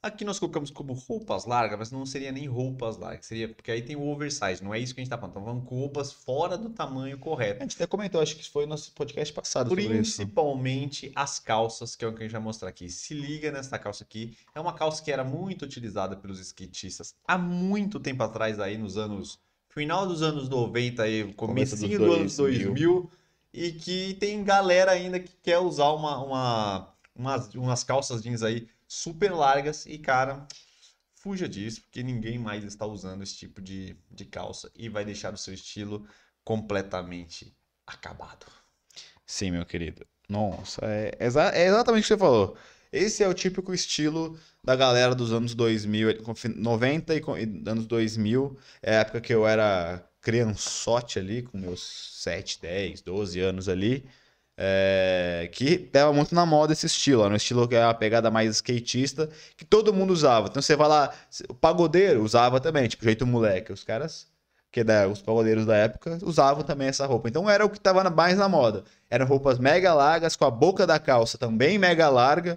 [0.02, 3.24] Aqui nós colocamos como roupas largas, mas não seria nem roupas largas.
[3.24, 3.48] Seria.
[3.48, 5.30] Porque aí tem o oversize, não é isso que a gente tá falando.
[5.30, 7.62] Então vamos com roupas fora do tamanho A correto.
[7.62, 9.72] gente até comentou, acho que foi no nosso podcast passado.
[9.72, 12.88] Principalmente as calças, que é o que a gente vai mostrar aqui.
[12.88, 14.36] Se liga nessa calça aqui.
[14.52, 18.96] É uma calça que era muito utilizada pelos skatistas há muito tempo atrás, aí nos
[18.96, 19.38] anos.
[19.68, 22.66] Final dos anos 90, aí, Começo dos comecinho do anos 2000.
[22.74, 23.10] 2000.
[23.54, 28.66] E que tem galera ainda que quer usar uma, uma, umas, umas calças jeans aí
[28.92, 29.86] super largas.
[29.86, 30.46] E, cara,
[31.16, 34.70] fuja disso, porque ninguém mais está usando esse tipo de, de calça.
[34.74, 36.06] E vai deixar o seu estilo
[36.44, 37.56] completamente
[37.86, 38.46] acabado.
[39.26, 40.06] Sim, meu querido.
[40.28, 42.56] Nossa, é, exa- é exatamente o que você falou.
[42.92, 47.36] Esse é o típico estilo da galera dos anos 2000, com fin- 90 e, com-
[47.36, 48.56] e anos 2000.
[48.82, 51.80] É a época que eu era criançote ali, com meus
[52.22, 54.06] 7, 10, 12 anos ali.
[54.64, 58.30] É, que tava muito na moda esse estilo, era um estilo que é uma pegada
[58.30, 60.46] mais skatista, que todo mundo usava.
[60.46, 61.12] Então você vai lá,
[61.48, 63.72] o pagodeiro usava também, tipo, jeito moleque.
[63.72, 64.28] Os caras,
[64.70, 67.28] que da, os pagodeiros da época, usavam também essa roupa.
[67.28, 68.84] Então era o que tava mais na moda.
[69.10, 72.56] Eram roupas mega largas, com a boca da calça também mega larga,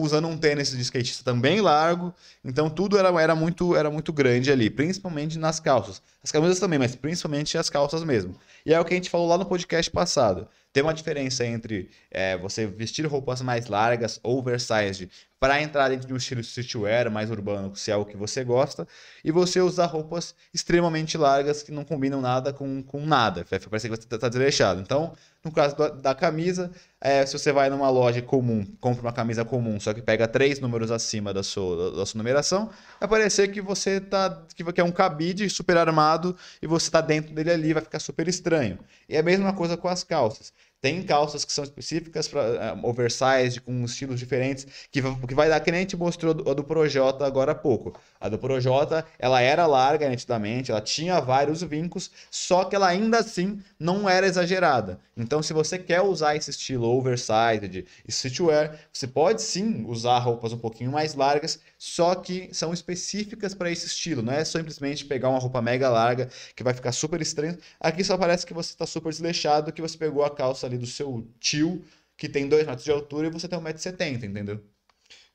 [0.00, 2.14] usando um tênis de skatista também largo.
[2.44, 6.02] Então tudo era, era, muito, era muito grande ali, principalmente nas calças.
[6.22, 8.34] As camisas também, mas principalmente as calças mesmo.
[8.64, 10.48] E é o que a gente falou lá no podcast passado.
[10.72, 15.08] Tem uma diferença entre é, você vestir roupas mais largas, oversized,
[15.38, 18.88] para entrar dentro de um estilo streetwear mais urbano, se é o que você gosta,
[19.22, 23.46] e você usar roupas extremamente largas que não combinam nada com, com nada.
[23.48, 24.80] Vai parecer que você está desleixado.
[24.80, 25.14] Então,
[25.44, 29.44] no caso da, da camisa, é, se você vai numa loja comum, compra uma camisa
[29.44, 33.60] comum, só que pega três números acima da sua, da sua numeração, vai parecer que
[33.60, 37.82] você tá que, é um cabide super armado e você tá dentro dele ali, vai
[37.82, 38.78] ficar super estranho.
[39.06, 40.50] E é a mesma coisa com as calças.
[40.84, 45.70] Tem calças que são específicas para oversized, com estilos diferentes, que, que vai dar, que
[45.70, 47.98] nem a gente mostrou a do Projota agora há pouco.
[48.20, 53.20] A do Projota, ela era larga nitidamente, ela tinha vários vincos, só que ela ainda
[53.20, 55.00] assim não era exagerada.
[55.16, 60.58] Então, se você quer usar esse estilo oversized, streetwear, você pode sim usar roupas um
[60.58, 64.20] pouquinho mais largas, só que são específicas para esse estilo.
[64.20, 67.56] Não é simplesmente pegar uma roupa mega larga que vai ficar super estranho.
[67.80, 70.86] Aqui só parece que você está super desleixado, que você pegou a calça ali do
[70.86, 71.84] seu tio,
[72.16, 74.64] que tem 2 metros de altura, e você tem 1,70m, entendeu?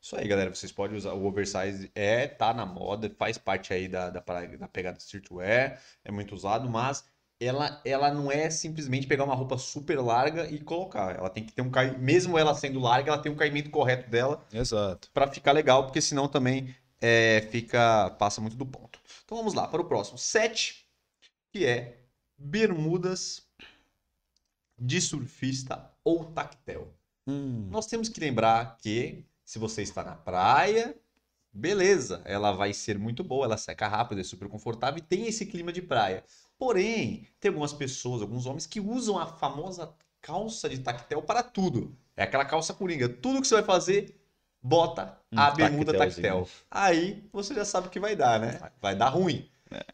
[0.02, 0.53] Isso aí, galera.
[0.53, 4.68] Vocês podem usar o oversize, é, tá na moda, faz parte aí da, da, da
[4.68, 7.03] pegada streetwear, é muito usado, mas
[7.40, 11.16] ela, ela não é simplesmente pegar uma roupa super larga e colocar.
[11.16, 11.98] Ela tem que ter um cai...
[11.98, 15.10] mesmo ela sendo larga, ela tem um caimento correto dela Exato.
[15.14, 18.99] para ficar legal, porque senão também é, fica passa muito do ponto.
[19.24, 20.18] Então vamos lá para o próximo.
[20.18, 20.86] 7,
[21.52, 21.98] que é
[22.38, 23.49] bermudas
[24.80, 26.94] de surfista ou tactel.
[27.70, 30.96] Nós temos que lembrar que se você está na praia,
[31.54, 35.46] beleza, ela vai ser muito boa, ela seca rápido, é super confortável e tem esse
[35.46, 36.24] clima de praia.
[36.58, 41.96] Porém, tem algumas pessoas, alguns homens que usam a famosa calça de tactel para tudo.
[42.18, 43.08] É aquela calça coringa.
[43.08, 44.20] Tudo que você vai fazer,
[44.62, 46.48] bota Um a bermuda tactel.
[46.70, 48.60] Aí você já sabe o que vai dar, né?
[48.82, 49.50] Vai dar ruim.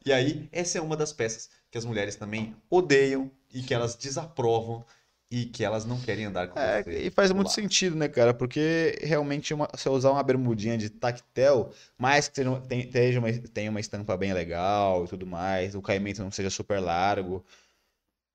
[0.05, 3.95] E aí, essa é uma das peças que as mulheres também odeiam e que elas
[3.97, 4.85] desaprovam
[5.29, 7.07] e que elas não querem andar com É, você.
[7.07, 8.33] e faz muito sentido, né, cara?
[8.33, 12.35] Porque realmente uma, se eu usar uma bermudinha de tactel, mais que
[12.69, 16.49] tem- tenha uma, tenha uma estampa bem legal e tudo mais, o caimento não seja
[16.49, 17.43] super largo.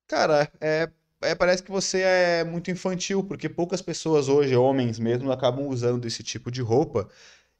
[0.07, 0.89] Cara, é,
[1.21, 6.05] é, parece que você é muito infantil, porque poucas pessoas hoje, homens mesmo, acabam usando
[6.05, 7.09] esse tipo de roupa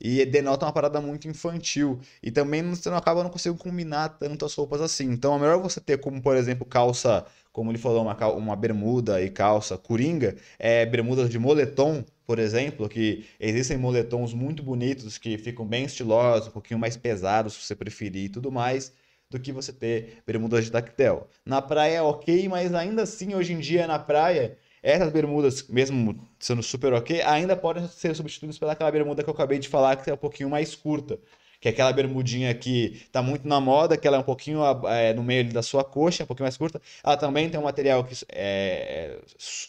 [0.01, 1.99] e denota uma parada muito infantil.
[2.23, 5.05] E também você não acaba não conseguindo combinar tanto as roupas assim.
[5.11, 9.21] Então é melhor você ter como, por exemplo, calça, como ele falou, uma, uma bermuda
[9.21, 15.37] e calça coringa, é, bermudas de moletom, por exemplo, que existem moletons muito bonitos que
[15.37, 18.93] ficam bem estilosos, um pouquinho mais pesados, se você preferir e tudo mais,
[19.29, 21.27] do que você ter bermudas de tactel.
[21.45, 26.27] Na praia é ok, mas ainda assim, hoje em dia na praia, essas bermudas, mesmo
[26.39, 30.09] sendo super ok, ainda podem ser substituídas pelaquela bermuda que eu acabei de falar, que
[30.09, 31.19] é um pouquinho mais curta.
[31.59, 35.13] Que é aquela bermudinha que tá muito na moda, que ela é um pouquinho é,
[35.13, 36.81] no meio da sua coxa, um pouquinho mais curta.
[37.03, 39.19] Ela também tem um material que é,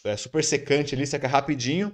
[0.07, 1.93] é- é super secante ali, seca rapidinho.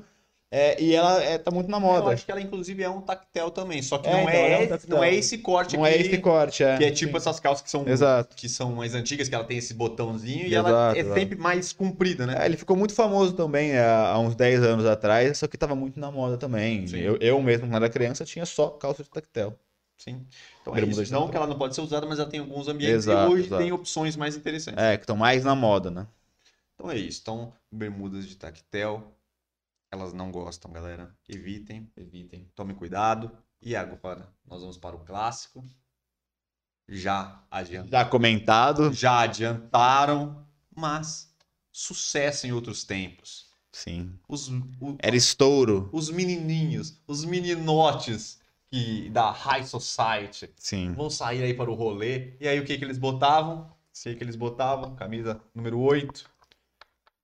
[0.51, 2.11] É, e ela é, tá muito na Eu moda.
[2.11, 3.83] acho que ela, inclusive, é um tactel também.
[3.83, 5.95] Só que É, não, então, é, é um esse- não é esse corte Não aqui.
[5.95, 6.79] é esse corte, é.
[6.79, 8.35] Que é tipo essas calças que são, Exato.
[8.35, 11.73] que são mais antigas, que ela tem esse botãozinho e Exato, ela é sempre mais
[11.75, 12.35] comprida, né?
[12.41, 15.75] É, ele ficou muito famoso também é, há uns 10 anos atrás, só que tava
[15.75, 16.87] muito na moda também.
[16.87, 16.99] Sim.
[16.99, 19.55] Eu, eu mesmo, quando era criança, tinha só calça de tactel.
[19.99, 20.25] Sim.
[20.63, 21.13] Então é isso.
[21.13, 23.47] Não que ela não pode ser usada, mas ela tem alguns ambientes Exato, e hoje
[23.49, 23.63] exato.
[23.63, 24.83] tem opções mais interessantes.
[24.83, 26.07] É, que estão mais na moda, né?
[26.75, 27.19] Então é isso.
[27.23, 29.03] Então, bermudas de tactel,
[29.91, 31.15] elas não gostam, galera.
[31.29, 32.51] Evitem, evitem.
[32.55, 33.31] Tomem cuidado.
[33.61, 35.65] E agora, nós vamos para o clássico.
[36.89, 37.91] Já adiantado.
[37.91, 38.93] Já comentado.
[38.93, 41.35] Já adiantaram, mas
[41.71, 43.49] sucesso em outros tempos.
[43.73, 44.19] Sim.
[44.29, 45.89] Os, o- Era estouro.
[45.93, 48.41] os menininhos, os meninotes
[48.71, 50.93] que, da High Society Sim.
[50.95, 52.35] vão sair aí para o rolê.
[52.41, 53.71] E aí o que que eles botavam?
[53.93, 56.29] Sei que eles botavam, camisa número 8,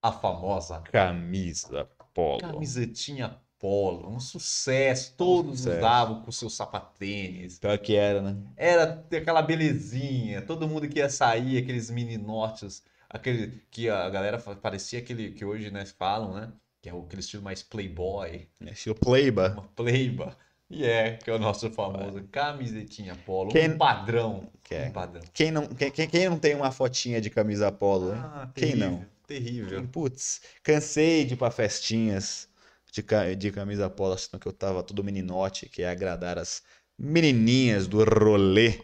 [0.03, 2.41] a famosa Camisa polo.
[2.41, 5.79] camisetinha polo, um sucesso, todos Sucesso.
[5.79, 7.59] usavam com seus sapatênis.
[7.59, 8.37] Pior que era, né?
[8.57, 14.99] Era aquela belezinha, todo mundo que ia sair, aqueles meninotes, aquele que a galera parecia
[14.99, 16.53] aquele que hoje né, falam, né?
[16.83, 19.53] Que é o- aquele estilo mais playboy, Estilo Playba.
[19.55, 20.37] uma playba.
[20.69, 24.87] E é, que é o nosso famoso camisetinha polo, Quem- um padrão, Que é.
[24.89, 25.23] um padrão.
[25.33, 28.13] Quem não, quem, quem- não tem uma fotinha de camisa polo?
[28.13, 29.07] Ah, Quem terrível, não?
[29.27, 29.87] Terrível.
[29.89, 32.49] Putz, cansei de ir pra festinhas
[32.93, 33.03] de,
[33.37, 36.63] de camisa polo, achando que eu tava todo meninote, que ia agradar as
[36.99, 38.81] menininhas do rolê.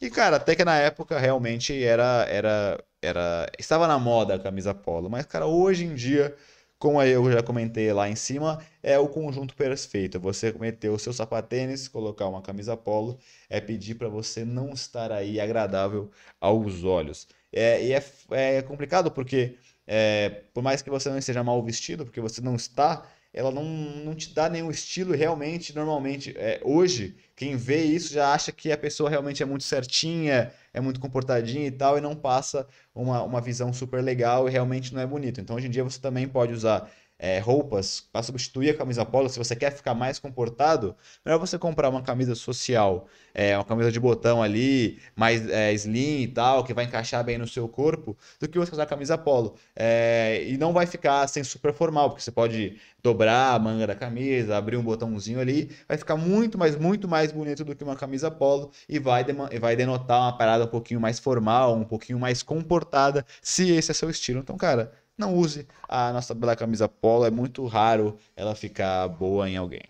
[0.00, 4.74] E, cara, até que na época realmente era, era, era, estava na moda a camisa
[4.74, 5.08] polo.
[5.08, 6.36] Mas, cara, hoje em dia,
[6.78, 10.20] como eu já comentei lá em cima, é o conjunto perfeito.
[10.20, 13.18] Você meter o seu sapatênis, colocar uma camisa polo,
[13.48, 16.10] é pedir para você não estar aí agradável
[16.40, 17.26] aos olhos.
[17.52, 22.04] É, e é, é complicado porque é, por mais que você não esteja mal vestido,
[22.04, 27.16] porque você não está, ela não, não te dá nenhum estilo realmente, normalmente, é, hoje,
[27.34, 31.66] quem vê isso já acha que a pessoa realmente é muito certinha, é muito comportadinha
[31.66, 35.40] e tal, e não passa uma, uma visão super legal e realmente não é bonito.
[35.40, 36.88] Então, hoje em dia, você também pode usar
[37.18, 39.28] é, roupas para substituir a camisa polo.
[39.28, 43.90] Se você quer ficar mais comportado, melhor você comprar uma camisa social, é, uma camisa
[43.90, 48.16] de botão ali, mais é, slim e tal, que vai encaixar bem no seu corpo,
[48.40, 49.56] do que você usar camisa polo.
[49.76, 53.94] É, e não vai ficar sem super formal, porque você pode dobrar a manga da
[53.94, 57.96] camisa, abrir um botãozinho ali, vai ficar muito, mas muito mais bonito do que uma
[57.96, 62.18] camisa polo e vai, e vai denotar uma parada um pouquinho mais formal, um pouquinho
[62.18, 64.40] mais comportada, se esse é seu estilo.
[64.40, 69.48] Então, cara, não use a nossa bela camisa polo, é muito raro ela ficar boa
[69.48, 69.82] em alguém.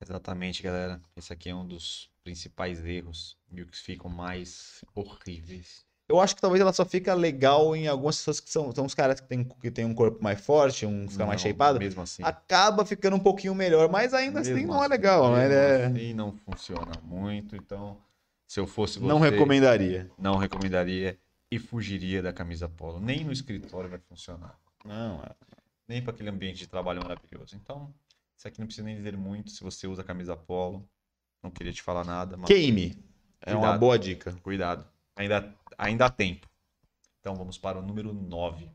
[0.00, 1.00] Exatamente, galera.
[1.16, 5.84] Esse aqui é um dos principais erros e os que ficam mais horríveis.
[6.06, 8.94] Eu acho que talvez ela só fica legal em algumas pessoas que são, são os
[8.94, 11.78] caras que têm que tem um corpo mais forte, um fica mais Não, shapeado.
[11.78, 12.22] Mesmo assim.
[12.22, 15.48] Acaba ficando um pouquinho melhor, mas ainda assim Mesmo não é assim, legal, né?
[15.48, 17.96] mesmo Ele é- assim não funciona muito, então
[18.46, 20.10] se eu fosse você, Não recomendaria.
[20.18, 21.18] não recomendaria
[21.50, 23.00] e fugiria da camisa polo.
[23.00, 25.30] Nem no escritório vai funcionar, Não, é.
[25.88, 27.56] nem para aquele ambiente de trabalho maravilhoso.
[27.56, 27.92] Então,
[28.36, 30.88] isso aqui não precisa nem dizer muito se você usa camisa polo.
[31.42, 32.96] Não queria te falar nada, mas Queime.
[33.40, 33.80] É uma Cuidado.
[33.80, 34.32] boa dica.
[34.42, 34.86] cuidado.
[35.16, 36.48] Ainda, ainda há tempo.
[37.20, 38.70] Então vamos para o número 9.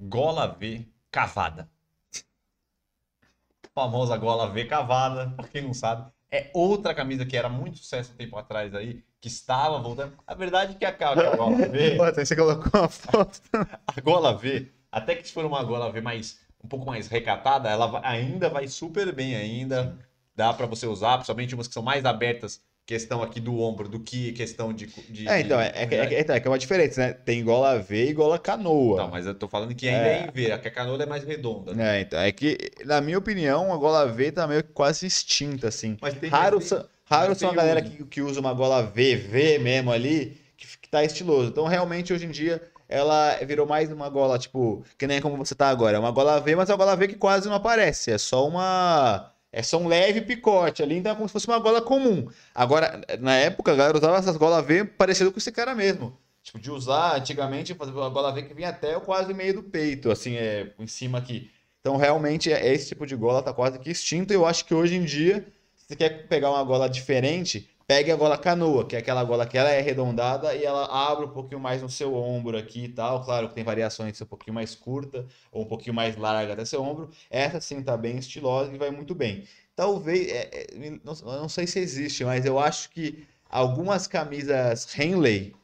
[0.00, 1.68] Gola V cavada.
[3.74, 8.12] Famosa gola V cavada, pra quem não sabe, é outra camisa que era muito sucesso
[8.12, 10.16] um tempo atrás aí, que estava voltando.
[10.26, 13.40] A verdade é que a, a gola V, Pô, você colocou uma foto.
[13.86, 17.68] a gola V, até que se for uma gola V mais um pouco mais recatada,
[17.68, 19.98] ela ainda vai super bem ainda.
[20.36, 23.98] Dá pra você usar, principalmente umas que são mais abertas, questão aqui do ombro, do
[24.00, 26.50] que questão de, de É, então, é, é, que- é, que- então, é que é
[26.50, 27.12] uma diferença, né?
[27.12, 28.98] Tem gola V e gola canoa.
[29.02, 31.06] Não, mas eu tô falando que ainda é, em V, a que a canoa é
[31.06, 31.74] mais redonda.
[31.74, 31.98] né?
[31.98, 35.68] É, então, é que, na minha opinião, a gola V tá meio que quase extinta,
[35.68, 35.98] assim.
[36.00, 37.90] Mas tem Raro, tem- são, raro são a galera uso.
[37.90, 41.50] que, que usa uma gola V, V mesmo ali, que, que tá estiloso.
[41.50, 42.62] Então, realmente, hoje em dia,
[42.92, 45.96] ela virou mais uma gola, tipo, que nem como você tá agora.
[45.96, 48.10] É uma gola V, mas é uma gola V que quase não aparece.
[48.10, 49.30] É só uma.
[49.50, 52.26] É só um leve picote ali, então é como se fosse uma gola comum.
[52.54, 56.16] Agora, na época, a galera usava essas golas V parecido com esse cara mesmo.
[56.42, 60.10] Tipo, de usar antigamente, fazer uma gola V que vinha até quase meio do peito,
[60.10, 61.50] assim, é, em cima aqui.
[61.80, 64.32] Então, realmente, é- esse tipo de gola tá quase que extinto.
[64.32, 65.46] E eu acho que hoje em dia,
[65.76, 69.46] se você quer pegar uma gola diferente, pegue a gola canoa, que é aquela gola
[69.46, 72.88] que ela é arredondada e ela abre um pouquinho mais no seu ombro aqui e
[72.88, 73.24] tal.
[73.24, 76.52] Claro que tem variações de ser um pouquinho mais curta ou um pouquinho mais larga
[76.52, 77.10] até seu ombro.
[77.30, 79.44] Essa sim tá bem estilosa e vai muito bem.
[79.74, 80.66] Talvez, é, é,
[81.02, 85.54] não, eu não sei se existe, mas eu acho que algumas camisas Henley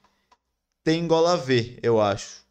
[0.82, 2.47] tem gola V, eu acho.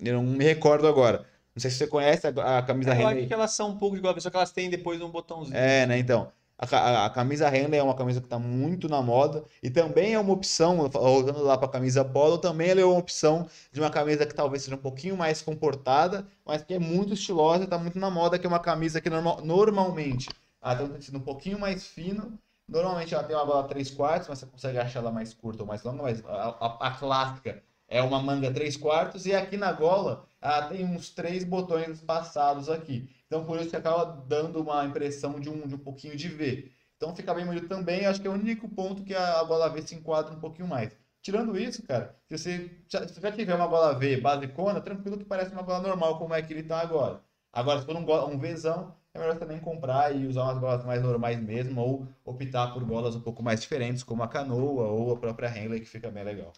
[0.00, 1.26] Eu não me recordo agora.
[1.54, 3.18] Não sei se você conhece a, a camisa Eu Henley.
[3.18, 5.10] acho que elas são um pouco de gola V, só que elas têm depois um
[5.10, 5.56] botãozinho.
[5.56, 5.98] É, né?
[5.98, 6.32] Então,
[6.70, 10.14] a, a- a camisa Henley é uma camisa que está muito na moda e também
[10.14, 13.80] é uma opção, voltando lá para a camisa polo, também ela é uma opção de
[13.80, 17.64] uma camisa que talvez seja um pouquinho mais comportada, mas que é muito estilosa e
[17.64, 21.18] está muito na moda, que é uma camisa que normal- normalmente ela tem um tecido
[21.18, 22.38] um pouquinho mais fino.
[22.68, 25.66] Normalmente ela tem uma gola 3 quartos, mas você consegue achar ela mais curta ou
[25.68, 27.62] mais longa, mas a, a- a clássica
[27.92, 32.68] é uma manga 3 quartos e aqui na gola ela tem uns três botões espaçados
[32.68, 33.08] aqui.
[33.26, 36.72] Então por isso que acaba dando uma impressão de um, de um pouquinho de V.
[36.96, 38.06] Então fica bem bonito também.
[38.06, 40.68] Acho que é o único ponto que a, a gola V se enquadra um pouquinho
[40.68, 40.96] mais.
[41.20, 45.24] Tirando isso, cara, se você já, se já tiver uma gola V basicona, tranquilo que
[45.24, 47.20] parece uma gola normal como é que ele tá agora.
[47.52, 50.84] Agora, se for um, go- um Vzão, é melhor também comprar e usar umas golas
[50.84, 55.12] mais normais mesmo, ou optar por golas um pouco mais diferentes, como a canoa ou
[55.12, 56.52] a própria Henley, que fica bem legal.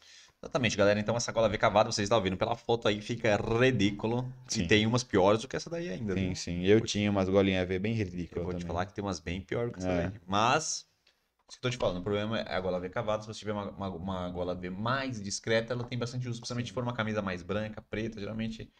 [0.44, 1.00] Exatamente, galera.
[1.00, 4.30] Então essa gola V cavada, vocês estão vendo pela foto aí, fica ridículo.
[4.46, 4.62] Sim.
[4.62, 6.14] E tem umas piores do que essa daí ainda.
[6.14, 6.36] Sim, viu?
[6.36, 6.64] sim.
[6.64, 8.68] Eu tinha umas golinhas V bem Eu ridículas vou te também.
[8.68, 10.10] falar que tem umas bem piores do que essa É.
[10.10, 10.20] daí.
[10.26, 10.86] Mas,
[11.48, 13.22] isso que eu tô te falando, o problema é a gola V cavada.
[13.22, 16.40] Se você tiver uma, uma, uma gola V mais discreta, ela tem bastante uso.
[16.40, 18.70] Principalmente se for uma camisa mais branca, preta, geralmente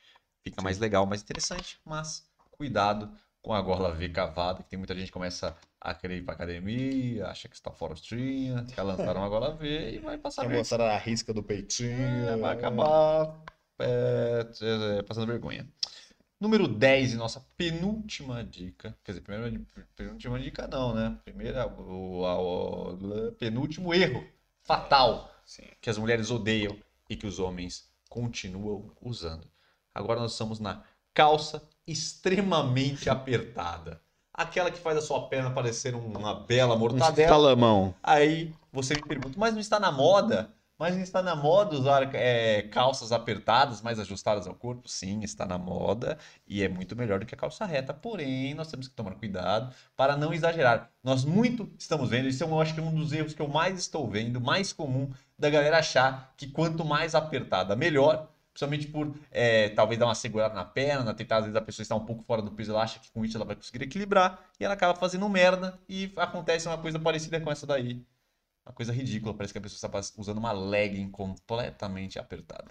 [0.46, 1.80] fica mais legal, mais interessante.
[1.84, 3.10] Mas, cuidado
[3.44, 6.32] com a gola V cavada, que tem muita gente que começa a querer ir pra
[6.32, 10.90] academia, acha que está forostrinha, quer lançar uma gola V e vai passar Quer mostrar
[10.90, 12.26] a risca do peitinho.
[12.26, 13.38] É, vai acabar
[13.78, 14.46] é,
[14.98, 15.68] é, passando vergonha.
[16.40, 18.96] Número 10 e nossa penúltima dica.
[19.04, 19.60] Quer dizer, primeira,
[19.94, 21.18] penúltima dica não, né?
[21.22, 24.26] Primeira, o, o- penúltimo erro
[24.62, 25.64] fatal Sim.
[25.82, 26.78] que as mulheres odeiam
[27.10, 29.46] e que os homens continuam usando.
[29.94, 34.00] Agora nós estamos na calça extremamente apertada.
[34.32, 37.28] Aquela que faz a sua perna parecer uma bela Um mortadela.
[37.28, 37.94] talamão.
[38.02, 40.52] Aí você me pergunta, mas não está na moda?
[40.76, 44.88] Mas não está na moda usar é, calças apertadas, mais ajustadas ao corpo?
[44.88, 47.94] Sim, está na moda e é muito melhor do que a calça reta.
[47.94, 50.90] Porém, nós temos que tomar cuidado para não exagerar.
[51.00, 53.46] Nós muito estamos vendo, isso é, eu acho que é um dos erros que eu
[53.46, 55.08] mais estou vendo, mais comum
[55.38, 58.28] da galera achar que quanto mais apertada, melhor.
[58.54, 61.96] Principalmente por é, talvez dar uma segurada na perna, tentar, às vezes a pessoa está
[61.96, 64.64] um pouco fora do peso, ela acha que com isso ela vai conseguir equilibrar e
[64.64, 68.00] ela acaba fazendo merda e acontece uma coisa parecida com essa daí.
[68.64, 72.70] Uma coisa ridícula, parece que a pessoa está usando uma legging completamente apertada.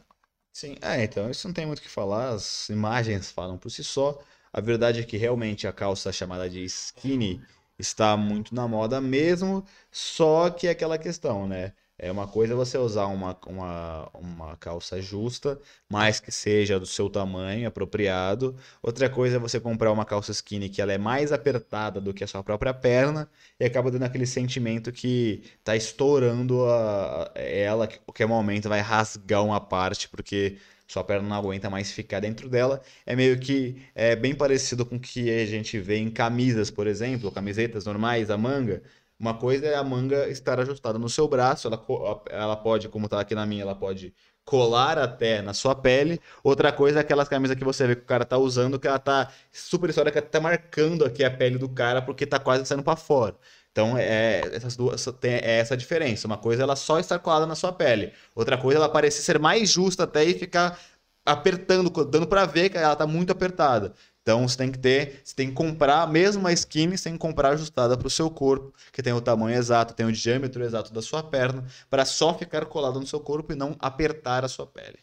[0.54, 3.84] Sim, é, então, isso não tem muito o que falar, as imagens falam por si
[3.84, 4.24] só.
[4.54, 7.42] A verdade é que realmente a calça chamada de skinny
[7.78, 11.74] está muito na moda mesmo, só que é aquela questão, né?
[11.98, 17.10] É uma coisa você usar uma, uma, uma calça justa, mas que seja do seu
[17.10, 18.58] tamanho, apropriado.
[18.82, 22.24] Outra coisa é você comprar uma calça skinny que ela é mais apertada do que
[22.24, 23.30] a sua própria perna
[23.60, 28.68] e acaba dando aquele sentimento que tá estourando a, a- ela, que a qualquer momento
[28.68, 30.58] vai rasgar uma parte, porque
[30.88, 32.82] sua perna não aguenta mais ficar dentro dela.
[33.06, 36.88] É meio que é bem parecido com o que a gente vê em camisas, por
[36.88, 38.82] exemplo, camisetas normais, a manga.
[39.20, 41.82] Uma coisa é a manga estar ajustada no seu braço, ela,
[42.30, 44.14] ela pode, como tá aqui na minha, ela pode
[44.46, 46.20] colar até na sua pele.
[46.44, 49.00] Outra coisa é aquelas camisas que você vê que o cara tá usando, que ela
[49.00, 52.84] tá super história que tá marcando aqui a pele do cara porque tá quase saindo
[52.84, 53.36] para fora.
[53.72, 56.28] Então, é, essas duas tem é essa diferença.
[56.28, 58.14] Uma coisa é ela só estar colada na sua pele.
[58.36, 60.80] Outra coisa é ela parecer ser mais justa até e ficar
[61.26, 63.94] apertando, dando para ver que ela tá muito apertada.
[64.24, 67.98] Então você tem que ter, você tem que comprar, a você tem que comprar ajustada
[67.98, 71.22] para o seu corpo, que tem o tamanho exato, tem o diâmetro exato da sua
[71.22, 75.00] perna, para só ficar colada no seu corpo e não apertar a sua pele.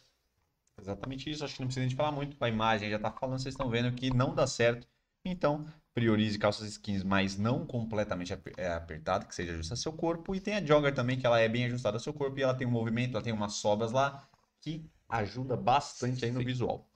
[0.81, 2.35] Exatamente isso, acho que não precisa nem falar muito.
[2.43, 4.89] A imagem já tá falando, vocês estão vendo que não dá certo.
[5.23, 10.35] Então, priorize calças skins, mas não completamente é, apertada, que seja justa ao seu corpo.
[10.35, 12.55] E tem a jogger também, que ela é bem ajustada ao seu corpo e ela
[12.55, 14.27] tem um movimento, ela tem umas sobras lá
[14.63, 16.90] que ajuda bastante aí no visual.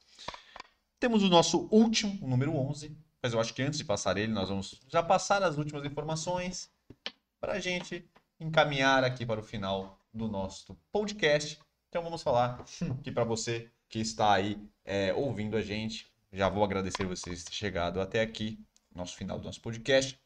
[1.04, 4.32] Temos o nosso último, o número 11, mas eu acho que antes de passar ele,
[4.32, 6.72] nós vamos já passar as últimas informações
[7.38, 8.08] para a gente
[8.40, 11.60] encaminhar aqui para o final do nosso podcast.
[11.90, 12.64] Então vamos falar
[12.98, 16.10] aqui para você que está aí é, ouvindo a gente.
[16.32, 18.58] Já vou agradecer vocês ter chegado até aqui,
[18.94, 20.18] nosso final do nosso podcast.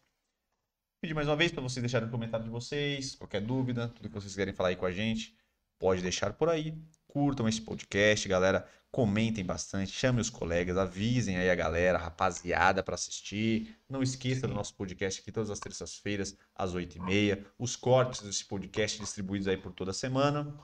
[1.00, 4.14] Pedir mais uma vez para vocês deixarem o comentário de vocês, qualquer dúvida, tudo que
[4.14, 5.36] vocês querem falar aí com a gente,
[5.76, 6.72] pode deixar por aí.
[7.08, 8.66] Curtam esse podcast, galera.
[8.90, 13.76] Comentem bastante, chamem os colegas, avisem aí a galera, a rapaziada, para assistir.
[13.88, 17.44] Não esqueça do nosso podcast aqui todas as terças-feiras, às 8h30.
[17.58, 20.54] Os cortes desse podcast distribuídos aí por toda a semana.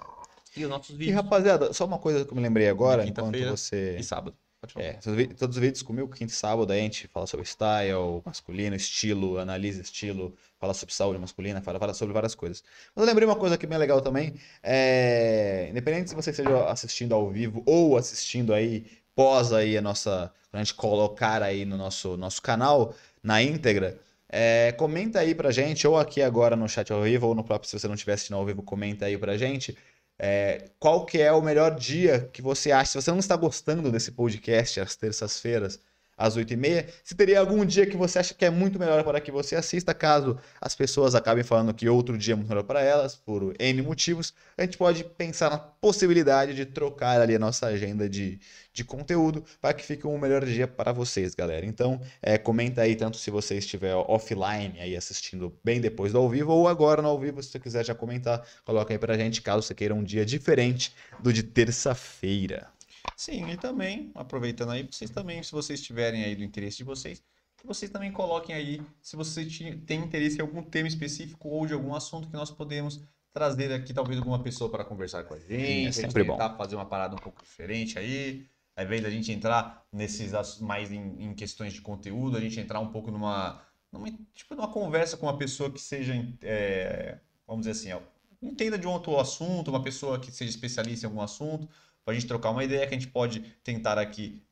[0.57, 1.17] E os nossos E vídeos.
[1.17, 3.97] rapaziada, só uma coisa que eu me lembrei agora, enquanto você.
[3.99, 4.37] E sábado.
[4.77, 4.95] É,
[5.37, 9.83] todos os vídeos comigo, quinta e sábado, a gente fala sobre style masculino, estilo, analisa
[9.83, 12.63] estilo, fala sobre saúde masculina, fala, fala sobre várias coisas.
[12.95, 16.65] Mas eu lembrei uma coisa que é bem legal também, é, independente se você esteja
[16.67, 20.33] assistindo ao vivo ou assistindo aí pós aí a nossa.
[20.53, 25.87] A gente colocar aí no nosso, nosso canal, na íntegra, é, comenta aí pra gente,
[25.87, 28.37] ou aqui agora no chat ao vivo, ou no próprio, se você não estiver assistindo
[28.37, 29.77] ao vivo, comenta aí pra gente.
[30.19, 32.93] É, qual que é o melhor dia que você acha?
[32.93, 35.81] Se você não está gostando desse podcast às terças-feiras,
[36.17, 36.87] às 8h30.
[37.03, 39.93] Se teria algum dia que você acha que é muito melhor para que você assista,
[39.95, 43.83] caso as pessoas acabem falando que outro dia é muito melhor para elas, por N
[43.83, 48.39] motivos, a gente pode pensar na possibilidade de trocar ali a nossa agenda de,
[48.73, 51.67] de conteúdo para que fique um melhor dia para vocês, galera.
[51.67, 56.29] Então, é, comenta aí, tanto se você estiver offline aí assistindo bem depois do ao
[56.29, 59.43] vivo, ou agora no ao vivo, se você quiser já comentar, coloca aí pra gente,
[59.43, 62.74] caso você queira um dia diferente do de terça-feira.
[63.17, 67.23] Sim, e também, aproveitando aí, vocês também, se vocês tiverem aí do interesse de vocês,
[67.57, 69.47] que vocês também coloquem aí se você
[69.87, 73.93] tem interesse em algum tema específico ou de algum assunto que nós podemos trazer aqui,
[73.95, 76.57] talvez alguma pessoa para conversar com a gente, é sempre a gente tentar bom.
[76.59, 78.47] fazer uma parada um pouco diferente aí,
[78.77, 82.81] ao invés da gente entrar nesses mais em, em questões de conteúdo, a gente entrar
[82.81, 83.61] um pouco numa,
[83.91, 88.05] numa tipo numa conversa com uma pessoa que seja, é, vamos dizer assim,
[88.43, 91.69] entenda de um outro assunto, uma pessoa que seja especialista em algum assunto,
[92.05, 94.43] para a gente trocar uma ideia que a gente pode tentar aqui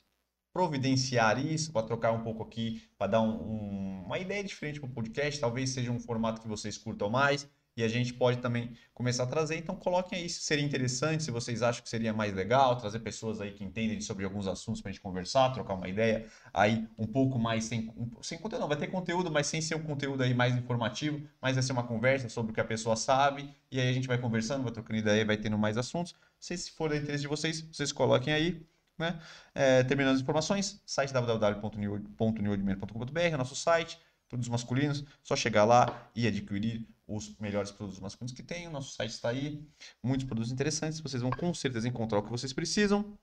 [0.52, 4.88] providenciar isso, para trocar um pouco aqui, para dar um- um- uma ideia diferente para
[4.88, 8.72] o podcast, talvez seja um formato que vocês curtam mais, e a gente pode também
[8.94, 9.56] começar a trazer.
[9.56, 13.40] Então coloquem aí se seria interessante, se vocês acham que seria mais legal, trazer pessoas
[13.40, 17.06] aí que entendem sobre alguns assuntos para a gente conversar, trocar uma ideia aí um
[17.06, 17.92] pouco mais sem,
[18.22, 21.54] sem conteúdo, não, vai ter conteúdo, mas sem ser um conteúdo aí mais informativo, mas
[21.54, 24.18] vai ser uma conversa sobre o que a pessoa sabe, e aí a gente vai
[24.18, 26.14] conversando, vai trocando ideia, vai tendo mais assuntos.
[26.38, 28.66] Se se for do interesse de vocês, vocês coloquem aí,
[28.98, 29.20] né?
[29.54, 36.26] É, terminando as informações, site www.newordman.com.br, é nosso site, produtos masculinos, só chegar lá e
[36.26, 36.86] adquirir
[37.16, 38.66] os melhores produtos masculinos que tem.
[38.66, 39.66] O nosso site está aí,
[40.02, 43.18] muitos produtos interessantes, vocês vão com certeza encontrar o que vocês precisam.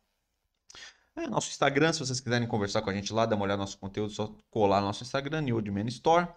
[1.16, 3.64] É, nosso Instagram, se vocês quiserem conversar com a gente lá, dar uma olhada no
[3.64, 6.28] nosso conteúdo, só colar no nosso Instagram, New Man Store.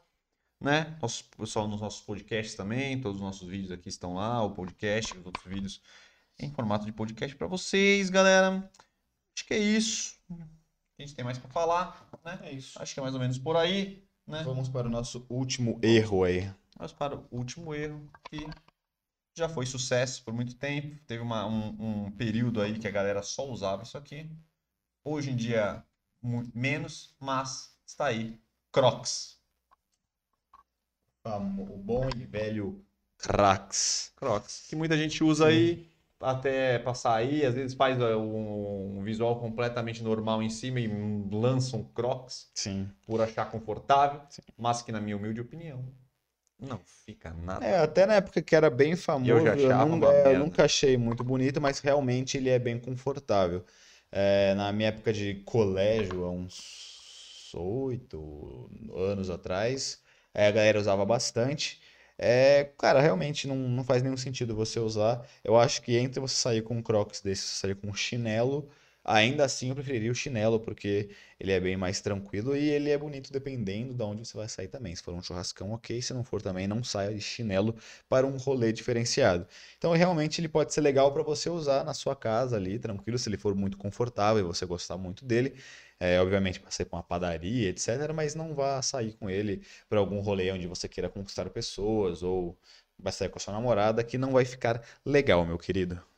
[0.60, 0.96] Né?
[1.00, 5.16] Nosso pessoal nos nossos podcasts também, todos os nossos vídeos aqui estão lá, o podcast,
[5.16, 5.82] os outros vídeos
[6.38, 8.70] em formato de podcast para vocês, galera.
[9.36, 10.16] Acho que é isso.
[10.30, 12.38] A gente tem mais para falar, né?
[12.42, 12.80] É isso.
[12.80, 14.42] Acho que é mais ou menos por aí, né?
[14.44, 16.52] Vamos para o nosso último erro aí.
[16.78, 18.46] Mas para o último erro, que
[19.36, 20.98] já foi sucesso por muito tempo.
[21.06, 24.30] Teve uma- um, um período aí que a galera só usava isso aqui.
[25.04, 25.84] Hoje em dia,
[26.54, 28.38] menos, mas está aí.
[28.70, 29.40] Crocs.
[31.24, 32.84] O bom e velho
[33.16, 34.12] Cracks.
[34.16, 34.66] Crocs.
[34.68, 35.88] Que muita gente usa aí
[36.20, 37.46] até pra sair.
[37.46, 40.88] Às vezes faz ó, um, um visual completamente normal em cima e
[41.30, 42.90] lança um Crocs Sim.
[43.06, 44.20] por achar confortável.
[44.58, 45.84] Mas que, na minha humilde opinião,
[46.62, 47.64] não fica nada.
[47.64, 50.38] É, até na época que era bem famoso, Eu já achava é, eu merda.
[50.38, 53.64] nunca achei muito bonito, mas realmente ele é bem confortável.
[54.10, 60.00] É, na minha época de colégio, há uns oito anos atrás,
[60.34, 61.80] é, a galera usava bastante.
[62.18, 65.26] É, cara, realmente não, não faz nenhum sentido você usar.
[65.42, 68.68] Eu acho que entre você sair com um Crocs desse, você sair com um chinelo,
[69.04, 72.98] ainda assim eu preferiria o chinelo, porque ele é bem mais tranquilo e ele é
[72.98, 74.94] bonito dependendo de onde você vai sair também.
[74.94, 76.00] Se for um churrascão, ok.
[76.00, 77.74] Se não for também, não saia de chinelo
[78.08, 79.46] para um rolê diferenciado.
[79.78, 83.28] Então, realmente, ele pode ser legal para você usar na sua casa ali, tranquilo, se
[83.28, 85.54] ele for muito confortável e você gostar muito dele.
[86.00, 88.12] É, obviamente, para sair para uma padaria, etc.
[88.14, 92.58] Mas não vá sair com ele para algum rolê onde você queira conquistar pessoas ou
[92.98, 96.11] vai sair com a sua namorada, que não vai ficar legal, meu querido.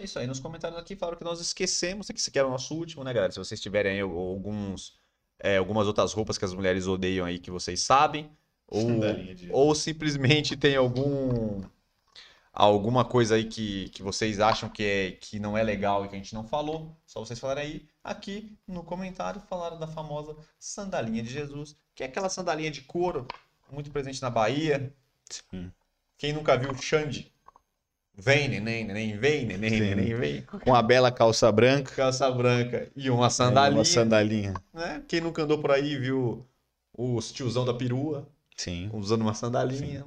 [0.00, 2.50] É isso aí, nos comentários aqui falaram que nós esquecemos, que esse aqui era o
[2.50, 3.32] nosso último, né, galera?
[3.32, 4.98] Se vocês tiverem aí alguns,
[5.38, 8.28] é, algumas outras roupas que as mulheres odeiam aí que vocês sabem,
[8.66, 9.00] ou,
[9.34, 11.62] de- ou simplesmente tem algum
[12.52, 16.14] alguma coisa aí que, que vocês acham que, é, que não é legal e que
[16.14, 21.22] a gente não falou, só vocês falarem aí aqui no comentário, falaram da famosa sandalinha
[21.22, 23.26] de Jesus, que é aquela sandalinha de couro,
[23.70, 24.94] muito presente na Bahia.
[25.28, 25.72] Sim.
[26.16, 27.33] Quem nunca viu Xande?
[28.16, 29.80] Vem, neném, neném, vem, neném, Sim.
[29.80, 30.42] neném, vem.
[30.42, 34.54] Com a bela calça branca, Calça branca e uma sandalinha, uma sandalinha.
[34.72, 35.02] né?
[35.08, 36.46] Quem nunca andou por aí viu
[36.96, 38.26] os tiozão da perua
[38.56, 38.88] Sim.
[38.92, 40.04] usando uma sandalinha,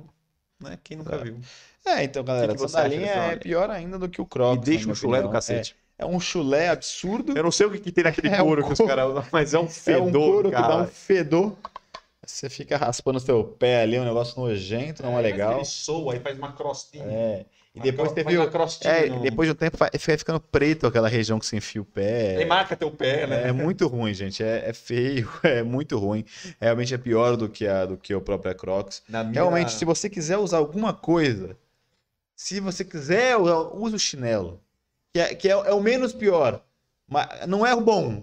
[0.60, 0.80] né?
[0.84, 1.38] Quem nunca viu?
[1.86, 4.58] É, então, galera, que você sandalinha acha é pior ainda do que o E Crocs,
[4.60, 5.32] na deixa um chulé do opinião.
[5.42, 5.76] cacete.
[5.98, 7.38] É, é um chulé absurdo.
[7.38, 9.26] Eu não sei o que, que tem naquele É um couro que os caras usam,
[9.32, 10.64] mas é um É fedor, um couro cara.
[10.64, 11.58] que dá um fedor.
[12.26, 15.56] Você fica raspando o seu pé ali, é um negócio nojento, não é, mas legal.
[15.56, 17.06] Ele soa aí faz uma crostinha.
[17.06, 17.46] É.
[17.78, 21.08] E depois uma crostinha É, no- depois de um tempo vai- fica ficando preto aquela
[21.08, 22.38] região que você enfia o pé.
[22.38, 23.48] Aí marca teu pé, né?
[23.48, 24.44] É muito ruim, gente.
[24.44, 26.26] É, é feio, é muito ruim.
[26.60, 29.04] Realmente é pior do que a do que o próprio Crocs.
[29.08, 29.34] Na minha...
[29.34, 31.56] Realmente, se você quiser usar alguma coisa,
[32.36, 34.62] se você quiser, use o chinelo.
[35.14, 36.62] Que é, que é, é o menos pior.
[37.08, 38.22] Mas não é bom.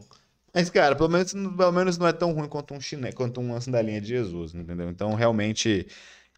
[0.53, 3.61] Mas, cara, pelo menos, pelo menos não é tão ruim quanto um chiné, quanto uma
[3.61, 4.89] sandalinha de Jesus, entendeu?
[4.89, 5.87] Então, realmente,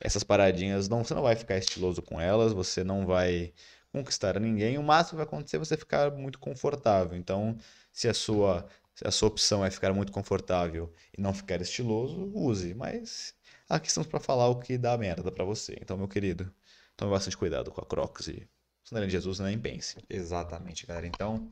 [0.00, 3.52] essas paradinhas, não, você não vai ficar estiloso com elas, você não vai
[3.92, 4.78] conquistar ninguém.
[4.78, 7.16] O máximo que vai acontecer é você ficar muito confortável.
[7.16, 7.56] Então,
[7.92, 12.30] se a sua, se a sua opção é ficar muito confortável e não ficar estiloso,
[12.34, 12.74] use.
[12.74, 13.34] Mas
[13.68, 15.76] aqui estamos para falar o que dá merda para você.
[15.80, 16.52] Então, meu querido,
[16.96, 18.48] tome bastante cuidado com a Crocs e
[18.84, 19.96] sandalinha de Jesus, nem pense.
[20.10, 21.06] Exatamente, galera.
[21.06, 21.50] Então,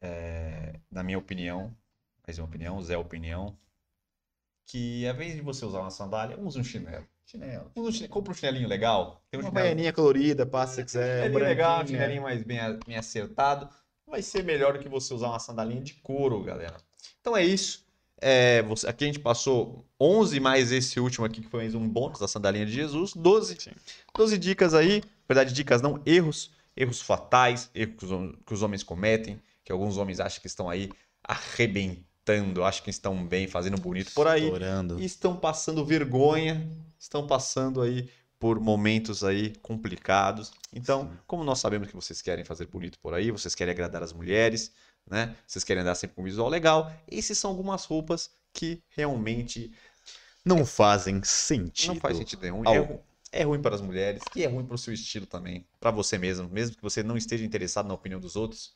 [0.00, 1.74] é, na minha opinião,
[2.26, 3.56] mais uma opinião, Zé opinião,
[4.66, 7.06] que ao invés de você usar uma sandália, use um chinelo.
[7.30, 7.70] Chinelo.
[7.76, 9.22] Um chinelo, compra um chinelinho legal.
[9.30, 11.24] Tem um Uma baianinha colorida, passa se quiser.
[11.24, 13.68] chinelinho legal, um chinelinho mais bem, bem acertado.
[14.06, 16.76] Vai ser melhor do que você usar uma sandalinha de couro, galera.
[17.20, 17.86] Então é isso.
[18.20, 21.86] É, você- aqui a gente passou 11 mais esse último aqui, que foi mais um
[21.86, 23.12] bônus da sandalinha de Jesus.
[23.14, 23.56] 12.
[23.60, 23.72] Sim.
[24.16, 25.02] 12 dicas aí.
[25.02, 26.50] Na verdade, dicas não, erros.
[26.74, 30.70] Erros fatais, erros que os, que os homens cometem, que alguns homens acham que estão
[30.70, 30.88] aí
[31.22, 32.04] arrebentando,
[32.64, 35.00] acham que estão bem, fazendo bonito por aí Estourando.
[35.00, 36.68] e estão passando vergonha,
[36.98, 40.52] estão passando aí por momentos aí complicados.
[40.72, 44.12] Então, como nós sabemos que vocês querem fazer bonito por aí, vocês querem agradar as
[44.12, 44.72] mulheres,
[45.10, 45.34] né?
[45.46, 49.72] Vocês querem andar sempre com um visual legal, esses são algumas roupas que realmente
[50.44, 51.94] Não fazem sentido.
[51.94, 52.62] não faz sentido nenhum.
[52.66, 53.00] Ao- É,
[53.32, 56.16] é ruim para as mulheres e é ruim para o seu estilo também, para você
[56.16, 58.72] mesmo, mesmo que você não esteja interessado na opinião dos outros.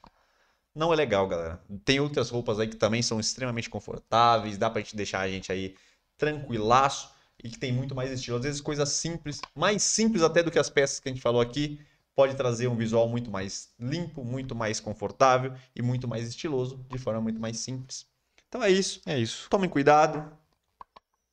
[0.74, 1.62] Não é legal, galera.
[1.84, 5.52] Tem outras roupas aí que também são extremamente confortáveis, dá pra gente deixar a gente
[5.52, 5.74] aí
[6.16, 7.10] tranquilaço
[7.42, 8.38] e que tem muito mais estilo.
[8.38, 11.40] Às vezes coisas simples, mais simples até do que as peças que a gente falou
[11.40, 11.78] aqui,
[12.14, 16.98] pode trazer um visual muito mais limpo, muito mais confortável e muito mais estiloso, de
[16.98, 18.06] forma muito mais simples.
[18.48, 19.00] Então é isso.
[19.06, 19.48] É isso.
[19.50, 20.30] Tomem cuidado.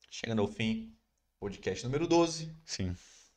[0.09, 0.91] Chegando ao fim,
[1.39, 2.51] podcast número 12.
[2.65, 2.95] Sim.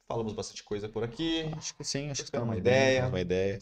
[0.09, 1.51] Falamos bastante coisa por aqui.
[1.57, 3.07] Acho que sim, acho que uma uma ideia.
[3.09, 3.59] Uma ideia.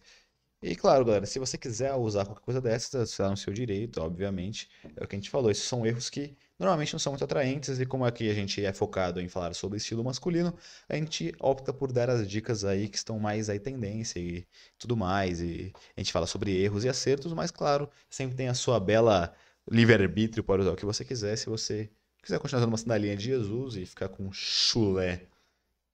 [0.62, 4.68] E claro, galera, se você quiser usar qualquer coisa dessas, está no seu direito, obviamente.
[4.94, 7.80] É o que a gente falou, esses são erros que normalmente não são muito atraentes,
[7.80, 10.54] e como aqui a gente é focado em falar sobre estilo masculino,
[10.86, 14.46] a gente opta por dar as dicas aí que estão mais aí tendência e
[14.78, 15.40] tudo mais.
[15.40, 19.34] E a gente fala sobre erros e acertos, mas claro, sempre tem a sua bela
[19.70, 21.36] livre-arbítrio para usar o que você quiser.
[21.36, 21.88] Se você
[22.22, 25.26] quiser continuar usando uma sandalinha de Jesus e ficar com um chulé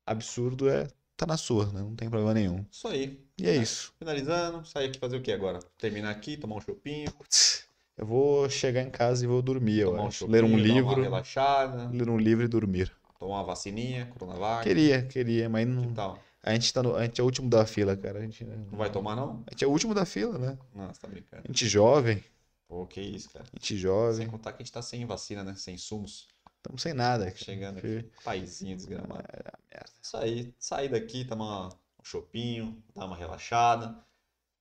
[0.04, 1.80] absurdo, é, tá na sua, né?
[1.80, 2.64] Não tem problema nenhum.
[2.70, 3.20] Isso aí.
[3.38, 3.92] E é isso.
[3.98, 5.58] Finalizando, sair aqui fazer o que agora?
[5.78, 7.64] Terminar aqui, tomar um chopinho, Putz,
[7.96, 10.18] Eu vou chegar em casa e vou dormir, eu tomar um acho.
[10.18, 12.92] chopinho, Ler um dar uma livro, relaxada, ler um livro e dormir.
[13.18, 14.62] tomar uma vacininha, Coronavac.
[14.64, 15.92] Queria, queria, mas Que não.
[15.94, 16.18] tal?
[16.42, 16.94] A gente tá no...
[16.94, 18.20] a gente é o último da fila, cara.
[18.20, 18.44] A gente...
[18.44, 19.42] Não vai tomar, não?
[19.48, 20.56] A gente é o último da fila, né?
[20.92, 21.42] Você tá brincando.
[21.44, 22.22] A gente jovem,
[22.68, 23.44] Pô, que isso, cara.
[23.44, 24.26] a gente Sem jovem.
[24.28, 25.54] contar que a gente tá sem vacina, né?
[25.56, 26.28] Sem insumos.
[26.66, 27.24] Estamos sem nada.
[27.26, 27.36] cara.
[27.36, 28.04] Chegando aqui.
[28.24, 29.22] Paizinho desgramado.
[29.32, 29.52] merda.
[30.02, 30.52] Isso aí.
[30.58, 33.96] Sair daqui, tomar um chopinho, dar uma relaxada.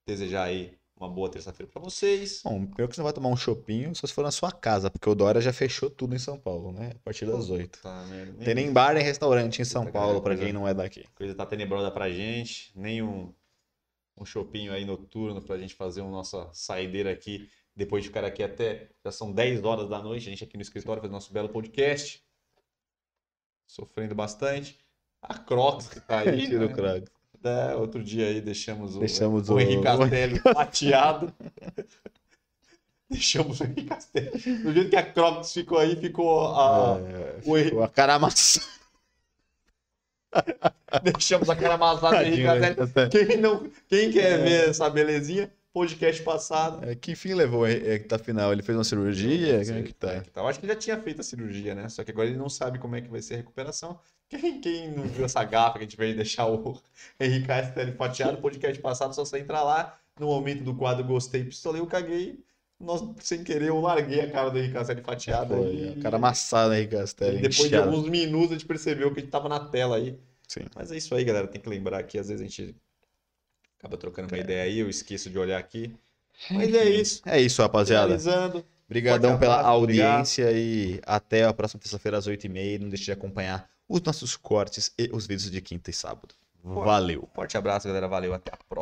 [0.08, 2.42] Desejar aí uma boa terça-feira pra vocês.
[2.44, 4.90] Bom, pior que você não vai tomar um chopinho só se for na sua casa,
[4.90, 6.92] porque o Dória já fechou tudo em São Paulo, né?
[6.96, 7.82] A partir das oito.
[7.82, 8.46] Tá, merda.
[8.46, 11.04] Tem nem bar nem restaurante em São Paulo, coisa- quem não é daqui.
[11.16, 13.34] coisa tá tenebrosa pra gente, nem um,
[14.18, 18.42] um chopinho aí noturno pra gente fazer uma nossa saideira aqui, depois de ficar aqui
[18.42, 21.50] até, já são 10 horas da noite, a gente aqui no escritório fazendo nosso belo
[21.50, 22.24] podcast,
[23.68, 24.78] sofrendo bastante.
[25.22, 26.74] A Crocs que tá aí, Tira o né?
[26.74, 27.08] craque.
[27.44, 31.34] É, outro dia aí deixamos o, Deixamos o, o- Henrique Castelli fatiado.
[33.10, 34.30] deixamos o Henrique Castelli.
[34.64, 38.66] Do jeito que a Crocs ficou aí, ficou a, É, o Henrique a cara amassada.
[41.04, 43.10] Deixamos a cara amassada do Henrique Castelli.
[43.10, 46.90] Quem, não, quem quer ver essa belezinha, podcast passado.
[46.90, 48.54] É, que fim levou a reta final?
[48.54, 49.62] Ele fez uma cirurgia?
[49.66, 50.24] Como é que tá?
[50.34, 51.90] Eu acho que ele já tinha feito a cirurgia, né?
[51.90, 54.00] Só que agora ele não sabe como é que vai ser a recuperação.
[54.30, 56.82] Quem, quem não viu essa gafa que a gente veio deixar o
[57.20, 61.82] Henrique Castelli fatiado, podcast passado, só você entrar lá, no momento do quadro gostei, pistolei,
[61.82, 62.40] eu caguei.
[62.80, 65.56] Nós, sem querer, eu larguei a cara do Henrique Castelli fatiado.
[65.56, 65.96] Foi, aí.
[66.00, 67.40] a cara amassada aí, Castelli.
[67.40, 70.18] E depois de alguns minutos a gente percebeu que a gente tava na tela aí.
[70.48, 70.62] Sim.
[70.74, 71.48] Mas é isso aí, galera.
[71.48, 72.76] Tem que lembrar que às vezes a gente
[73.86, 75.96] acaba trocando uma ideia aí, eu esqueço de olhar aqui.
[76.50, 77.22] Mas é isso.
[77.26, 78.18] É isso, rapaziada.
[78.18, 78.66] Finalizando.
[78.88, 82.82] Obrigadão pela audiência e até a próxima terça-feira às 8h30.
[82.82, 86.36] Não deixe de acompanhar os nossos cortes e os vídeos de quinta e sábado.
[86.64, 87.30] Valeu!
[87.34, 88.08] Forte abraço, galera.
[88.08, 88.34] Valeu.
[88.34, 88.66] Até a próxima.